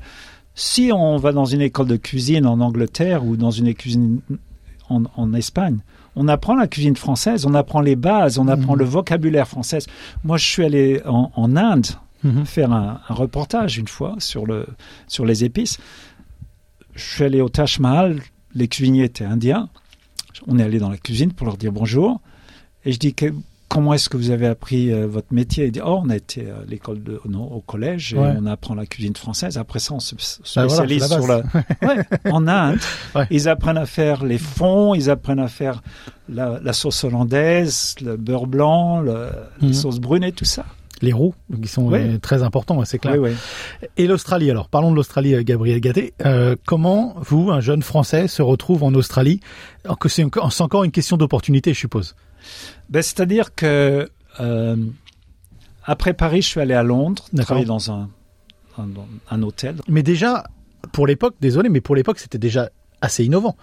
Si 0.57 0.91
on 0.93 1.17
va 1.19 1.31
dans 1.33 1.45
une 1.45 1.61
école 1.61 1.87
de 1.87 1.97
cuisine 1.97 2.45
en 2.47 2.59
Angleterre 2.61 3.25
ou 3.25 3.37
dans 3.37 3.53
une 3.53 3.73
cuisine 3.75 4.21
en, 4.89 5.03
en 5.17 5.33
Espagne, 5.35 5.79
on 6.17 6.27
apprend 6.27 6.57
la 6.57 6.67
cuisine 6.67 6.97
française, 6.97 7.47
on 7.47 7.55
apprend 7.55 7.81
les 7.81 7.95
bases, 7.95 8.39
on 8.39 8.49
apprend 8.49 8.73
Mhm. 8.73 8.79
le 8.81 8.85
vocabulaire 8.87 9.47
français. 9.47 9.79
Moi, 10.25 10.37
je 10.37 10.47
suis 10.47 10.65
allé 10.65 11.01
en, 11.07 11.31
en 11.37 11.55
Inde 11.57 11.87
Mhm. 12.25 12.45
faire 12.47 12.73
un, 12.73 13.01
un 13.09 13.15
reportage 13.15 13.79
une 13.79 13.87
fois 13.87 14.17
sur 14.19 14.45
le 14.47 14.67
sur 15.07 15.25
les 15.25 15.45
épices. 15.45 15.79
Je 16.95 17.05
suis 17.05 17.23
allé 17.25 17.41
au 17.41 17.49
Taj 17.49 17.79
Mahal, 17.79 18.21
les 18.55 18.67
cuisiniers 18.67 19.05
étaient 19.05 19.25
indiens. 19.25 19.69
On 20.47 20.59
est 20.59 20.63
allé 20.63 20.79
dans 20.79 20.91
la 20.91 20.97
cuisine 20.99 21.33
pour 21.33 21.47
leur 21.47 21.57
dire 21.57 21.73
bonjour. 21.73 22.21
Et 22.85 22.93
je 22.93 22.99
dis 22.99 23.13
que, 23.15 23.27
comment 23.69 23.93
est-ce 23.93 24.09
que 24.09 24.17
vous 24.17 24.31
avez 24.31 24.47
appris 24.47 24.93
euh, 24.93 25.07
votre 25.07 25.33
métier? 25.33 25.67
Ils 25.67 25.73
disent 25.73 25.83
oh 25.85 26.01
on 26.05 26.09
a 26.11 26.17
été 26.17 26.49
à 26.51 26.65
l'école 26.67 27.03
de 27.03 27.21
non, 27.29 27.43
au 27.53 27.61
collège 27.61 28.15
et 28.15 28.19
Ouais. 28.19 28.33
on 28.39 28.47
apprend 28.47 28.75
la 28.75 28.87
cuisine 28.87 29.15
française. 29.17 29.59
Après 29.59 29.79
ça 29.79 29.95
on 29.95 30.01
se 30.01 30.15
Bah 30.15 30.21
voilà, 30.67 30.69
spécialise 30.69 31.01
la 31.01 31.09
sur 31.09 31.27
la. 31.27 31.37
Ouais, 31.83 32.05
en 32.33 32.47
Inde. 32.47 32.79
Ils 33.31 33.49
apprennent 33.49 33.77
à 33.77 33.87
faire 33.87 34.25
les 34.25 34.39
fonds, 34.39 34.95
ils 34.95 35.11
apprennent 35.11 35.39
à 35.41 35.49
faire 35.49 35.83
la, 36.29 36.61
la 36.63 36.73
sauce 36.73 37.03
hollandaise, 37.05 37.95
le 38.01 38.17
beurre 38.17 38.47
blanc, 38.47 39.01
le, 39.01 39.29
Mhm. 39.61 39.69
les 39.69 39.73
sauces 39.75 39.99
brunes 40.01 40.25
et 40.25 40.33
tout 40.33 40.45
ça. 40.45 40.65
Les 41.03 41.13
roues 41.13 41.35
qui 41.63 41.69
sont 41.69 41.87
Oui. 41.89 41.99
euh, 42.01 42.19
très 42.19 42.43
importants, 42.43 42.85
c'est 42.85 42.99
clair. 42.99 43.17
Oui, 43.19 43.31
Et 43.97 44.07
l'Australie, 44.07 44.51
alors 44.51 44.69
parlons 44.69 44.91
de 44.91 44.97
l'Australie, 44.97 45.35
euh, 45.35 45.43
Gabriel 45.43 45.81
Gatté. 45.81 46.15
Euh, 46.25 46.57
comment 46.67 47.15
vous, 47.21 47.51
un 47.51 47.61
jeune 47.61 47.83
Français, 47.83 48.29
se 48.29 48.43
retrouve 48.43 48.83
en 48.85 48.93
Australie? 48.95 49.41
Alors 49.85 49.99
que 49.99 50.09
c'est 50.09 50.25
encore, 50.25 50.85
une 50.85 50.91
question 50.93 51.17
d'opportunité, 51.17 51.73
je 51.75 51.79
suppose. 51.79 52.15
Ben, 52.89 53.03
C'est-à-dire 53.03 53.55
que 53.55 54.09
euh, 54.41 54.77
après 55.85 56.15
Paris, 56.15 56.43
je 56.43 56.49
suis 56.49 56.61
allé 56.61 56.75
à 56.75 56.83
Londres, 56.83 57.25
travailler 57.37 57.67
dans 57.67 57.91
un, 57.91 58.09
un, 58.79 58.87
un 59.31 59.43
hôtel. 59.43 59.77
Mais 59.89 60.03
déjà, 60.03 60.45
pour 60.93 61.07
l'époque, 61.07 61.35
désolé, 61.41 61.69
mais 61.69 61.81
pour 61.81 61.97
l'époque, 61.97 62.19
c'était 62.19 62.39
déjà 62.39 62.71
assez 63.01 63.25
innovant. 63.25 63.57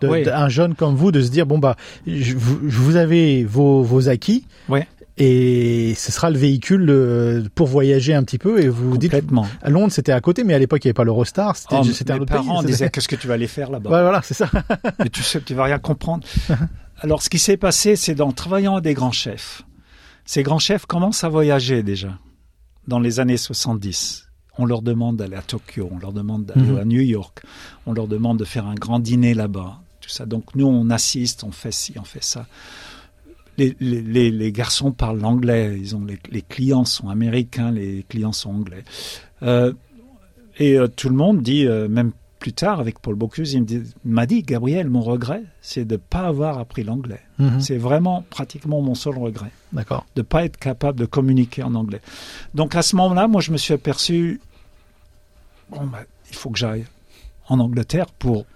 De, 0.00 0.08
Oui. 0.08 0.22
d'un 0.22 0.48
jeune 0.48 0.74
comme 0.74 0.94
vous 0.94 1.12
de 1.12 1.20
se 1.20 1.28
dire 1.30 1.44
bon 1.44 1.58
bah 1.58 1.76
je, 2.06 2.34
vous, 2.34 2.58
vous 2.62 2.96
avez 2.96 3.44
vos, 3.44 3.82
vos 3.82 4.08
acquis 4.08 4.46
Ouais. 4.70 4.88
Et 5.22 5.94
ce 5.96 6.10
sera 6.10 6.30
le 6.30 6.38
véhicule 6.38 6.86
euh, 6.88 7.44
pour 7.54 7.66
voyager 7.66 8.14
un 8.14 8.22
petit 8.24 8.38
peu 8.38 8.60
et 8.62 8.68
vous 8.68 8.96
dites 8.98 9.14
à 9.62 9.70
Londres 9.70 9.92
c'était 9.92 10.12
à 10.12 10.20
côté 10.20 10.44
mais 10.44 10.54
à 10.54 10.58
l'époque 10.58 10.84
il 10.84 10.88
n'y 10.88 10.90
avait 10.90 10.94
pas 10.94 11.04
l'Eurostar 11.04 11.56
c'était 11.56 11.74
Oh, 11.76 11.82
un 11.82 11.84
mes 11.84 11.90
autre 11.90 12.24
parents 12.24 12.58
pays 12.62 12.66
disaient 12.72 12.90
qu'est-ce 12.92 13.08
que 13.08 13.16
tu 13.16 13.26
vas 13.28 13.34
aller 13.34 13.46
faire 13.46 13.70
là-bas? 13.70 13.90
Ouais, 13.90 14.00
voilà 14.02 14.20
c'est 14.22 14.34
ça 14.34 14.50
Mais 14.98 15.08
tu 15.10 15.22
sais, 15.22 15.40
tu 15.40 15.54
vas 15.54 15.64
rien 15.64 15.78
comprendre. 15.78 16.26
Alors, 17.02 17.22
ce 17.22 17.30
qui 17.30 17.38
s'est 17.38 17.56
passé, 17.56 17.96
c'est 17.96 18.14
dans 18.14 18.30
travaillant 18.32 18.76
à 18.76 18.80
des 18.82 18.92
grands 18.94 19.12
chefs. 19.12 19.62
Ces 20.26 20.42
grands 20.42 20.58
chefs 20.58 20.84
commencent 20.86 21.24
à 21.24 21.28
voyager 21.30 21.82
déjà 21.82 22.18
dans 22.88 23.00
les 23.00 23.20
années 23.20 23.36
70. 23.38 24.26
On 24.58 24.66
leur 24.66 24.82
demande 24.82 25.16
d'aller 25.16 25.36
à 25.36 25.42
Tokyo, 25.42 25.88
on 25.92 25.98
leur 25.98 26.12
demande 26.12 26.44
d'aller 26.44 26.60
Mhm. 26.72 26.78
à 26.78 26.84
New 26.84 27.00
York, 27.00 27.42
on 27.86 27.92
leur 27.94 28.06
demande 28.06 28.38
de 28.38 28.44
faire 28.44 28.66
un 28.66 28.74
grand 28.74 28.98
dîner 29.00 29.32
là-bas, 29.32 29.80
tout 30.00 30.10
ça. 30.10 30.26
Donc 30.26 30.54
nous, 30.54 30.66
on 30.66 30.90
assiste, 30.90 31.42
on 31.44 31.52
fait 31.52 31.72
ci, 31.72 31.94
on 31.98 32.04
fait 32.04 32.22
ça. 32.22 32.46
Les, 33.58 33.76
les, 33.80 34.00
les, 34.00 34.30
les 34.30 34.52
garçons 34.52 34.92
parlent 34.92 35.20
l'anglais, 35.20 35.76
ils 35.78 35.94
ont 35.94 36.04
les, 36.04 36.18
les 36.30 36.42
clients 36.42 36.84
sont 36.84 37.08
américains, 37.08 37.70
les 37.70 38.04
clients 38.08 38.32
sont 38.32 38.50
anglais. 38.50 38.84
Euh, 39.42 39.72
et 40.58 40.78
euh, 40.78 40.88
tout 40.88 41.08
le 41.08 41.14
monde 41.14 41.42
dit, 41.42 41.66
euh, 41.66 41.88
même 41.88 42.12
plus 42.38 42.52
tard 42.54 42.80
avec 42.80 42.98
Paul 43.00 43.14
Bocuse, 43.14 43.52
il 43.52 43.84
m'a 44.04 44.26
dit, 44.26 44.42
Gabriel, 44.42 44.88
mon 44.88 45.02
regret, 45.02 45.42
c'est 45.60 45.84
de 45.84 45.94
ne 45.94 45.98
pas 45.98 46.26
avoir 46.26 46.58
appris 46.58 46.82
l'anglais. 46.82 47.20
Mhm. 47.38 47.60
C'est 47.60 47.76
vraiment 47.76 48.24
pratiquement 48.30 48.80
mon 48.80 48.94
seul 48.94 49.18
regret. 49.18 49.50
D'accord. 49.72 50.06
De 50.16 50.22
ne 50.22 50.26
pas 50.26 50.44
être 50.44 50.56
capable 50.56 50.98
de 50.98 51.06
communiquer 51.06 51.62
en 51.62 51.74
anglais. 51.74 52.00
Donc 52.54 52.74
à 52.74 52.82
ce 52.82 52.96
moment-là, 52.96 53.28
moi, 53.28 53.40
je 53.42 53.52
me 53.52 53.58
suis 53.58 53.74
aperçu, 53.74 54.40
bon, 55.70 55.84
bah, 55.86 56.00
il 56.30 56.36
faut 56.36 56.50
que 56.50 56.58
j'aille 56.58 56.86
en 57.48 57.60
Angleterre 57.60 58.06
pour 58.06 58.46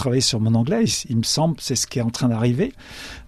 travailler 0.00 0.20
sur 0.32 0.40
mon 0.40 0.54
anglais. 0.54 0.84
Il, 1.08 1.16
me 1.18 1.22
semble 1.22 1.56
c'est 1.60 1.76
ce 1.76 1.86
qui 1.86 1.98
est 1.98 2.02
en 2.02 2.10
train 2.10 2.28
d'arriver. 2.28 2.72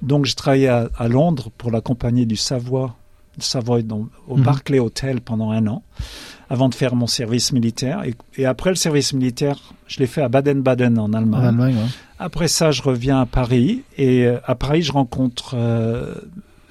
Donc 0.02 0.26
je 0.26 0.34
travaillais 0.34 0.68
à, 0.68 0.88
à 0.98 1.06
Londres 1.08 1.50
pour 1.58 1.70
la 1.70 1.80
compagnie 1.80 2.26
du 2.26 2.36
Savoie, 2.36 2.96
Savoy 3.38 3.82
dans- 3.84 4.08
au 4.28 4.36
Mhm. 4.36 4.42
Barclay 4.42 4.78
Hotel 4.80 5.20
pendant 5.20 5.50
un 5.50 5.66
an, 5.66 5.82
avant 6.50 6.68
de 6.68 6.74
faire 6.74 6.94
mon 6.94 7.06
service 7.06 7.52
militaire. 7.52 8.02
Et, 8.04 8.14
et 8.40 8.44
après 8.46 8.70
le 8.70 8.76
service 8.76 9.12
militaire, 9.14 9.58
je 9.86 10.00
l'ai 10.00 10.06
fait 10.06 10.22
à 10.22 10.28
Baden-Baden 10.28 10.98
en 10.98 11.12
Allemagne. 11.12 11.40
En 11.44 11.48
Allemagne, 11.48 11.74
ouais. 11.76 11.90
Après 12.18 12.48
ça, 12.48 12.70
je 12.72 12.82
reviens 12.82 13.20
à 13.20 13.26
Paris 13.26 13.82
et 13.96 14.26
euh, 14.26 14.38
à 14.44 14.54
Paris, 14.54 14.82
je 14.82 14.92
rencontre. 14.92 15.54
euh, 15.56 16.14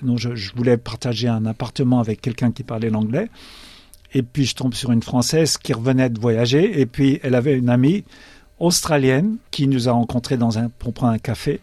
non, 0.03 0.17
je, 0.17 0.33
je 0.35 0.53
voulais 0.55 0.77
partager 0.77 1.27
un 1.27 1.45
appartement 1.45 1.99
avec 1.99 2.21
quelqu'un 2.21 2.51
qui 2.51 2.63
parlait 2.63 2.89
l'anglais. 2.89 3.29
Et 4.13 4.23
puis, 4.23 4.45
je 4.45 4.55
tombe 4.55 4.73
sur 4.73 4.91
une 4.91 5.01
Française 5.03 5.57
qui 5.57 5.71
revenait 5.73 6.09
de 6.09 6.19
voyager. 6.19 6.79
Et 6.81 6.85
puis, 6.85 7.19
elle 7.23 7.33
avait 7.35 7.55
une 7.57 7.69
amie 7.69 8.03
australienne 8.61 9.37
qui 9.51 9.67
nous 9.67 9.89
a 9.89 9.91
rencontrés 9.91 10.37
dans 10.37 10.57
un, 10.57 10.69
pour 10.69 10.93
prendre 10.93 11.13
un 11.13 11.17
café. 11.19 11.59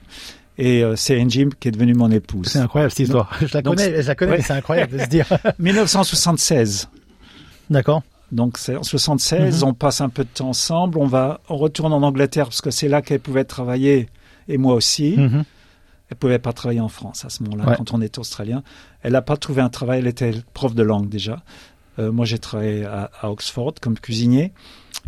Et 0.58 0.82
euh, 0.82 0.96
c'est 0.96 1.20
Angie 1.20 1.46
qui 1.60 1.68
est 1.68 1.70
devenue 1.70 1.94
mon 1.94 2.10
épouse. 2.10 2.48
C'est 2.48 2.58
incroyable 2.58 2.90
cette 2.90 3.00
histoire. 3.06 3.30
Je 3.40 3.46
la 3.54 3.62
Donc, 3.62 3.76
connais, 3.76 4.02
je 4.02 4.08
la 4.08 4.14
connais, 4.14 4.32
ouais. 4.32 4.42
c'est 4.42 4.52
incroyable 4.52 4.92
de 4.98 4.98
se 5.04 5.06
dire. 5.08 5.26
1976. 5.58 6.88
D'accord. 7.70 8.02
Donc 8.32 8.58
c'est 8.58 8.76
en 8.76 8.82
76, 8.82 9.62
Mhm. 9.62 9.68
on 9.70 9.74
passe 9.74 10.00
un 10.02 10.10
peu 10.10 10.24
de 10.24 10.28
temps 10.28 10.50
ensemble, 10.50 10.98
on 10.98 11.06
va, 11.06 11.40
on 11.48 11.56
retourne 11.56 11.92
en 11.94 12.02
Angleterre 12.02 12.44
parce 12.46 12.60
que 12.60 12.70
c'est 12.70 12.88
là 12.88 13.00
qu'elle 13.00 13.20
pouvait 13.20 13.44
travailler 13.44 14.08
et 14.48 14.58
moi 14.58 14.74
aussi. 14.74 15.14
Mhm. 15.16 15.44
Elle 16.10 16.16
pouvait 16.16 16.38
pas 16.38 16.52
travailler 16.52 16.80
en 16.80 16.88
France 16.88 17.24
à 17.24 17.30
ce 17.30 17.42
moment-là 17.44 17.70
Ouais. 17.70 17.74
quand 17.76 17.92
on 17.94 18.00
était 18.02 18.18
australien. 18.18 18.62
Elle 19.02 19.12
n'a 19.12 19.22
pas 19.22 19.36
trouvé 19.36 19.60
un 19.62 19.68
travail, 19.70 20.00
elle 20.00 20.06
était 20.06 20.32
prof 20.54 20.74
de 20.74 20.82
langue 20.82 21.08
déjà. 21.08 21.42
Euh, 21.98 22.12
moi 22.12 22.24
j'ai 22.26 22.38
travaillé 22.38 22.84
à, 22.84 23.10
à 23.20 23.30
Oxford 23.30 23.74
comme 23.80 23.98
cuisinier. 23.98 24.52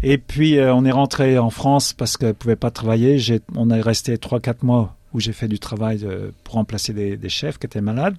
Et 0.02 0.18
puis 0.18 0.58
euh, 0.58 0.74
on 0.74 0.84
est 0.84 0.90
rentré 0.90 1.38
en 1.38 1.50
France 1.50 1.92
parce 1.92 2.16
qu'elle 2.16 2.34
pouvait 2.34 2.56
pas 2.56 2.70
travailler. 2.70 3.18
J'ai, 3.18 3.40
on 3.54 3.70
est 3.70 3.80
resté 3.80 4.16
trois 4.18 4.40
quatre 4.40 4.62
mois 4.62 4.96
où 5.12 5.20
j'ai 5.20 5.32
fait 5.32 5.48
du 5.48 5.58
travail 5.58 6.00
euh, 6.04 6.30
pour 6.44 6.54
remplacer 6.54 6.92
des, 6.92 7.16
des 7.16 7.28
chefs 7.28 7.58
qui 7.58 7.66
étaient 7.66 7.80
malades. 7.80 8.16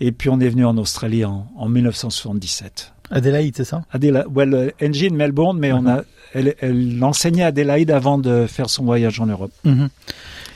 Et 0.00 0.12
puis 0.12 0.28
on 0.28 0.38
est 0.40 0.48
venu 0.48 0.64
en 0.64 0.76
Australie 0.76 1.24
en, 1.24 1.46
en 1.56 1.68
1977. 1.68 2.92
Adélaïde, 3.10 3.54
c'est 3.56 3.64
ça? 3.64 3.82
Adélaïde, 3.92 4.26
well, 4.34 4.54
euh, 4.54 4.70
Angie 4.82 5.08
de 5.08 5.14
Melbourne, 5.14 5.58
mais 5.58 5.72
on 5.72 5.86
a, 5.86 6.02
elle, 6.34 6.54
elle 6.60 6.98
enseignait 7.02 7.44
à 7.44 7.46
Adélaïde 7.46 7.90
avant 7.90 8.18
de 8.18 8.46
faire 8.46 8.68
son 8.68 8.84
voyage 8.84 9.20
en 9.20 9.26
Europe. 9.26 9.52
Mhm. 9.64 9.88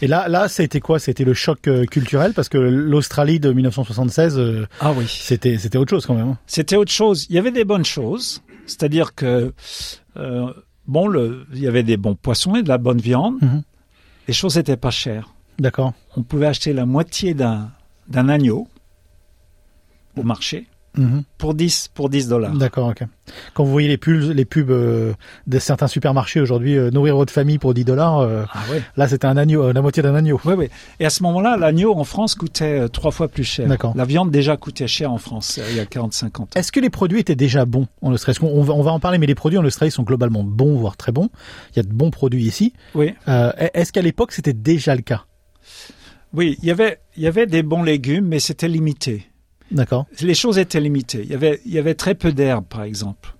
Et 0.03 0.07
là, 0.07 0.29
là, 0.29 0.47
été 0.59 0.81
quoi? 0.81 0.99
C'était 0.99 1.25
le 1.25 1.35
choc 1.35 1.69
euh, 1.69 1.85
culturel? 1.85 2.33
Parce 2.35 2.49
que 2.49 2.57
l'Australie 2.59 3.39
de 3.39 3.53
1976, 3.53 4.39
euh, 4.39 4.67
ah 4.81 4.93
oui, 4.97 5.05
c'était 5.09 5.59
c'était 5.59 5.77
autre 5.79 5.91
chose 5.91 6.07
quand 6.07 6.15
même. 6.15 6.29
hein. 6.31 6.39
C'était 6.47 6.77
autre 6.77 6.91
chose. 6.91 7.27
Il 7.29 7.37
y 7.37 7.39
avait 7.39 7.51
des 7.51 7.65
bonnes 7.65 7.85
choses, 7.85 8.43
c'est-à-dire 8.71 9.15
que 9.15 9.53
euh, 10.17 10.53
bon, 10.87 11.07
le, 11.09 11.47
il 11.53 11.61
y 11.61 11.69
avait 11.69 11.83
des 11.83 11.97
bons 11.97 12.15
poissons 12.15 12.57
et 12.57 12.63
de 12.63 12.69
la 12.69 12.79
bonne 12.79 13.01
viande. 13.01 13.37
Mhm. 13.41 13.63
Les 14.29 14.35
choses 14.35 14.57
n'étaient 14.57 14.77
pas 14.77 14.91
chères. 14.91 15.35
D'accord. 15.59 15.93
On 16.17 16.23
pouvait 16.23 16.47
acheter 16.47 16.73
la 16.73 16.87
moitié 16.87 17.35
d'un 17.35 17.71
d'un 18.09 18.29
agneau 18.29 18.67
au 20.17 20.23
marché 20.23 20.67
Mhm. 20.97 21.23
pour 21.39 21.55
10 21.55 21.89
pour 21.95 22.09
10 22.11 22.29
dollars. 22.29 22.53
D'accord, 22.53 22.89
ok. 22.89 23.05
Quand 23.55 23.63
vous 23.63 23.71
voyez 23.71 23.87
les 23.87 23.97
pubs, 23.97 24.33
les 24.33 24.45
pubs 24.45 24.71
euh, 24.71 25.13
de 25.47 25.59
certains 25.61 25.87
supermarchés 25.87 26.41
aujourd'hui, 26.41 26.77
euh, 26.77 26.91
nourrir 26.91 27.15
votre 27.15 27.33
famille 27.33 27.59
pour 27.59 27.75
10 27.75 27.85
dollars, 27.85 28.19
euh, 28.19 28.43
Ah 28.53 28.59
ouais. 28.73 28.83
là 28.97 29.07
c'était 29.07 29.27
un 29.27 29.37
agneau, 29.37 29.71
la 29.71 29.83
moitié 29.83 30.03
d'un 30.03 30.15
agneau. 30.17 30.41
Oui, 30.45 30.55
oui. 30.57 30.69
Et 30.99 31.07
à 31.07 31.11
ce 31.11 31.23
moment-là, 31.23 31.57
l'agneau 31.57 31.95
en 31.95 32.03
France 32.03 32.35
coûtait 32.35 32.89
trois 32.89 33.13
fois 33.13 33.29
plus 33.29 33.45
cher. 33.45 33.69
D'accord. 33.69 33.93
La 33.97 34.05
viande 34.05 34.33
déjà 34.33 34.57
coûtait 34.57 34.89
cher 34.89 35.13
en 35.13 35.19
France 35.19 35.61
il 35.71 35.77
y 35.77 35.81
a 35.81 35.85
40-50 35.85 36.41
ans. 36.43 36.49
Est-ce 36.57 36.73
que 36.73 36.81
les 36.81 36.91
produits 36.91 37.21
étaient 37.21 37.37
déjà 37.37 37.65
bons 37.67 37.87
en 38.03 38.13
Australie? 38.13 38.39
On 38.43 38.63
va, 38.63 38.75
on 38.75 38.83
va 38.83 38.91
en 38.91 38.99
parler, 39.01 39.19
mais 39.19 39.27
les 39.27 39.37
produits 39.37 39.59
en 39.59 39.65
Australie 39.65 39.93
sont 39.93 40.03
globalement 40.03 40.43
bons, 40.43 40.77
voire 40.77 40.97
très 40.97 41.13
bons. 41.13 41.31
Il 41.73 41.77
y 41.77 41.81
a 41.81 41.85
de 41.85 41.93
bons 41.93 42.11
produits 42.11 42.43
ici. 42.45 42.73
Oui. 42.97 43.15
Est-ce 43.27 43.93
qu'à 43.93 44.03
l'époque 44.03 44.33
c'était 44.33 44.53
déjà 44.55 44.97
le 44.97 45.03
cas? 45.03 45.25
Oui, 46.33 46.57
il 46.63 46.69
y 46.69 46.71
avait, 46.71 46.99
il 47.17 47.23
y 47.25 47.27
avait 47.27 47.47
des 47.47 47.63
bons 47.63 47.83
légumes, 47.83 48.27
mais 48.27 48.39
c'était 48.39 48.69
limité. 48.69 49.30
D'accord. 49.71 50.07
Les 50.21 50.35
choses 50.35 50.59
étaient 50.59 50.81
limitées. 50.81 51.23
Il 51.25 51.31
y 51.31 51.35
avait, 51.35 51.61
il 51.65 51.73
y 51.73 51.79
avait 51.79 51.95
très 51.95 52.15
peu 52.15 52.33
d'herbes, 52.33 52.65
par 52.69 52.83
exemple. 52.83 53.35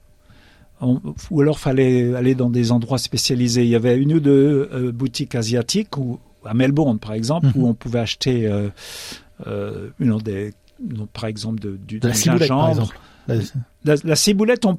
On- 0.81 1.01
ou 1.31 1.41
alors 1.43 1.59
fallait 1.59 2.15
aller 2.15 2.35
dans 2.35 2.49
des 2.51 2.73
endroits 2.73 2.99
spécialisés. 2.99 3.63
Il 3.65 3.69
y 3.69 3.75
avait 3.77 3.97
une 3.99 4.15
ou 4.15 4.21
deux 4.21 4.69
euh, 4.73 4.93
boutiques 4.93 5.35
asiatiques, 5.35 5.97
ou, 5.99 6.19
à 6.45 6.55
Melbourne, 6.55 6.99
par 6.99 7.13
exemple, 7.13 7.49
Mhm. 7.49 7.53
où 7.57 7.67
on 7.69 7.75
pouvait 7.75 7.99
acheter, 7.99 8.47
euh, 8.47 8.69
euh, 9.47 9.91
une- 9.99 10.17
des, 10.19 10.55
non, 10.97 11.07
par 11.13 11.27
exemple, 11.27 11.61
de, 11.61 11.77
du, 11.77 11.99
De 12.01 12.09
la 12.09 12.15
ciboulette, 12.15 12.49
par 12.49 12.71
exemple. 12.71 12.99
La- 13.29 13.37
La, 13.85 13.95
la 14.05 14.17
ciboulette, 14.17 14.65
on, 14.65 14.79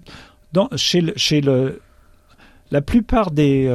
dans, 0.54 0.70
chez, 0.76 1.02
le, 1.02 1.14
chez 1.16 1.42
le, 1.42 1.82
la 2.72 2.82
plupart 2.82 3.30
des, 3.32 3.68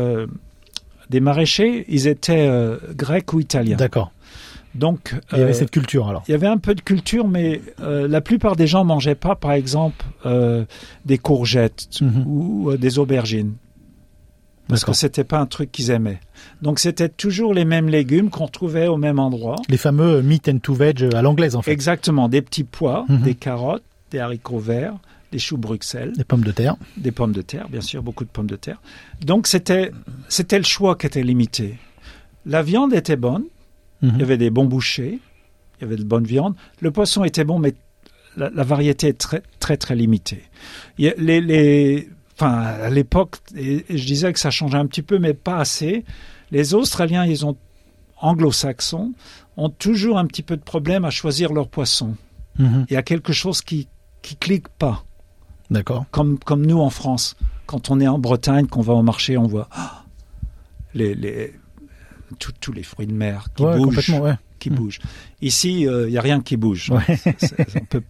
des 1.10 1.20
maraîchers, 1.20 1.84
ils 1.88 2.06
étaient 2.08 2.50
grecs 2.94 3.32
ou 3.32 3.40
italiens. 3.40 3.76
D'accord. 3.76 4.10
Donc, 4.76 5.14
Il 5.32 5.38
y 5.38 5.42
avait 5.42 5.50
euh, 5.50 5.54
cette 5.54 5.70
culture 5.70 6.08
alors. 6.08 6.22
il 6.28 6.32
y 6.32 6.34
avait 6.34 6.46
un 6.46 6.58
peu 6.58 6.74
de 6.74 6.80
culture, 6.80 7.26
mais 7.28 7.60
euh, 7.80 8.06
la 8.08 8.20
plupart 8.20 8.56
des 8.56 8.66
gens 8.66 8.84
mangeaient 8.84 9.14
pas, 9.14 9.34
par 9.34 9.52
exemple, 9.52 10.04
euh, 10.26 10.64
des 11.04 11.18
courgettes 11.18 11.88
Mhm. 12.00 12.24
ou 12.26 12.76
des 12.76 12.98
aubergines. 12.98 13.54
Parce 14.68 14.84
que 14.84 14.92
c'était 14.92 15.22
pas 15.22 15.38
un 15.38 15.46
truc 15.46 15.70
qu'ils 15.70 15.90
aimaient. 15.90 16.18
Donc 16.60 16.80
c'était 16.80 17.08
toujours 17.08 17.54
les 17.54 17.64
mêmes 17.64 17.88
légumes 17.88 18.30
qu'on 18.30 18.48
trouvait 18.48 18.88
au 18.88 18.96
même 18.96 19.20
endroit. 19.20 19.54
Les 19.68 19.76
fameux 19.76 20.22
meat 20.22 20.48
and 20.48 20.58
to 20.58 20.74
veg 20.74 21.08
à 21.14 21.22
l'anglaise 21.22 21.54
en 21.54 21.62
fait. 21.62 21.70
Exactement, 21.70 22.28
des 22.28 22.42
petits 22.42 22.64
pois, 22.64 23.04
Mhm. 23.08 23.18
des 23.22 23.34
carottes, 23.36 23.84
des 24.10 24.18
haricots 24.18 24.58
verts, 24.58 24.94
des 25.30 25.38
choux 25.38 25.56
Bruxelles, 25.56 26.14
Des 26.16 26.24
pommes 26.24 26.42
de 26.42 26.50
terre. 26.50 26.74
des 26.96 27.12
pommes 27.12 27.30
de 27.32 27.42
terre, 27.42 27.68
bien 27.68 27.80
sûr, 27.80 28.02
beaucoup 28.02 28.24
de 28.24 28.28
pommes 28.30 28.48
de 28.50 28.56
terre. 28.56 28.80
Donc 29.24 29.46
c'était 29.46 29.92
c'était 30.28 30.58
le 30.58 30.64
choix 30.64 30.96
qui 30.96 31.06
était 31.06 31.22
limité. 31.22 31.76
La 32.44 32.62
viande 32.64 32.92
était 32.92 33.16
bonne, 33.16 33.44
Mhm. 34.02 34.12
il 34.14 34.20
y 34.20 34.22
avait 34.22 34.36
des 34.38 34.50
bons 34.50 34.64
bouchers, 34.64 35.18
il 35.78 35.82
y 35.82 35.84
avait 35.84 35.96
de 35.96 36.04
bonne 36.04 36.24
viande. 36.24 36.54
Le 36.80 36.90
poisson 36.90 37.24
était 37.24 37.44
bon, 37.44 37.58
mais 37.58 37.74
la, 38.36 38.50
la 38.50 38.62
variété 38.62 39.08
est 39.08 39.18
très 39.18 39.42
très 39.60 39.76
très 39.76 39.94
limitée. 39.94 40.42
Il 40.98 41.06
y 41.06 41.08
a 41.08 41.14
les, 41.16 41.40
les, 41.40 42.08
enfin 42.36 42.52
à 42.52 42.90
l'époque, 42.90 43.36
je 43.54 44.04
disais 44.04 44.32
que 44.32 44.38
ça 44.38 44.50
changeait 44.50 44.78
un 44.78 44.86
petit 44.86 45.02
peu, 45.02 45.18
mais 45.18 45.34
pas 45.34 45.56
assez. 45.56 46.04
Les 46.50 46.74
Australiens, 46.74 47.24
ils 47.24 47.44
ont 47.44 47.56
anglo-saxons, 48.20 49.12
ont 49.56 49.68
toujours 49.70 50.18
un 50.18 50.26
petit 50.26 50.42
peu 50.42 50.56
de 50.56 50.62
problème 50.62 51.04
à 51.04 51.10
choisir 51.10 51.52
leur 51.52 51.68
poisson. 51.68 52.16
Mhm. 52.58 52.86
Il 52.88 52.94
y 52.94 52.96
a 52.96 53.02
quelque 53.02 53.32
chose 53.32 53.62
qui 53.62 53.88
qui 54.22 54.36
clique 54.36 54.68
pas 54.68 55.04
D'accord. 55.70 56.04
comme, 56.10 56.38
comme 56.38 56.66
nous 56.66 56.80
en 56.80 56.90
France. 56.90 57.36
Quand 57.66 57.90
on 57.90 58.00
est 58.00 58.08
en 58.08 58.18
Bretagne, 58.18 58.66
qu'on 58.66 58.82
va 58.82 58.94
au 58.94 59.02
marché, 59.02 59.36
on 59.36 59.46
voit 59.46 59.68
ah, 59.72 60.04
les, 60.94 61.14
les, 61.14 61.52
tous- 62.38 62.72
les 62.72 62.82
fruits 62.82 63.06
de 63.06 63.12
mer 63.14 63.46
qui 63.54 63.62
Ouais, 63.62 63.76
bougent. 63.78 64.10
ouais. 64.10 64.34
qui 64.58 64.70
bouge. 64.70 64.98
Ici, 65.42 65.82
il 65.82 66.10
y 66.10 66.18
a 66.18 66.20
rien 66.20 66.40
qui 66.40 66.56
bouge. 66.56 66.90
Ouais. 66.90 67.16
Ça, 67.16 67.56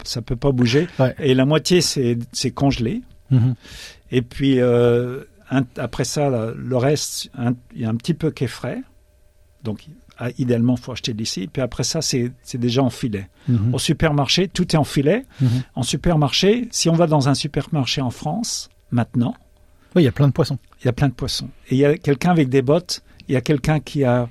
ça 0.05 0.23
peut, 0.23 0.37
pas 0.37 0.53
bouger. 0.53 0.87
Et 1.19 1.35
la 1.35 1.45
moitié, 1.45 1.81
c'est 1.81 2.51
congelé. 2.55 3.03
Mhm. 3.31 3.55
Et 4.13 4.23
puis 4.23 4.61
euh, 4.61 5.25
un- 5.51 5.65
après 5.77 6.05
ça, 6.05 6.31
là, 6.31 6.53
le 6.57 6.77
reste, 6.77 7.31
il 7.75 7.81
y 7.81 7.85
a 7.85 7.89
un 7.89 7.97
petit 7.97 8.15
peu 8.15 8.31
qui 8.31 8.45
est 8.45 8.49
frais. 8.49 8.81
Donc 9.65 9.87
ah, 10.19 10.29
idéalement, 10.39 10.77
faut 10.77 10.93
acheter 10.93 11.13
d'ici. 11.13 11.49
Puis 11.53 11.61
après 11.61 11.83
ça, 11.85 12.01
c'est 12.01 12.33
déjà 12.55 12.83
en 12.83 12.91
filet. 12.91 13.29
Mhm. 13.49 13.75
Au 13.75 13.79
supermarché, 13.79 14.49
tout 14.49 14.65
est 14.75 14.79
en 14.79 14.85
filet. 14.85 15.27
Mhm. 15.41 15.49
En 15.75 15.83
supermarché, 15.83 16.69
si 16.71 16.89
on 16.89 16.95
va 16.95 17.07
dans 17.07 17.29
un 17.29 17.35
supermarché 17.35 18.01
en 18.01 18.11
France, 18.11 18.69
maintenant, 18.93 19.35
Oui, 19.95 20.03
il 20.03 20.05
y 20.05 20.09
a 20.09 20.13
plein 20.13 20.29
de 20.29 20.33
poissons. 20.33 20.59
il 20.81 20.87
y 20.87 20.89
a 20.89 20.93
plein 20.93 21.09
de 21.09 21.15
poissons. 21.15 21.49
Et 21.69 21.75
il 21.75 21.79
y 21.79 21.85
a 21.85 21.99
quelqu'un 21.99 22.31
avec 22.31 22.49
des 22.49 22.63
bottes, 22.63 23.03
il 23.29 23.33
y 23.35 23.37
a 23.37 23.41
quelqu'un 23.41 23.81
qui 23.81 24.05
a 24.05 24.29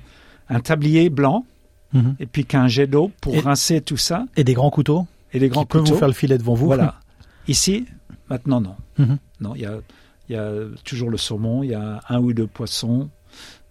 un 0.48 0.60
tablier 0.60 1.08
blanc, 1.10 1.44
Mhm. 1.92 2.16
et 2.18 2.26
puis 2.26 2.44
qui 2.44 2.56
a 2.56 2.62
un 2.62 2.68
jet 2.68 2.86
d'eau 2.86 3.10
pour 3.20 3.34
Et- 3.34 3.40
rincer 3.40 3.80
tout 3.80 3.96
ça. 3.96 4.26
Et 4.36 4.44
des 4.44 4.54
grands 4.54 4.70
couteaux. 4.70 5.06
Et 5.32 5.38
des 5.38 5.48
grands 5.48 5.62
qui 5.62 5.68
peuvent 5.68 5.82
couteaux. 5.82 5.94
vous 5.94 5.98
faire 5.98 6.08
le 6.08 6.14
filet 6.14 6.36
devant 6.38 6.54
vous. 6.54 6.66
Voilà. 6.66 7.00
Ici, 7.48 7.86
maintenant, 8.28 8.60
non. 8.60 8.74
Mhm. 8.98 9.18
Non, 9.40 9.54
il 9.54 9.62
y 9.62 9.66
a, 9.66 9.74
il 10.28 10.34
y 10.34 10.38
a 10.38 10.50
toujours 10.84 11.10
le 11.10 11.16
saumon, 11.16 11.62
il 11.62 11.70
y 11.70 11.74
a 11.74 12.00
un 12.08 12.18
ou 12.20 12.32
deux 12.32 12.46
poissons, 12.48 13.08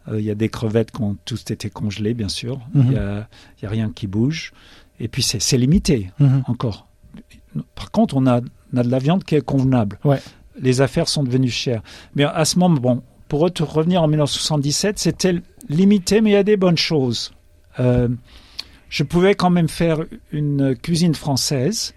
euh, 0.07 0.19
il 0.19 0.26
y 0.26 0.32
a 0.32 0.36
des 0.36 0.49
crevettes 0.49 0.91
qui 0.91 1.01
ont 1.01 1.17
tous 1.26 1.43
été 1.51 1.69
congelées, 1.69 2.13
bien 2.13 2.30
sûr. 2.30 2.59
Mhm. 2.73 2.86
Il 2.88 2.93
y 2.93 2.97
a, 2.97 3.28
il 3.59 3.63
y 3.63 3.65
a 3.65 3.69
rien 3.69 3.91
qui 3.93 4.07
bouge. 4.07 4.53
Et 4.99 5.07
puis, 5.09 5.21
c'est 5.23 5.57
limité, 5.57 6.11
Mhm. 6.19 6.43
encore. 6.47 6.88
Par 7.76 7.91
contre, 7.91 8.15
on 8.15 8.26
a, 8.28 8.39
on 8.73 8.78
a 8.78 8.84
de 8.84 8.89
la 8.89 8.99
viande 8.99 9.23
qui 9.23 9.36
est 9.36 9.41
convenable. 9.45 9.99
Ouais. 10.05 10.21
Les 10.59 10.80
affaires 10.82 11.09
sont 11.09 11.23
devenues 11.23 11.49
chères. 11.49 11.82
Mais 12.15 12.23
à 12.23 12.45
ce 12.45 12.57
moment, 12.59 12.80
bon, 12.80 13.03
pour 13.28 13.45
re- 13.47 13.63
revenir 13.63 14.01
en 14.03 14.07
1977, 14.07 14.99
c'était 14.99 15.36
limité, 15.69 16.21
mais 16.21 16.32
il 16.32 16.34
y 16.34 16.38
a 16.38 16.43
des 16.43 16.57
bonnes 16.57 16.78
choses. 16.78 17.32
Euh, 17.80 18.07
je 18.89 19.03
pouvais 19.03 19.36
quand 19.36 19.49
même 19.49 19.67
faire 19.67 19.99
une 20.32 20.76
cuisine 20.76 21.15
française. 21.15 21.93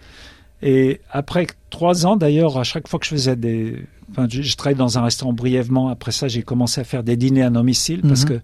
Et 0.63 1.01
après 1.11 1.47
trois 1.71 2.07
ans, 2.07 2.17
d'ailleurs, 2.17 2.59
à 2.59 2.65
chaque 2.65 2.89
fois 2.89 2.99
que 2.99 3.05
je 3.07 3.11
faisais 3.11 3.37
des... 3.37 3.85
Enfin, 4.11 4.27
je, 4.29 4.43
je 4.43 4.57
travaillais 4.57 4.79
dans 4.79 4.99
un 4.99 5.03
restaurant 5.03 5.33
brièvement. 5.33 5.89
Après 5.89 6.11
ça, 6.13 6.27
j'ai 6.29 6.43
commencé 6.43 6.81
à 6.81 6.85
faire 6.85 7.03
des 7.05 7.17
dîners 7.17 7.43
à 7.45 7.51
domicile 7.51 8.01
parce 8.03 8.23
Mhm. 8.23 8.29
que 8.29 8.41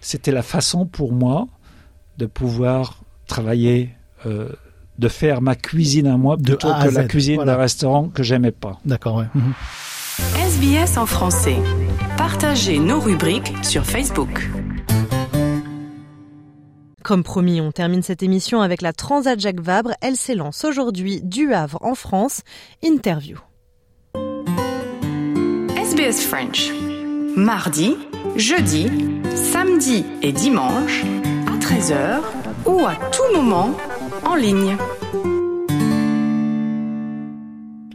c'était 0.00 0.30
la 0.30 0.42
façon 0.42 0.86
pour 0.86 1.12
moi 1.12 1.48
de 2.18 2.26
pouvoir 2.26 3.00
travailler, 3.26 3.90
euh, 4.26 4.50
de 4.98 5.08
faire 5.08 5.40
ma 5.42 5.56
cuisine 5.56 6.06
à 6.06 6.16
moi 6.16 6.36
plutôt 6.36 6.68
A 6.68 6.76
à 6.76 6.88
que 6.88 6.94
la 6.94 7.04
cuisine 7.04 7.36
voilà. 7.36 7.54
d'un 7.54 7.58
restaurant 7.58 8.08
que 8.08 8.22
j'aimais 8.22 8.52
pas. 8.52 8.78
D'accord, 8.84 9.16
ouais. 9.16 9.26
Mhm. 9.34 9.52
SBS 10.36 10.96
en 10.98 11.06
français. 11.06 11.56
Partagez 12.16 12.78
nos 12.78 12.98
rubriques 12.98 13.52
sur 13.62 13.84
Facebook. 13.84 14.48
Comme 17.02 17.22
promis, 17.22 17.60
on 17.60 17.70
termine 17.72 18.02
cette 18.02 18.22
émission 18.22 18.62
avec 18.62 18.82
la 18.82 18.92
Transat 18.92 19.38
Jacques 19.38 19.60
Vabre. 19.60 19.92
Elle 20.00 20.16
s'élance 20.16 20.64
aujourd'hui 20.64 21.20
du 21.22 21.52
Havre 21.52 21.78
en 21.82 21.94
France. 21.94 22.42
Interview. 22.82 23.38
SBS 25.76 26.26
French. 26.26 26.72
Mardi, 27.36 27.96
jeudi, 28.36 28.90
samedi 29.34 30.04
et 30.22 30.32
dimanche 30.32 31.04
à 31.46 31.58
13h 31.58 32.20
ou 32.64 32.86
à 32.86 32.96
tout 33.10 33.36
moment 33.36 33.70
en 34.24 34.34
ligne. 34.34 34.76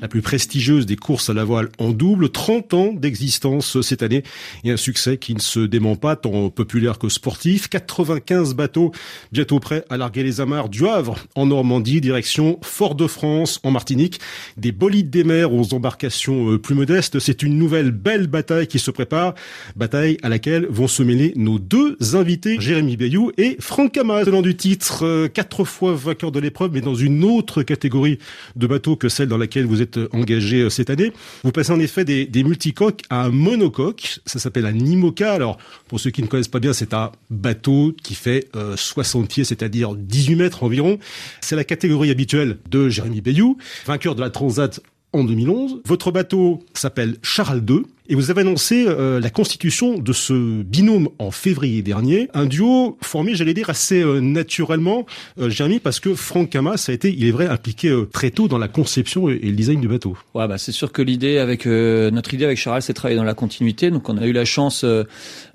La 0.02 0.08
plus 0.08 0.22
prestigieuse 0.22 0.86
des 0.86 0.96
courses 0.96 1.30
à 1.30 1.34
la 1.34 1.44
voile 1.44 1.70
en 1.78 1.92
double, 1.92 2.30
30 2.30 2.74
ans 2.74 2.94
d'existence 2.94 3.80
cette 3.82 4.04
année 4.04 4.24
et 4.64 4.72
un 4.72 4.78
succès 4.78 5.18
qui 5.18 5.36
ne 5.36 5.40
se 5.40 5.60
dément 5.60 5.96
pas 5.96 6.16
tant 6.16 6.50
populaire 6.50 6.98
que 6.98 7.08
sportif. 7.08 7.70
95 7.70 8.56
bateaux 8.56 8.92
bientôt 9.32 9.60
prêts 9.60 9.86
à 9.90 9.98
larguer 9.98 10.24
les 10.24 10.42
amarres 10.42 10.70
du 10.70 10.88
Havre 10.88 11.20
en 11.36 11.46
Normandie, 11.46 12.02
direction 12.02 12.60
Fort-de-France 12.64 13.60
en 13.64 13.72
Martinique. 13.72 14.20
Des 14.58 14.72
bolides 14.72 15.10
des 15.10 15.24
mers 15.24 15.54
aux 15.54 15.74
embarcations 15.74 16.52
euh, 16.52 16.58
plus 16.58 16.76
modestes. 16.76 17.20
C'est 17.20 17.44
une 17.44 17.58
nouvelle 17.58 17.92
belle 17.92 18.28
bataille 18.28 18.68
qui 18.68 18.80
se 18.80 18.92
prépare. 18.92 19.36
Bataille 19.76 20.18
à 20.24 20.30
laquelle 20.30 20.66
vont 20.68 20.88
se 20.88 21.04
mêler 21.04 21.34
nos 21.36 21.60
deux 21.60 21.98
invités, 22.16 22.60
Jérémy 22.60 22.98
Bayou 22.98 23.32
et 23.38 23.58
Franck 23.60 23.94
Camas, 23.94 24.26
tenant 24.26 24.42
du 24.42 24.56
titre, 24.56 25.06
euh, 25.06 25.28
quatre 25.28 25.64
fois 25.64 25.94
vainqueur 25.94 26.32
de 26.32 26.40
l'épreuve, 26.40 26.72
mais 26.74 26.82
dans 26.82 26.96
une 26.96 27.24
autre 27.24 27.62
catégorie 27.64 28.18
de 28.56 28.68
bateaux 28.68 28.96
que 28.96 29.10
celle 29.10 29.28
dans 29.28 29.38
laquelle 29.38 29.66
vous 29.66 29.82
êtes 29.82 29.91
engagé 30.12 30.62
euh, 30.62 30.70
cette 30.70 30.90
année. 30.90 31.12
Vous 31.44 31.52
passez 31.52 31.72
en 31.72 31.80
effet 31.80 32.06
des, 32.06 32.44
multicoques 32.44 33.02
à 33.10 33.24
un 33.24 33.30
monocoque. 33.30 34.20
Ça 34.26 34.40
s'appelle 34.40 34.66
un 34.66 34.78
IMOCA. 34.78 35.32
Alors, 35.32 35.58
pour 35.88 36.00
ceux 36.00 36.10
qui 36.10 36.22
ne 36.22 36.28
connaissent 36.28 36.48
pas 36.48 36.60
bien, 36.60 36.74
c'est 36.74 36.94
un 36.94 37.12
bateau 37.30 37.94
qui 38.04 38.16
fait 38.16 38.48
euh, 38.56 38.76
60 38.76 39.28
pieds, 39.28 39.44
c'est-à-dire 39.44 39.96
18 39.96 40.36
mètres 40.36 40.64
environ. 40.64 41.00
C'est 41.42 41.56
la 41.56 41.64
catégorie 41.64 42.12
habituelle 42.12 42.58
de 42.70 42.90
Jérémy 42.90 43.22
Bayou, 43.22 43.58
vainqueur 43.86 44.16
de 44.16 44.22
la 44.22 44.30
Transat 44.30 44.82
en 45.14 45.24
2011. 45.24 45.82
Votre 45.86 46.12
bateau 46.12 46.64
s'appelle 46.74 47.18
Charal 47.22 47.64
2 47.64 47.84
et 48.10 48.16
vous 48.16 48.32
avez 48.32 48.42
annoncé 48.42 48.86
euh, 48.88 49.20
la 49.20 49.30
constitution 49.30 49.98
de 49.98 50.14
ce 50.14 50.62
binôme 50.64 51.10
en 51.20 51.32
février 51.32 51.82
dernier. 51.82 52.30
Un 52.34 52.46
duo 52.46 52.98
formé, 53.02 53.36
j'allais 53.36 53.54
dire, 53.54 53.70
assez 53.70 54.02
euh, 54.02 54.20
naturellement, 54.20 55.06
euh, 55.40 55.50
Jérémy, 55.50 55.80
parce 55.80 56.00
que 56.00 56.16
Franck 56.16 56.50
Camas 56.50 56.86
a 56.88 56.92
été, 56.92 57.14
il 57.14 57.26
est 57.26 57.32
vrai, 57.32 57.48
impliqué 57.48 57.90
euh, 57.90 58.10
très 58.12 58.32
tôt 58.32 58.48
dans 58.48 58.58
la 58.58 58.68
conception 58.68 59.30
et, 59.30 59.40
le 59.40 59.52
design 59.52 59.80
du 59.80 59.88
bateau. 59.88 60.18
Ouais, 60.34 60.48
bah 60.48 60.58
c'est 60.58 60.72
sûr 60.72 60.92
que 60.92 61.02
l'idée 61.02 61.38
avec 61.38 61.66
euh, 61.66 62.12
notre 62.12 62.34
idée 62.34 62.46
avec 62.46 62.58
Charles, 62.58 62.82
c'est 62.82 62.94
de 62.94 62.96
travailler 62.96 63.18
dans 63.18 63.24
la 63.24 63.34
continuité. 63.34 63.92
Donc 63.92 64.10
on 64.10 64.18
a 64.18 64.26
eu 64.26 64.34
la 64.34 64.46
chance 64.46 64.84
euh, 64.84 65.04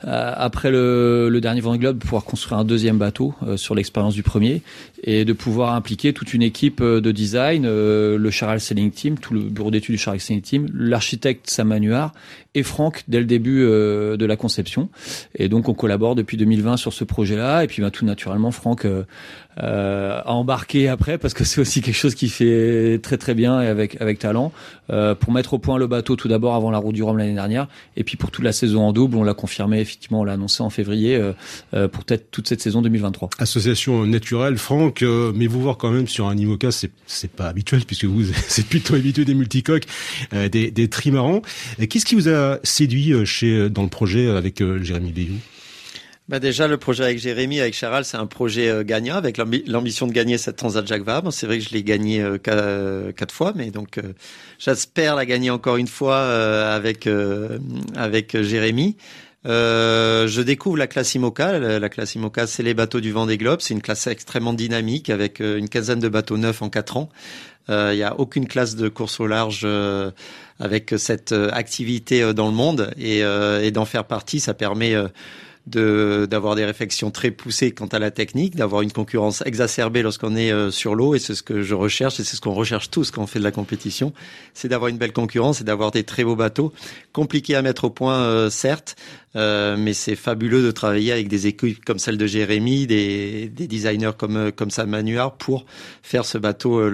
après 0.02 0.70
le, 0.70 1.28
le 1.30 1.40
dernier 1.40 1.60
Vendée 1.60 1.78
Globe 1.78 1.98
de 1.98 2.02
pouvoir 2.02 2.24
construire 2.24 2.58
un 2.58 2.64
deuxième 2.64 2.98
bateau 2.98 3.34
sur 3.56 3.74
l'expérience 3.74 4.14
du 4.14 4.22
premier 4.22 4.62
et 5.02 5.24
de 5.24 5.32
pouvoir 5.32 5.74
impliquer 5.74 6.12
toute 6.12 6.32
une 6.34 6.42
équipe 6.42 6.82
de 6.82 7.12
design, 7.12 7.64
le 7.64 8.30
Charal 8.30 8.60
Selling 8.60 8.90
Team, 8.90 9.18
tout 9.18 9.34
le 9.34 9.40
bureau 9.40 9.70
d'études 9.70 9.94
du 9.94 10.00
Charal 10.00 10.20
Selling 10.20 10.42
Team, 10.42 10.68
l'architecte 10.74 11.50
Sam 11.50 11.68
Manuard 11.68 12.12
et 12.56 12.62
Franck 12.62 13.04
dès 13.06 13.20
le 13.20 13.26
début 13.26 13.62
euh, 13.62 14.16
de 14.16 14.24
la 14.24 14.36
conception. 14.36 14.88
Et 15.36 15.48
donc 15.48 15.68
on 15.68 15.74
collabore 15.74 16.14
depuis 16.14 16.36
2020 16.36 16.78
sur 16.78 16.92
ce 16.92 17.04
projet-là. 17.04 17.62
Et 17.62 17.66
puis 17.66 17.82
bah, 17.82 17.90
tout 17.90 18.04
naturellement, 18.04 18.50
Franck 18.50 18.86
euh, 19.62 20.20
a 20.24 20.32
embarqué 20.32 20.88
après 20.88 21.18
parce 21.18 21.34
que 21.34 21.44
c'est 21.44 21.60
aussi 21.60 21.80
quelque 21.80 21.94
chose 21.94 22.14
qui 22.14 22.28
fait 22.28 23.00
très 23.02 23.16
très 23.16 23.34
bien 23.34 23.62
et 23.62 23.66
avec 23.66 24.00
avec 24.00 24.18
talent 24.18 24.52
euh, 24.90 25.14
pour 25.14 25.32
mettre 25.32 25.54
au 25.54 25.58
point 25.58 25.78
le 25.78 25.86
bateau 25.86 26.16
tout 26.16 26.28
d'abord 26.28 26.54
avant 26.54 26.70
la 26.70 26.78
route 26.78 26.94
du 26.94 27.02
Rhum 27.02 27.18
l'année 27.18 27.34
dernière 27.34 27.66
et 27.96 28.04
puis 28.04 28.16
pour 28.16 28.30
toute 28.30 28.44
la 28.44 28.52
saison 28.52 28.82
en 28.82 28.92
double 28.92 29.16
on 29.16 29.24
l'a 29.24 29.34
confirmé 29.34 29.80
effectivement 29.80 30.20
on 30.20 30.24
l'a 30.24 30.34
annoncé 30.34 30.62
en 30.62 30.70
février 30.70 31.16
euh, 31.16 31.32
euh, 31.74 31.88
pour 31.88 32.04
peut-être 32.04 32.30
toute 32.30 32.48
cette 32.48 32.60
saison 32.60 32.82
2023 32.82 33.30
Association 33.38 34.06
naturelle, 34.06 34.58
Franck, 34.58 35.02
euh, 35.02 35.32
mais 35.34 35.46
vous 35.46 35.60
voir 35.60 35.76
quand 35.76 35.90
même 35.90 36.08
sur 36.08 36.26
un 36.28 36.36
IMOCA, 36.36 36.70
c'est 36.70 36.90
c'est 37.06 37.30
pas 37.30 37.46
habituel 37.46 37.84
puisque 37.84 38.04
vous 38.04 38.24
c'est 38.48 38.66
plutôt 38.66 38.94
habitué 38.94 39.24
des 39.24 39.34
multicoques, 39.34 39.86
euh, 40.32 40.48
des, 40.48 40.70
des 40.70 40.88
trimarans. 40.88 41.42
Qu'est-ce 41.88 42.04
qui 42.04 42.14
vous 42.14 42.28
a 42.28 42.58
séduit 42.62 43.12
chez 43.24 43.68
dans 43.70 43.82
le 43.82 43.88
projet 43.88 44.28
avec 44.28 44.62
Jérémy 44.82 45.12
Bayou? 45.12 45.34
Bah 46.28 46.40
déjà, 46.40 46.66
le 46.66 46.76
projet 46.76 47.04
avec 47.04 47.20
Jérémy, 47.20 47.60
avec 47.60 47.72
Charal, 47.74 48.04
c'est 48.04 48.16
un 48.16 48.26
projet 48.26 48.68
euh, 48.68 48.82
gagnant, 48.82 49.14
avec 49.14 49.36
l'ambi- 49.36 49.62
l'ambition 49.68 50.08
de 50.08 50.12
gagner 50.12 50.38
cette 50.38 50.56
Transat 50.56 50.84
Jacques 50.84 51.04
Vabre. 51.04 51.32
C'est 51.32 51.46
vrai 51.46 51.58
que 51.58 51.64
je 51.64 51.70
l'ai 51.70 51.84
gagné 51.84 52.20
euh, 52.20 52.36
euh, 52.48 53.12
quatre 53.12 53.32
fois, 53.32 53.52
mais 53.54 53.70
donc 53.70 54.00
j'espère 54.58 55.14
la 55.14 55.24
gagner 55.24 55.50
encore 55.50 55.76
une 55.76 55.86
fois 55.86 56.18
avec 56.18 57.08
avec 57.94 58.42
Jérémy. 58.42 58.96
Je 59.44 60.40
découvre 60.40 60.76
la 60.78 60.88
classe 60.88 61.14
IMOCA. 61.14 61.60
La, 61.60 61.78
la 61.78 61.88
classe 61.88 62.16
IMOCA, 62.16 62.48
c'est 62.48 62.64
les 62.64 62.74
bateaux 62.74 63.00
du 63.00 63.12
Vendée 63.12 63.38
Globe. 63.38 63.60
C'est 63.60 63.74
une 63.74 63.82
classe 63.82 64.08
extrêmement 64.08 64.52
dynamique 64.52 65.10
avec 65.10 65.38
une 65.38 65.68
quinzaine 65.68 66.00
de 66.00 66.08
bateaux 66.08 66.38
neufs 66.38 66.60
en 66.60 66.70
quatre 66.70 66.96
ans. 66.96 67.08
Il 67.68 67.94
n'y 67.94 68.02
a 68.02 68.18
aucune 68.18 68.48
classe 68.48 68.74
de 68.74 68.88
course 68.88 69.20
au 69.20 69.28
large 69.28 69.64
avec 70.58 70.94
cette 70.98 71.32
activité 71.52 72.34
dans 72.34 72.48
le 72.48 72.54
monde 72.54 72.90
et, 72.98 73.20
et 73.20 73.70
d'en 73.70 73.84
faire 73.84 74.04
partie, 74.04 74.40
ça 74.40 74.54
permet 74.54 74.96
de 75.66 76.26
d'avoir 76.30 76.54
des 76.54 76.64
réflexions 76.64 77.10
très 77.10 77.30
poussées 77.30 77.72
quant 77.72 77.86
à 77.86 77.98
la 77.98 78.10
technique, 78.10 78.56
d'avoir 78.56 78.82
une 78.82 78.92
concurrence 78.92 79.42
exacerbée 79.44 80.02
lorsqu'on 80.02 80.36
est 80.36 80.52
euh, 80.52 80.70
sur 80.70 80.94
l'eau 80.94 81.14
et 81.14 81.18
c'est 81.18 81.34
ce 81.34 81.42
que 81.42 81.62
je 81.62 81.74
recherche 81.74 82.20
et 82.20 82.24
c'est 82.24 82.36
ce 82.36 82.40
qu'on 82.40 82.54
recherche 82.54 82.90
tous 82.90 83.10
quand 83.10 83.22
on 83.22 83.26
fait 83.26 83.38
de 83.38 83.44
la 83.44 83.50
compétition, 83.50 84.12
c'est 84.54 84.68
d'avoir 84.68 84.88
une 84.88 84.98
belle 84.98 85.12
concurrence 85.12 85.60
et 85.60 85.64
d'avoir 85.64 85.90
des 85.90 86.04
très 86.04 86.24
beaux 86.24 86.36
bateaux, 86.36 86.72
compliqués 87.12 87.56
à 87.56 87.62
mettre 87.62 87.84
au 87.84 87.90
point 87.90 88.22
euh, 88.22 88.50
certes, 88.50 88.96
euh, 89.36 89.76
mais 89.78 89.92
c'est 89.92 90.16
fabuleux 90.16 90.62
de 90.62 90.70
travailler 90.70 91.12
avec 91.12 91.28
des 91.28 91.46
équipes 91.46 91.84
comme 91.84 91.98
celle 91.98 92.16
de 92.16 92.26
Jérémy, 92.26 92.86
des, 92.86 93.48
des 93.48 93.66
designers 93.66 94.12
comme 94.16 94.36
euh, 94.36 94.50
comme 94.50 94.70
Sam 94.70 94.88
Manuard 94.88 95.36
pour 95.36 95.66
faire 96.02 96.24
ce 96.24 96.38
bateau 96.38 96.78
euh, 96.78 96.88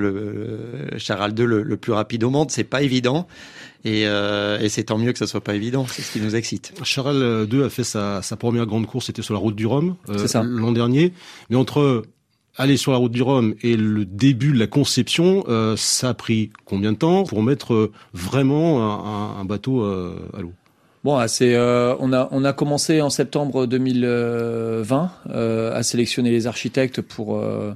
le 0.91 0.99
Charal 0.99 1.35
2 1.35 1.45
le, 1.45 1.63
le 1.63 1.77
plus 1.77 1.93
rapide 1.93 2.25
au 2.25 2.31
monde. 2.31 2.51
C'est 2.51 2.65
pas 2.65 2.83
évident. 2.83 3.29
Et, 3.85 4.07
euh, 4.07 4.59
et 4.61 4.69
c'est 4.69 4.85
tant 4.85 4.99
mieux 4.99 5.13
que 5.13 5.19
ça 5.19 5.27
soit 5.27 5.41
pas 5.43 5.55
évident, 5.55 5.87
c'est 5.89 6.03
ce 6.03 6.13
qui 6.13 6.21
nous 6.21 6.37
excite. 6.37 6.73
Charal 6.85 7.47
2 7.47 7.65
a 7.65 7.69
fait 7.71 7.85
sa, 7.85 8.23
sa 8.23 8.37
première 8.37 8.67
grande 8.67 8.87
course, 8.87 9.07
c'était 9.07 9.23
sur 9.23 9.35
la 9.35 9.41
route 9.41 9.57
du 9.57 9.67
Rhum 9.67 9.97
euh, 10.09 10.19
C'est 10.19 10.29
ça. 10.29 10.43
l'an 10.45 10.71
dernier. 10.73 11.13
Mais 11.51 11.57
entre 11.57 12.05
aller 12.57 12.77
sur 12.77 12.93
la 12.93 12.99
route 12.99 13.11
du 13.13 13.23
Rhum 13.23 13.55
et 13.63 13.77
le 13.77 14.05
début 14.05 14.53
de 14.53 14.59
la 14.59 14.67
conception, 14.67 15.43
euh, 15.49 15.75
ça 15.77 16.11
a 16.11 16.15
pris 16.15 16.51
combien 16.65 16.93
de 16.93 16.99
temps 16.99 17.25
pour 17.25 17.43
mettre 17.43 17.75
euh, 17.75 17.93
vraiment 18.15 18.83
un, 18.83 19.37
un- 19.39 19.41
un 19.41 19.45
bateau 19.45 19.83
euh, 19.83 20.15
à 20.37 20.41
l'eau? 20.43 20.53
Bon, 21.03 21.19
c'est, 21.27 21.57
euh, 21.57 21.97
on 21.99 22.13
a 22.13 22.29
on 22.31 22.45
a 22.45 22.53
commencé 22.53 23.01
en 23.03 23.11
septembre 23.11 23.67
2020 23.67 25.11
euh, 25.31 25.75
à 25.75 25.83
sélectionner 25.83 26.31
les 26.31 26.47
architectes 26.47 27.01
pour 27.01 27.37
euh, 27.39 27.41
euh, 27.41 27.75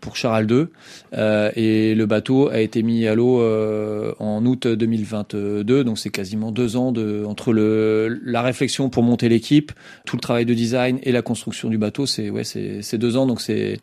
pour 0.00 0.16
Charal 0.16 0.46
2 0.46 0.70
euh, 1.14 1.50
et 1.56 1.94
le 1.94 2.06
bateau 2.06 2.48
a 2.48 2.60
été 2.60 2.82
mis 2.82 3.06
à 3.06 3.14
l'eau 3.14 3.40
euh, 3.40 4.12
en 4.18 4.44
août 4.44 4.66
2022 4.66 5.84
donc 5.84 5.98
c'est 5.98 6.10
quasiment 6.10 6.52
deux 6.52 6.76
ans 6.76 6.92
de 6.92 7.24
entre 7.26 7.52
le 7.52 8.20
la 8.24 8.42
réflexion 8.42 8.88
pour 8.90 9.02
monter 9.02 9.28
l'équipe 9.28 9.72
tout 10.04 10.16
le 10.16 10.20
travail 10.20 10.44
de 10.44 10.54
design 10.54 10.98
et 11.02 11.12
la 11.12 11.22
construction 11.22 11.68
du 11.68 11.78
bateau 11.78 12.06
c'est 12.06 12.30
ouais 12.30 12.44
c'est 12.44 12.98
deux 12.98 13.16
ans. 13.16 13.26
Donc 13.26 13.40
c'est 13.40 13.80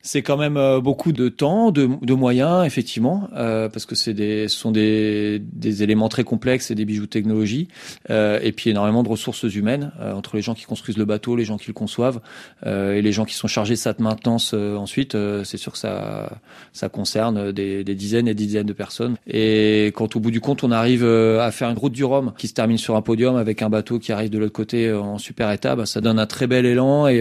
c'est 0.00 0.22
quand 0.22 0.36
même 0.36 0.56
euh, 0.56 0.80
beaucoup 0.80 1.12
de 1.12 1.28
temps, 1.28 1.70
de, 1.70 1.88
de 2.02 2.14
moyens, 2.14 2.64
effectivement, 2.64 3.28
euh, 3.36 3.68
parce 3.68 3.84
que 3.84 3.94
c'est 3.94 4.14
des, 4.14 4.46
ce 4.48 4.56
sont 4.56 4.70
des, 4.70 5.40
des 5.40 5.82
éléments 5.82 6.08
très 6.08 6.24
complexes 6.24 6.70
et 6.70 6.74
des 6.74 6.84
bijoux 6.84 7.06
de 7.06 7.10
technologie, 7.10 7.68
euh, 8.10 8.38
et 8.42 8.52
puis 8.52 8.70
énormément 8.70 9.02
de 9.02 9.08
ressources 9.08 9.42
humaines 9.42 9.92
euh, 10.00 10.12
entre 10.12 10.36
les 10.36 10.42
gens 10.42 10.54
qui 10.54 10.64
construisent 10.64 10.98
le 10.98 11.04
bateau, 11.04 11.34
les 11.34 11.44
gens 11.44 11.58
qui 11.58 11.66
le 11.66 11.72
conçoivent, 11.72 12.20
euh, 12.64 12.94
et 12.94 13.02
les 13.02 13.12
gens 13.12 13.24
qui 13.24 13.34
sont 13.34 13.48
chargés 13.48 13.74
de 13.74 13.78
sa 13.78 13.94
maintenance 13.98 14.52
euh, 14.54 14.76
ensuite. 14.76 15.16
c'est 15.44 15.56
sûr 15.56 15.72
que 15.72 15.78
ça, 15.78 16.38
ça 16.72 16.88
concerne 16.88 17.50
des, 17.50 17.82
des 17.82 17.94
dizaines 17.94 18.28
et 18.28 18.34
des 18.34 18.44
dizaines 18.44 18.66
de 18.66 18.72
personnes. 18.72 19.16
Et 19.26 19.86
quand 19.96 20.14
au 20.14 20.20
bout 20.20 20.30
du 20.30 20.40
compte, 20.40 20.62
on 20.62 20.70
arrive 20.70 21.04
à 21.04 21.50
faire 21.50 21.70
une 21.70 21.78
route 21.78 21.92
du 21.92 22.04
Rhum 22.04 22.32
qui 22.38 22.46
se 22.46 22.54
termine 22.54 22.78
sur 22.78 22.94
un 22.94 23.02
podium 23.02 23.36
avec 23.36 23.62
un 23.62 23.68
bateau 23.68 23.98
qui 23.98 24.12
arrive 24.12 24.30
de 24.30 24.38
l'autre 24.38 24.52
côté 24.52 24.92
en 24.92 25.18
super 25.18 25.50
état, 25.50 25.74
bah, 25.74 25.86
ça 25.86 26.00
donne 26.00 26.18
un 26.18 26.26
très 26.26 26.46
bel 26.46 26.66
élan 26.66 27.08
et, 27.08 27.20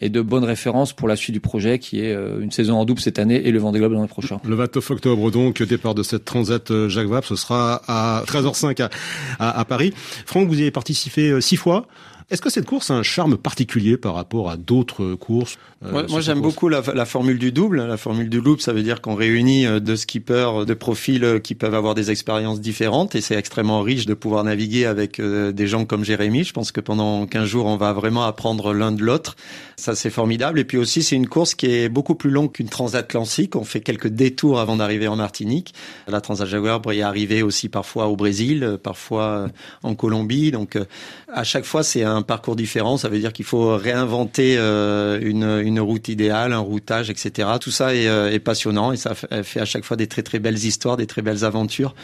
et 0.00 0.08
de 0.08 0.20
bonnes 0.20 0.44
références 0.44 0.92
pour 0.92 1.06
la 1.06 1.16
suite 1.16 1.34
du 1.34 1.40
projet 1.40 1.78
est 2.00 2.12
euh, 2.12 2.40
une 2.40 2.50
saison 2.50 2.76
en 2.76 2.84
double 2.84 3.00
cette 3.00 3.18
année 3.18 3.46
et 3.46 3.50
le 3.50 3.58
Vendée 3.58 3.78
Globe 3.78 3.92
l'an 3.92 4.06
prochain. 4.06 4.40
Le 4.44 4.54
29 4.54 4.90
octobre, 4.90 5.30
donc, 5.30 5.62
départ 5.62 5.94
de 5.94 6.02
cette 6.02 6.24
Transat 6.24 6.70
euh, 6.70 6.88
Jacques 6.88 7.08
Vabre, 7.08 7.26
ce 7.26 7.36
sera 7.36 7.82
à 7.86 8.24
13h05 8.26 8.82
à, 8.82 8.90
à, 9.38 9.60
à 9.60 9.64
Paris. 9.64 9.92
Franck, 10.26 10.48
vous 10.48 10.58
y 10.58 10.62
avez 10.62 10.70
participé 10.70 11.30
euh, 11.30 11.40
six 11.40 11.56
fois. 11.56 11.86
Est-ce 12.32 12.40
que 12.40 12.48
cette 12.48 12.64
course 12.64 12.90
a 12.90 12.94
un 12.94 13.02
charme 13.02 13.36
particulier 13.36 13.98
par 13.98 14.14
rapport 14.14 14.48
à 14.48 14.56
d'autres 14.56 15.14
courses 15.16 15.58
euh, 15.84 16.06
moi, 16.08 16.20
j'aime 16.20 16.40
beaucoup 16.40 16.68
la, 16.68 16.80
la 16.94 17.04
formule 17.04 17.38
du 17.38 17.50
double. 17.50 17.84
La 17.84 17.96
formule 17.96 18.28
du 18.28 18.40
double, 18.40 18.60
ça 18.60 18.72
veut 18.72 18.82
dire 18.84 19.00
qu'on 19.00 19.16
réunit 19.16 19.66
euh, 19.66 19.80
deux 19.80 19.96
skippers 19.96 20.64
de 20.64 20.74
profils 20.74 21.24
euh, 21.24 21.38
qui 21.40 21.54
peuvent 21.54 21.74
avoir 21.74 21.94
des 21.94 22.10
expériences 22.10 22.60
différentes 22.60 23.16
et 23.16 23.20
c'est 23.20 23.34
extrêmement 23.34 23.82
riche 23.82 24.06
de 24.06 24.14
pouvoir 24.14 24.44
naviguer 24.44 24.86
avec 24.86 25.18
euh, 25.18 25.50
des 25.52 25.66
gens 25.66 25.84
comme 25.84 26.04
Jérémy. 26.04 26.44
Je 26.44 26.52
pense 26.52 26.72
que 26.72 26.80
pendant 26.80 27.26
15 27.26 27.44
jours, 27.46 27.66
on 27.66 27.76
va 27.76 27.92
vraiment 27.92 28.24
apprendre 28.24 28.72
l'un 28.72 28.92
de 28.92 29.02
l'autre. 29.02 29.36
Ça, 29.82 29.96
c'est 29.96 30.10
formidable. 30.10 30.60
Et 30.60 30.64
puis 30.64 30.78
aussi, 30.78 31.02
c'est 31.02 31.16
une 31.16 31.26
course 31.26 31.56
qui 31.56 31.66
est 31.66 31.88
beaucoup 31.88 32.14
plus 32.14 32.30
longue 32.30 32.52
qu'une 32.52 32.68
transat 32.68 33.06
classique. 33.08 33.56
On 33.56 33.64
fait 33.64 33.80
quelques 33.80 34.06
détours 34.06 34.60
avant 34.60 34.76
d'arriver 34.76 35.08
en 35.08 35.16
Martinique. 35.16 35.74
La 36.06 36.20
transat 36.20 36.46
Jaguar 36.46 36.80
pourrait 36.80 36.98
y 36.98 37.02
arriver 37.02 37.42
aussi 37.42 37.68
parfois 37.68 38.06
au 38.06 38.14
Brésil, 38.14 38.62
euh, 38.62 38.78
parfois 38.78 39.24
euh, 39.24 39.48
en 39.82 39.96
Colombie. 39.96 40.52
Donc, 40.52 40.76
euh, 40.76 40.84
à 41.32 41.42
chaque 41.42 41.64
fois, 41.64 41.82
c'est 41.82 42.04
un 42.04 42.21
parcours 42.22 42.56
différent. 42.56 42.96
Ça 42.96 43.08
veut 43.08 43.18
dire 43.18 43.32
qu'il 43.32 43.44
faut 43.44 43.76
réinventer 43.76 44.56
euh, 44.58 45.18
une, 45.20 45.80
route 45.80 46.08
idéale, 46.08 46.52
un 46.52 46.58
routage, 46.58 47.10
etc. 47.10 47.48
Tout 47.60 47.70
ça 47.70 47.94
est, 47.94 48.08
euh, 48.08 48.30
est 48.30 48.38
passionnant 48.38 48.92
et 48.92 48.96
ça 48.96 49.14
fait 49.14 49.60
à 49.60 49.64
chaque 49.64 49.84
fois 49.84 49.96
des 49.96 50.06
très 50.06 50.22
très 50.22 50.38
belles 50.38 50.64
histoires, 50.64 50.96
des 50.96 51.06
très 51.06 51.22
belles 51.22 51.44
aventures. 51.44 51.94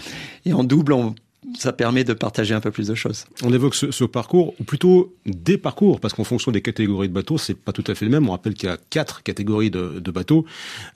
Et 0.45 0.53
en 0.53 0.65
double, 0.65 0.93
on, 0.93 1.15
ça 1.57 1.73
permet 1.73 2.05
de 2.05 2.13
partager 2.13 2.55
un 2.55 2.61
peu 2.61 2.71
plus 2.71 2.89
de 2.89 2.95
choses. 2.95 3.25
On 3.43 3.53
évoque 3.53 3.75
ce, 3.75 3.91
ce 3.91 4.05
parcours, 4.05 4.55
ou 4.61 4.65
plutôt 4.65 5.15
des 5.25 5.57
parcours, 5.57 6.01
parce 6.01 6.13
qu'en 6.13 6.25
fonction 6.25 6.51
des 6.51 6.63
catégories 6.63 7.09
de 7.09 7.15
bateaux, 7.15 7.39
c'est 7.39 7.55
pas 7.55 7.73
tout 7.73 7.85
à 7.87 7.95
fait 7.95 8.05
le 8.05 8.11
même. 8.11 8.29
On 8.29 8.33
rappelle 8.33 8.55
qu'il 8.55 8.69
y 8.69 8.73
a 8.73 8.77
quatre 8.91 9.23
catégories 9.23 9.71
de, 9.71 10.01
de 10.01 10.11
bateaux. 10.11 10.45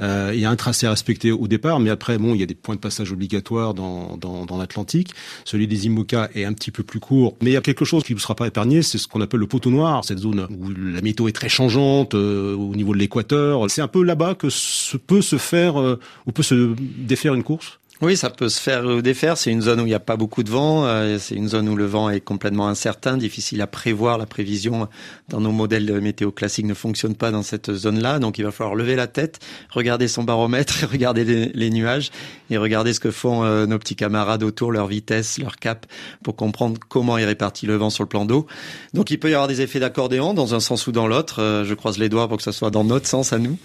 Euh, 0.01 0.33
il 0.35 0.41
y 0.41 0.45
a 0.45 0.51
un 0.51 0.57
tracé 0.57 0.87
à 0.87 0.91
respecter 0.91 1.31
au 1.31 1.47
départ, 1.47 1.79
mais 1.81 1.91
après, 1.91 2.19
bon, 2.19 2.35
il 2.35 2.41
y 2.41 2.43
a 2.43 2.47
des 2.47 2.55
points 2.55 2.75
de 2.75 2.81
passage 2.81 3.13
obligatoires 3.13 3.73
dans, 3.73 4.17
dans, 4.17 4.45
dans 4.45 4.59
l'Atlantique. 4.59 5.15
Celui 5.45 5.67
des 5.67 5.87
IMOCA 5.87 6.31
est 6.35 6.45
un 6.45 6.53
petit 6.53 6.71
peu 6.71 6.83
plus 6.83 7.01
court, 7.01 7.37
mais 7.41 7.51
il 7.51 7.55
y 7.55 7.57
a 7.57 7.61
quelque 7.61 7.85
chose 7.85 8.03
qui 8.03 8.15
ne 8.15 8.19
sera 8.19 8.35
pas 8.35 8.49
épargné, 8.49 8.83
c'est 8.83 8.99
ce 8.99 9.07
qu'on 9.07 9.21
appelle 9.21 9.41
le 9.41 9.47
poteau 9.47 9.71
noir, 9.71 10.05
cette 10.05 10.19
zone 10.19 10.49
où 10.51 10.71
la 10.71 11.01
météo 11.01 11.29
est 11.29 11.33
très 11.33 11.49
changeante 11.49 12.15
euh, 12.15 12.55
au 12.55 12.75
niveau 12.75 12.93
de 12.93 12.99
l'équateur. 12.99 13.71
C'est 13.71 13.83
un 13.83 13.89
peu 13.89 14.03
là-bas 14.03 14.35
que 14.35 14.51
se 14.51 14.97
peut 14.97 15.23
se 15.23 15.39
faire, 15.39 15.81
euh, 15.81 16.01
ou 16.27 16.33
peut 16.33 16.43
se 16.43 16.75
défaire 16.99 17.35
une 17.35 17.45
course? 17.45 17.79
Oui, 18.05 18.17
ça 18.17 18.31
peut 18.31 18.49
se 18.49 18.59
faire 18.61 18.85
ou 18.85 19.01
défaire. 19.01 19.39
C'est 19.39 19.53
une 19.53 19.63
zone 19.63 19.79
où 19.81 19.85
il 19.85 19.91
n'y 19.91 19.95
a 19.95 20.01
pas 20.01 20.17
beaucoup 20.17 20.43
de 20.43 20.51
vent. 20.51 20.85
euh, 20.87 21.19
C'est 21.21 21.37
une 21.37 21.49
zone 21.49 21.69
où 21.69 21.77
le 21.77 21.87
vent 21.87 22.11
est 22.11 22.21
complètement 22.21 22.67
incertain, 22.67 23.17
difficile 23.17 23.63
à 23.63 23.69
prévoir. 23.69 24.19
La 24.19 24.27
prévision 24.27 24.89
dans 25.29 25.41
nos 25.41 25.53
modèles 25.53 26.01
météo 26.01 26.33
classiques 26.33 26.67
ne 26.67 26.75
fonctionne 26.75 27.15
pas 27.15 27.31
dans 27.31 27.45
cette 27.45 27.73
zone-là. 27.73 28.19
Donc, 28.19 28.39
il 28.39 28.45
va 28.45 28.51
falloir 28.51 28.75
lever 28.75 28.97
la 28.97 29.07
tête, 29.07 29.39
regarder 29.71 30.09
son 30.09 30.25
baromètre, 30.25 30.85
regarder 30.91 31.53
les, 31.55 31.71
nuages 31.71 32.11
et 32.51 32.57
regarder 32.57 32.93
ce 32.93 32.99
que 32.99 33.13
font 33.13 33.45
euh, 33.45 33.67
nos 33.67 33.79
petits 33.79 33.95
camarades 33.95 34.43
autour, 34.43 34.73
leur 34.73 34.89
vitesse, 34.89 35.39
leur 35.39 35.55
cap, 35.55 35.87
pour 36.25 36.35
comprendre 36.35 36.81
comment 36.89 37.19
est 37.19 37.25
réparti 37.25 37.67
le 37.67 37.77
vent 37.77 37.89
sur 37.91 38.03
le 38.03 38.09
plan 38.09 38.25
d'eau. 38.25 38.49
Donc, 38.95 39.13
il 39.13 39.19
peut 39.21 39.31
y 39.31 39.35
avoir 39.35 39.47
des 39.47 39.61
effets 39.61 39.79
d'accordéon 39.79 40.35
dans 40.35 40.57
un 40.57 40.61
sens 40.61 40.89
ou 40.89 40.93
dans 40.93 41.07
l'autre. 41.07 41.41
Euh, 41.41 41.65
je 41.65 41.75
croise 41.75 41.99
les 41.99 42.09
doigts 42.09 42.27
pour 42.27 42.39
que 42.39 42.43
ce 42.43 42.51
soit 42.51 42.73
dans 42.73 42.83
notre 42.83 43.07
sens 43.07 43.33
à 43.33 43.39
nous. 43.39 43.59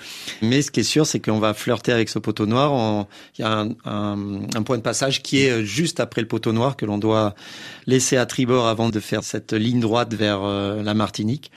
Mais 0.43 0.61
ce 0.61 0.69
qui 0.69 0.81
est 0.81 0.83
sûr, 0.83 1.07
c'est 1.07 1.19
qu'on 1.19 1.39
va 1.39 1.55
flirter 1.55 1.91
avec 1.91 2.09
ce 2.09 2.19
poteau 2.19 2.45
noir. 2.45 3.07
Il 3.39 3.41
y 3.41 3.43
a 3.43 3.51
un, 3.51 3.69
un- 3.85 4.26
un 4.55 4.63
point 4.63 4.77
de 4.77 4.81
passage 4.81 5.21
qui 5.21 5.43
est 5.43 5.63
juste 5.63 5.99
après 5.99 6.21
le 6.21 6.27
poteau 6.27 6.51
noir 6.51 6.77
que 6.77 6.85
l'on 6.85 6.97
doit 6.97 7.35
laisser 7.85 8.17
à 8.17 8.25
tribord 8.25 8.67
avant 8.67 8.89
de 8.89 8.99
faire 8.99 9.23
cette 9.23 9.53
ligne 9.53 9.79
droite 9.79 10.13
vers 10.13 10.43
euh, 10.43 10.83
la 10.83 10.93
Martinique. 10.93 11.51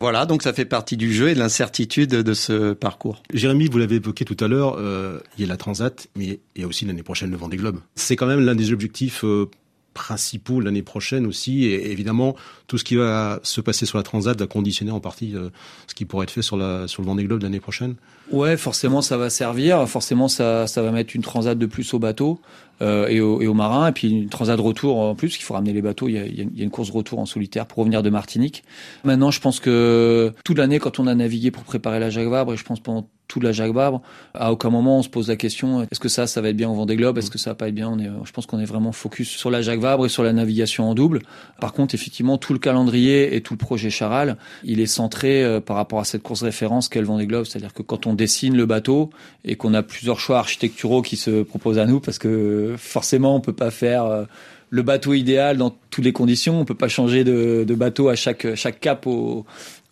Voilà, 0.00 0.26
donc 0.26 0.42
ça 0.42 0.52
fait 0.52 0.64
partie 0.64 0.96
du 0.96 1.12
jeu 1.12 1.28
et 1.30 1.34
de 1.34 1.38
l'incertitude 1.38 2.10
de 2.10 2.34
ce 2.34 2.74
parcours. 2.74 3.22
Jérémy, 3.32 3.68
vous 3.68 3.78
l'avez 3.78 3.96
évoqué 3.96 4.24
tout 4.24 4.36
à 4.40 4.48
l'heure, 4.48 4.76
euh, 4.78 5.20
il 5.38 5.42
y 5.42 5.44
a 5.44 5.48
la 5.48 5.56
Transat, 5.56 6.08
mais 6.16 6.40
il 6.54 6.62
y 6.62 6.64
a 6.64 6.66
aussi 6.66 6.84
l'année 6.84 7.02
prochaine 7.02 7.30
le 7.30 7.36
Vendée 7.36 7.56
Globe. 7.56 7.78
C'est 7.94 8.16
quand 8.16 8.26
même 8.26 8.44
l'un 8.44 8.54
des 8.54 8.72
objectifs 8.72 9.24
euh, 9.24 9.48
principaux 9.96 10.60
l'année 10.60 10.82
prochaine 10.82 11.26
aussi, 11.26 11.64
et 11.64 11.90
évidemment, 11.90 12.36
tout 12.68 12.78
ce 12.78 12.84
qui 12.84 12.96
va 12.96 13.40
se 13.42 13.60
passer 13.60 13.86
sur 13.86 13.96
la 13.98 14.04
Transat 14.04 14.38
va 14.38 14.46
conditionner 14.46 14.92
en 14.92 15.00
partie 15.00 15.34
euh, 15.34 15.48
ce 15.88 15.94
qui 15.94 16.04
pourrait 16.04 16.24
être 16.24 16.30
fait 16.30 16.42
sur, 16.42 16.56
la, 16.56 16.86
sur 16.86 17.02
le 17.02 17.06
Vendée 17.08 17.24
Globe 17.24 17.42
l'année 17.42 17.60
prochaine. 17.60 17.94
Ouais, 18.30 18.56
forcément 18.56 19.02
ça 19.02 19.16
va 19.16 19.30
servir, 19.30 19.88
forcément 19.88 20.28
ça, 20.28 20.66
ça 20.66 20.82
va 20.82 20.90
mettre 20.90 21.14
une 21.16 21.22
transat 21.22 21.56
de 21.56 21.66
plus 21.66 21.94
au 21.94 21.98
bateau 21.98 22.40
euh, 22.82 23.06
et, 23.08 23.20
aux, 23.20 23.40
et 23.40 23.46
aux 23.46 23.54
marins, 23.54 23.88
et 23.88 23.92
puis 23.92 24.08
une 24.08 24.28
transat 24.28 24.56
de 24.56 24.62
retour 24.62 24.98
en 24.98 25.14
plus, 25.14 25.36
qu'il 25.36 25.44
faut 25.44 25.54
ramener 25.54 25.72
les 25.72 25.82
bateaux, 25.82 26.08
il 26.08 26.14
y, 26.14 26.18
a, 26.18 26.26
il 26.26 26.36
y 26.36 26.60
a 26.60 26.64
une- 26.64 26.70
course 26.70 26.90
retour 26.90 27.18
en 27.20 27.26
solitaire 27.26 27.66
pour 27.66 27.78
revenir 27.78 28.02
de 28.02 28.10
Martinique. 28.10 28.64
Maintenant 29.04 29.30
je 29.30 29.40
pense 29.40 29.60
que 29.60 30.32
toute 30.44 30.58
l'année 30.58 30.78
quand 30.78 30.98
on 30.98 31.06
a 31.06 31.14
navigué 31.14 31.50
pour 31.50 31.62
préparer 31.62 32.00
la 32.00 32.10
Jacques 32.10 32.28
Vabre, 32.28 32.52
et 32.52 32.56
je 32.56 32.64
pense 32.64 32.80
pendant 32.80 33.08
toute 33.28 33.42
la 33.42 33.52
Jacques 33.52 33.72
Vabre, 33.72 34.02
à 34.34 34.52
aucun 34.52 34.70
moment 34.70 34.98
on 34.98 35.02
se 35.02 35.08
pose 35.08 35.28
la 35.28 35.36
question 35.36 35.86
est-ce 35.90 36.00
que 36.00 36.08
ça, 36.08 36.26
ça 36.26 36.40
va 36.40 36.50
être 36.50 36.56
bien 36.56 36.68
au 36.68 36.74
Vendée 36.74 36.96
Globe, 36.96 37.18
est-ce 37.18 37.30
que 37.30 37.38
ça 37.38 37.50
va 37.50 37.54
pas 37.54 37.68
être 37.68 37.74
bien? 37.74 37.88
On 37.88 37.98
est, 37.98 38.08
Je 38.24 38.32
pense 38.32 38.46
qu'on 38.46 38.58
est 38.58 38.64
vraiment 38.64 38.92
focus 38.92 39.28
sur 39.28 39.50
la 39.50 39.62
Jacques 39.62 39.80
Vabre 39.80 40.06
et 40.06 40.08
sur 40.08 40.22
la 40.22 40.32
navigation 40.32 40.88
en 40.88 40.94
double. 40.94 41.22
Par 41.60 41.72
contre, 41.72 41.94
effectivement, 41.94 42.38
tout 42.38 42.52
le 42.52 42.58
calendrier 42.58 43.34
et 43.34 43.40
tout 43.40 43.54
le 43.54 43.58
projet 43.58 43.90
Charal, 43.90 44.36
il 44.64 44.80
est 44.80 44.86
centré 44.86 45.42
euh, 45.42 45.60
par 45.60 45.76
rapport 45.76 46.00
à 46.00 46.04
cette 46.04 46.22
course 46.22 46.42
référence 46.42 46.88
qu'est 46.88 47.00
le 47.00 47.06
Vendée 47.06 47.26
Globe, 47.26 47.44
c'est-à-dire 47.44 47.74
que 47.74 47.82
quand 47.82 48.06
on 48.06 48.14
dessine 48.14 48.56
le 48.56 48.66
bateau 48.66 49.10
et 49.44 49.56
qu'on 49.56 49.74
a 49.74 49.82
plusieurs 49.82 50.20
choix 50.20 50.38
architecturaux 50.38 51.02
qui 51.02 51.16
se 51.16 51.42
proposent 51.42 51.78
à 51.78 51.86
nous, 51.86 52.00
parce 52.00 52.18
que 52.18 52.74
forcément 52.78 53.34
on 53.34 53.40
peut 53.40 53.52
pas 53.52 53.70
faire 53.70 54.04
euh, 54.04 54.24
le 54.70 54.82
bateau 54.82 55.14
idéal 55.14 55.56
dans 55.56 55.74
toutes 55.90 56.04
les 56.04 56.12
conditions, 56.12 56.60
on 56.60 56.64
peut 56.64 56.74
pas 56.74 56.88
changer 56.88 57.24
de, 57.24 57.64
de 57.66 57.74
bateau 57.74 58.08
à 58.08 58.16
chaque 58.16 58.54
chaque 58.56 58.80
cap 58.80 59.06
au, 59.06 59.46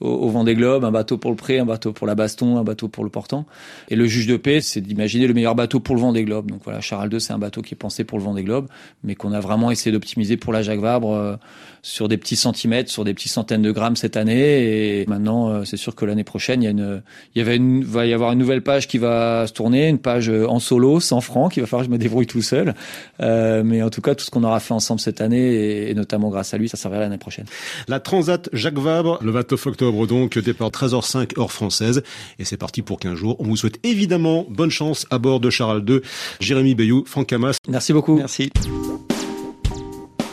au, 0.05 0.27
au 0.27 0.29
Vendée 0.29 0.55
Globe, 0.55 0.85
un 0.85 0.91
bateau 0.91 1.19
pour 1.19 1.31
le 1.31 1.37
pré, 1.37 1.59
un 1.59 1.65
bateau 1.65 1.93
pour 1.93 2.07
la 2.07 2.15
baston, 2.15 2.59
un 2.59 2.65
bateau 2.65 2.89
pour 2.89 3.05
le 3.05 3.11
portant. 3.11 3.47
Et 3.89 3.97
le 3.97 4.07
juge 4.07 4.27
de 4.27 4.37
paix, 4.37 4.61
c'est 4.61 4.81
d'imaginer 4.81 5.27
le 5.27 5.35
meilleur 5.35 5.55
bateau 5.55 5.81
pour 5.81 5.95
le 5.95 6.01
Vendée 6.01 6.25
Globe. 6.25 6.51
Donc 6.51 6.61
voilà, 6.65 6.81
Charal 6.81 7.09
2, 7.09 7.19
c'est 7.19 7.33
un 7.33 7.39
bateau 7.39 7.63
qui 7.63 7.75
est 7.75 7.79
pensé 7.79 8.05
pour 8.05 8.19
le 8.19 8.25
Vendée 8.25 8.45
Globe, 8.45 8.69
mais 9.03 9.15
qu'on 9.15 9.33
a 9.33 9.41
vraiment 9.41 9.71
essayé 9.71 9.93
d'optimiser 9.93 10.37
pour 10.37 10.53
la 10.53 10.63
Jacques 10.63 10.81
Vabre 10.81 11.13
euh, 11.13 11.37
sur 11.85 12.09
des 12.09 12.17
petits 12.17 12.35
centimètres, 12.35 12.91
sur 12.91 13.05
des 13.05 13.13
petits 13.13 13.29
centaines 13.29 13.61
de 13.61 13.71
grammes 13.71 13.95
cette 13.95 14.17
année. 14.17 15.01
Et 15.01 15.07
maintenant, 15.07 15.51
euh, 15.51 15.65
c'est 15.67 15.77
sûr 15.77 15.95
que 15.95 16.07
l'année 16.07 16.25
prochaine, 16.25 16.63
il 16.63 16.65
y 16.65 16.69
a 16.69 16.71
une, 16.71 17.03
il 17.35 17.39
y 17.39 17.43
avait 17.43 17.57
une, 17.57 17.85
va 17.85 18.07
y 18.07 18.15
avoir 18.15 18.33
une 18.33 18.39
nouvelle 18.39 18.63
page 18.63 18.89
qui 18.89 18.97
va 18.97 19.47
se 19.47 19.53
tourner, 19.53 19.91
une 19.91 19.99
page 19.99 20.31
euh, 20.31 20.49
en 20.49 20.61
solo, 20.61 20.99
sans 20.99 21.21
francs, 21.21 21.53
qui 21.53 21.61
va 21.61 21.67
falloir 21.67 21.83
que 21.83 21.93
je 21.93 21.93
me 21.93 21.99
débrouille 21.99 22.27
tout 22.27 22.41
seul. 22.41 22.75
Euh, 23.21 23.63
mais 23.63 23.83
en 23.83 23.91
tout 23.91 24.01
cas, 24.01 24.15
tout 24.15 24.25
ce 24.25 24.31
qu'on 24.31 24.45
aura 24.45 24.61
fait 24.61 24.73
ensemble 24.73 24.99
cette 24.99 25.21
année, 25.21 25.43
et, 25.43 25.91
et 25.91 25.95
notamment 25.95 26.31
grâce 26.31 26.55
à 26.55 26.59
lui, 26.59 26.71
ça 26.71 26.79
servira 26.79 27.03
l'année 27.03 27.19
prochaine. 27.19 27.45
La 27.87 28.01
Transat 28.01 28.49
Jacques 28.55 28.79
Vabre, 28.79 29.19
le 29.23 29.31
29 29.31 29.67
octobre 29.67 30.07
donc, 30.07 30.39
départ 30.39 30.71
13h05 30.71 31.39
heure 31.39 31.53
française, 31.53 32.03
et 32.39 32.47
c'est 32.47 32.57
parti 32.57 32.81
pour 32.81 32.99
15 32.99 33.15
jours. 33.15 33.37
On 33.41 33.45
vous 33.45 33.57
souhaite 33.57 33.79
évidemment 33.85 34.47
bonne 34.49 34.71
chance 34.71 35.07
à 35.11 35.19
bord 35.19 35.39
de 35.39 35.51
Charal 35.51 35.83
2. 35.83 36.01
Jérémy 36.41 36.75
Bayou, 36.75 37.05
Franck 37.07 37.27
Camas. 37.27 37.59
Merci 37.69 37.93
beaucoup. 37.93 38.17
Merci. 38.17 38.51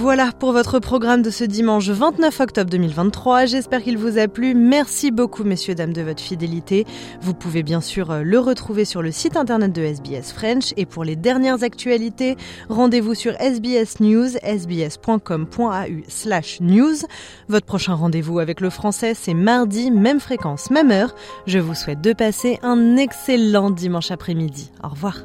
Voilà 0.00 0.30
pour 0.30 0.52
votre 0.52 0.78
programme 0.78 1.22
de 1.22 1.30
ce 1.30 1.42
dimanche 1.42 1.88
29 1.88 2.38
octobre 2.38 2.70
2023. 2.70 3.46
J'espère 3.46 3.82
qu'il 3.82 3.98
vous 3.98 4.16
a 4.16 4.28
plu. 4.28 4.54
Merci 4.54 5.10
beaucoup, 5.10 5.42
messieurs, 5.42 5.74
dames, 5.74 5.92
de 5.92 6.02
votre 6.02 6.22
fidélité. 6.22 6.86
Vous 7.20 7.34
pouvez 7.34 7.64
bien 7.64 7.80
sûr 7.80 8.12
euh, 8.12 8.22
le 8.22 8.38
retrouver 8.38 8.84
sur 8.84 9.02
le 9.02 9.10
site 9.10 9.36
internet 9.36 9.72
de 9.72 9.82
SBS 9.82 10.32
French. 10.32 10.72
Et 10.76 10.86
pour 10.86 11.02
les 11.02 11.16
dernières 11.16 11.64
actualités, 11.64 12.36
rendez-vous 12.68 13.14
sur 13.14 13.32
SBS 13.40 13.98
News, 13.98 14.28
sbs.com.au 14.40 16.02
slash 16.06 16.60
news. 16.60 16.94
Votre 17.48 17.66
prochain 17.66 17.94
rendez-vous 17.94 18.38
avec 18.38 18.60
le 18.60 18.70
français, 18.70 19.14
c'est 19.14 19.34
mardi, 19.34 19.90
même 19.90 20.20
fréquence, 20.20 20.70
même 20.70 20.92
heure. 20.92 21.12
Je 21.46 21.58
vous 21.58 21.74
souhaite 21.74 22.02
de 22.02 22.12
passer 22.12 22.60
un 22.62 22.96
excellent 22.96 23.72
dimanche 23.72 24.12
après-midi. 24.12 24.70
Au 24.84 24.90
revoir. 24.90 25.24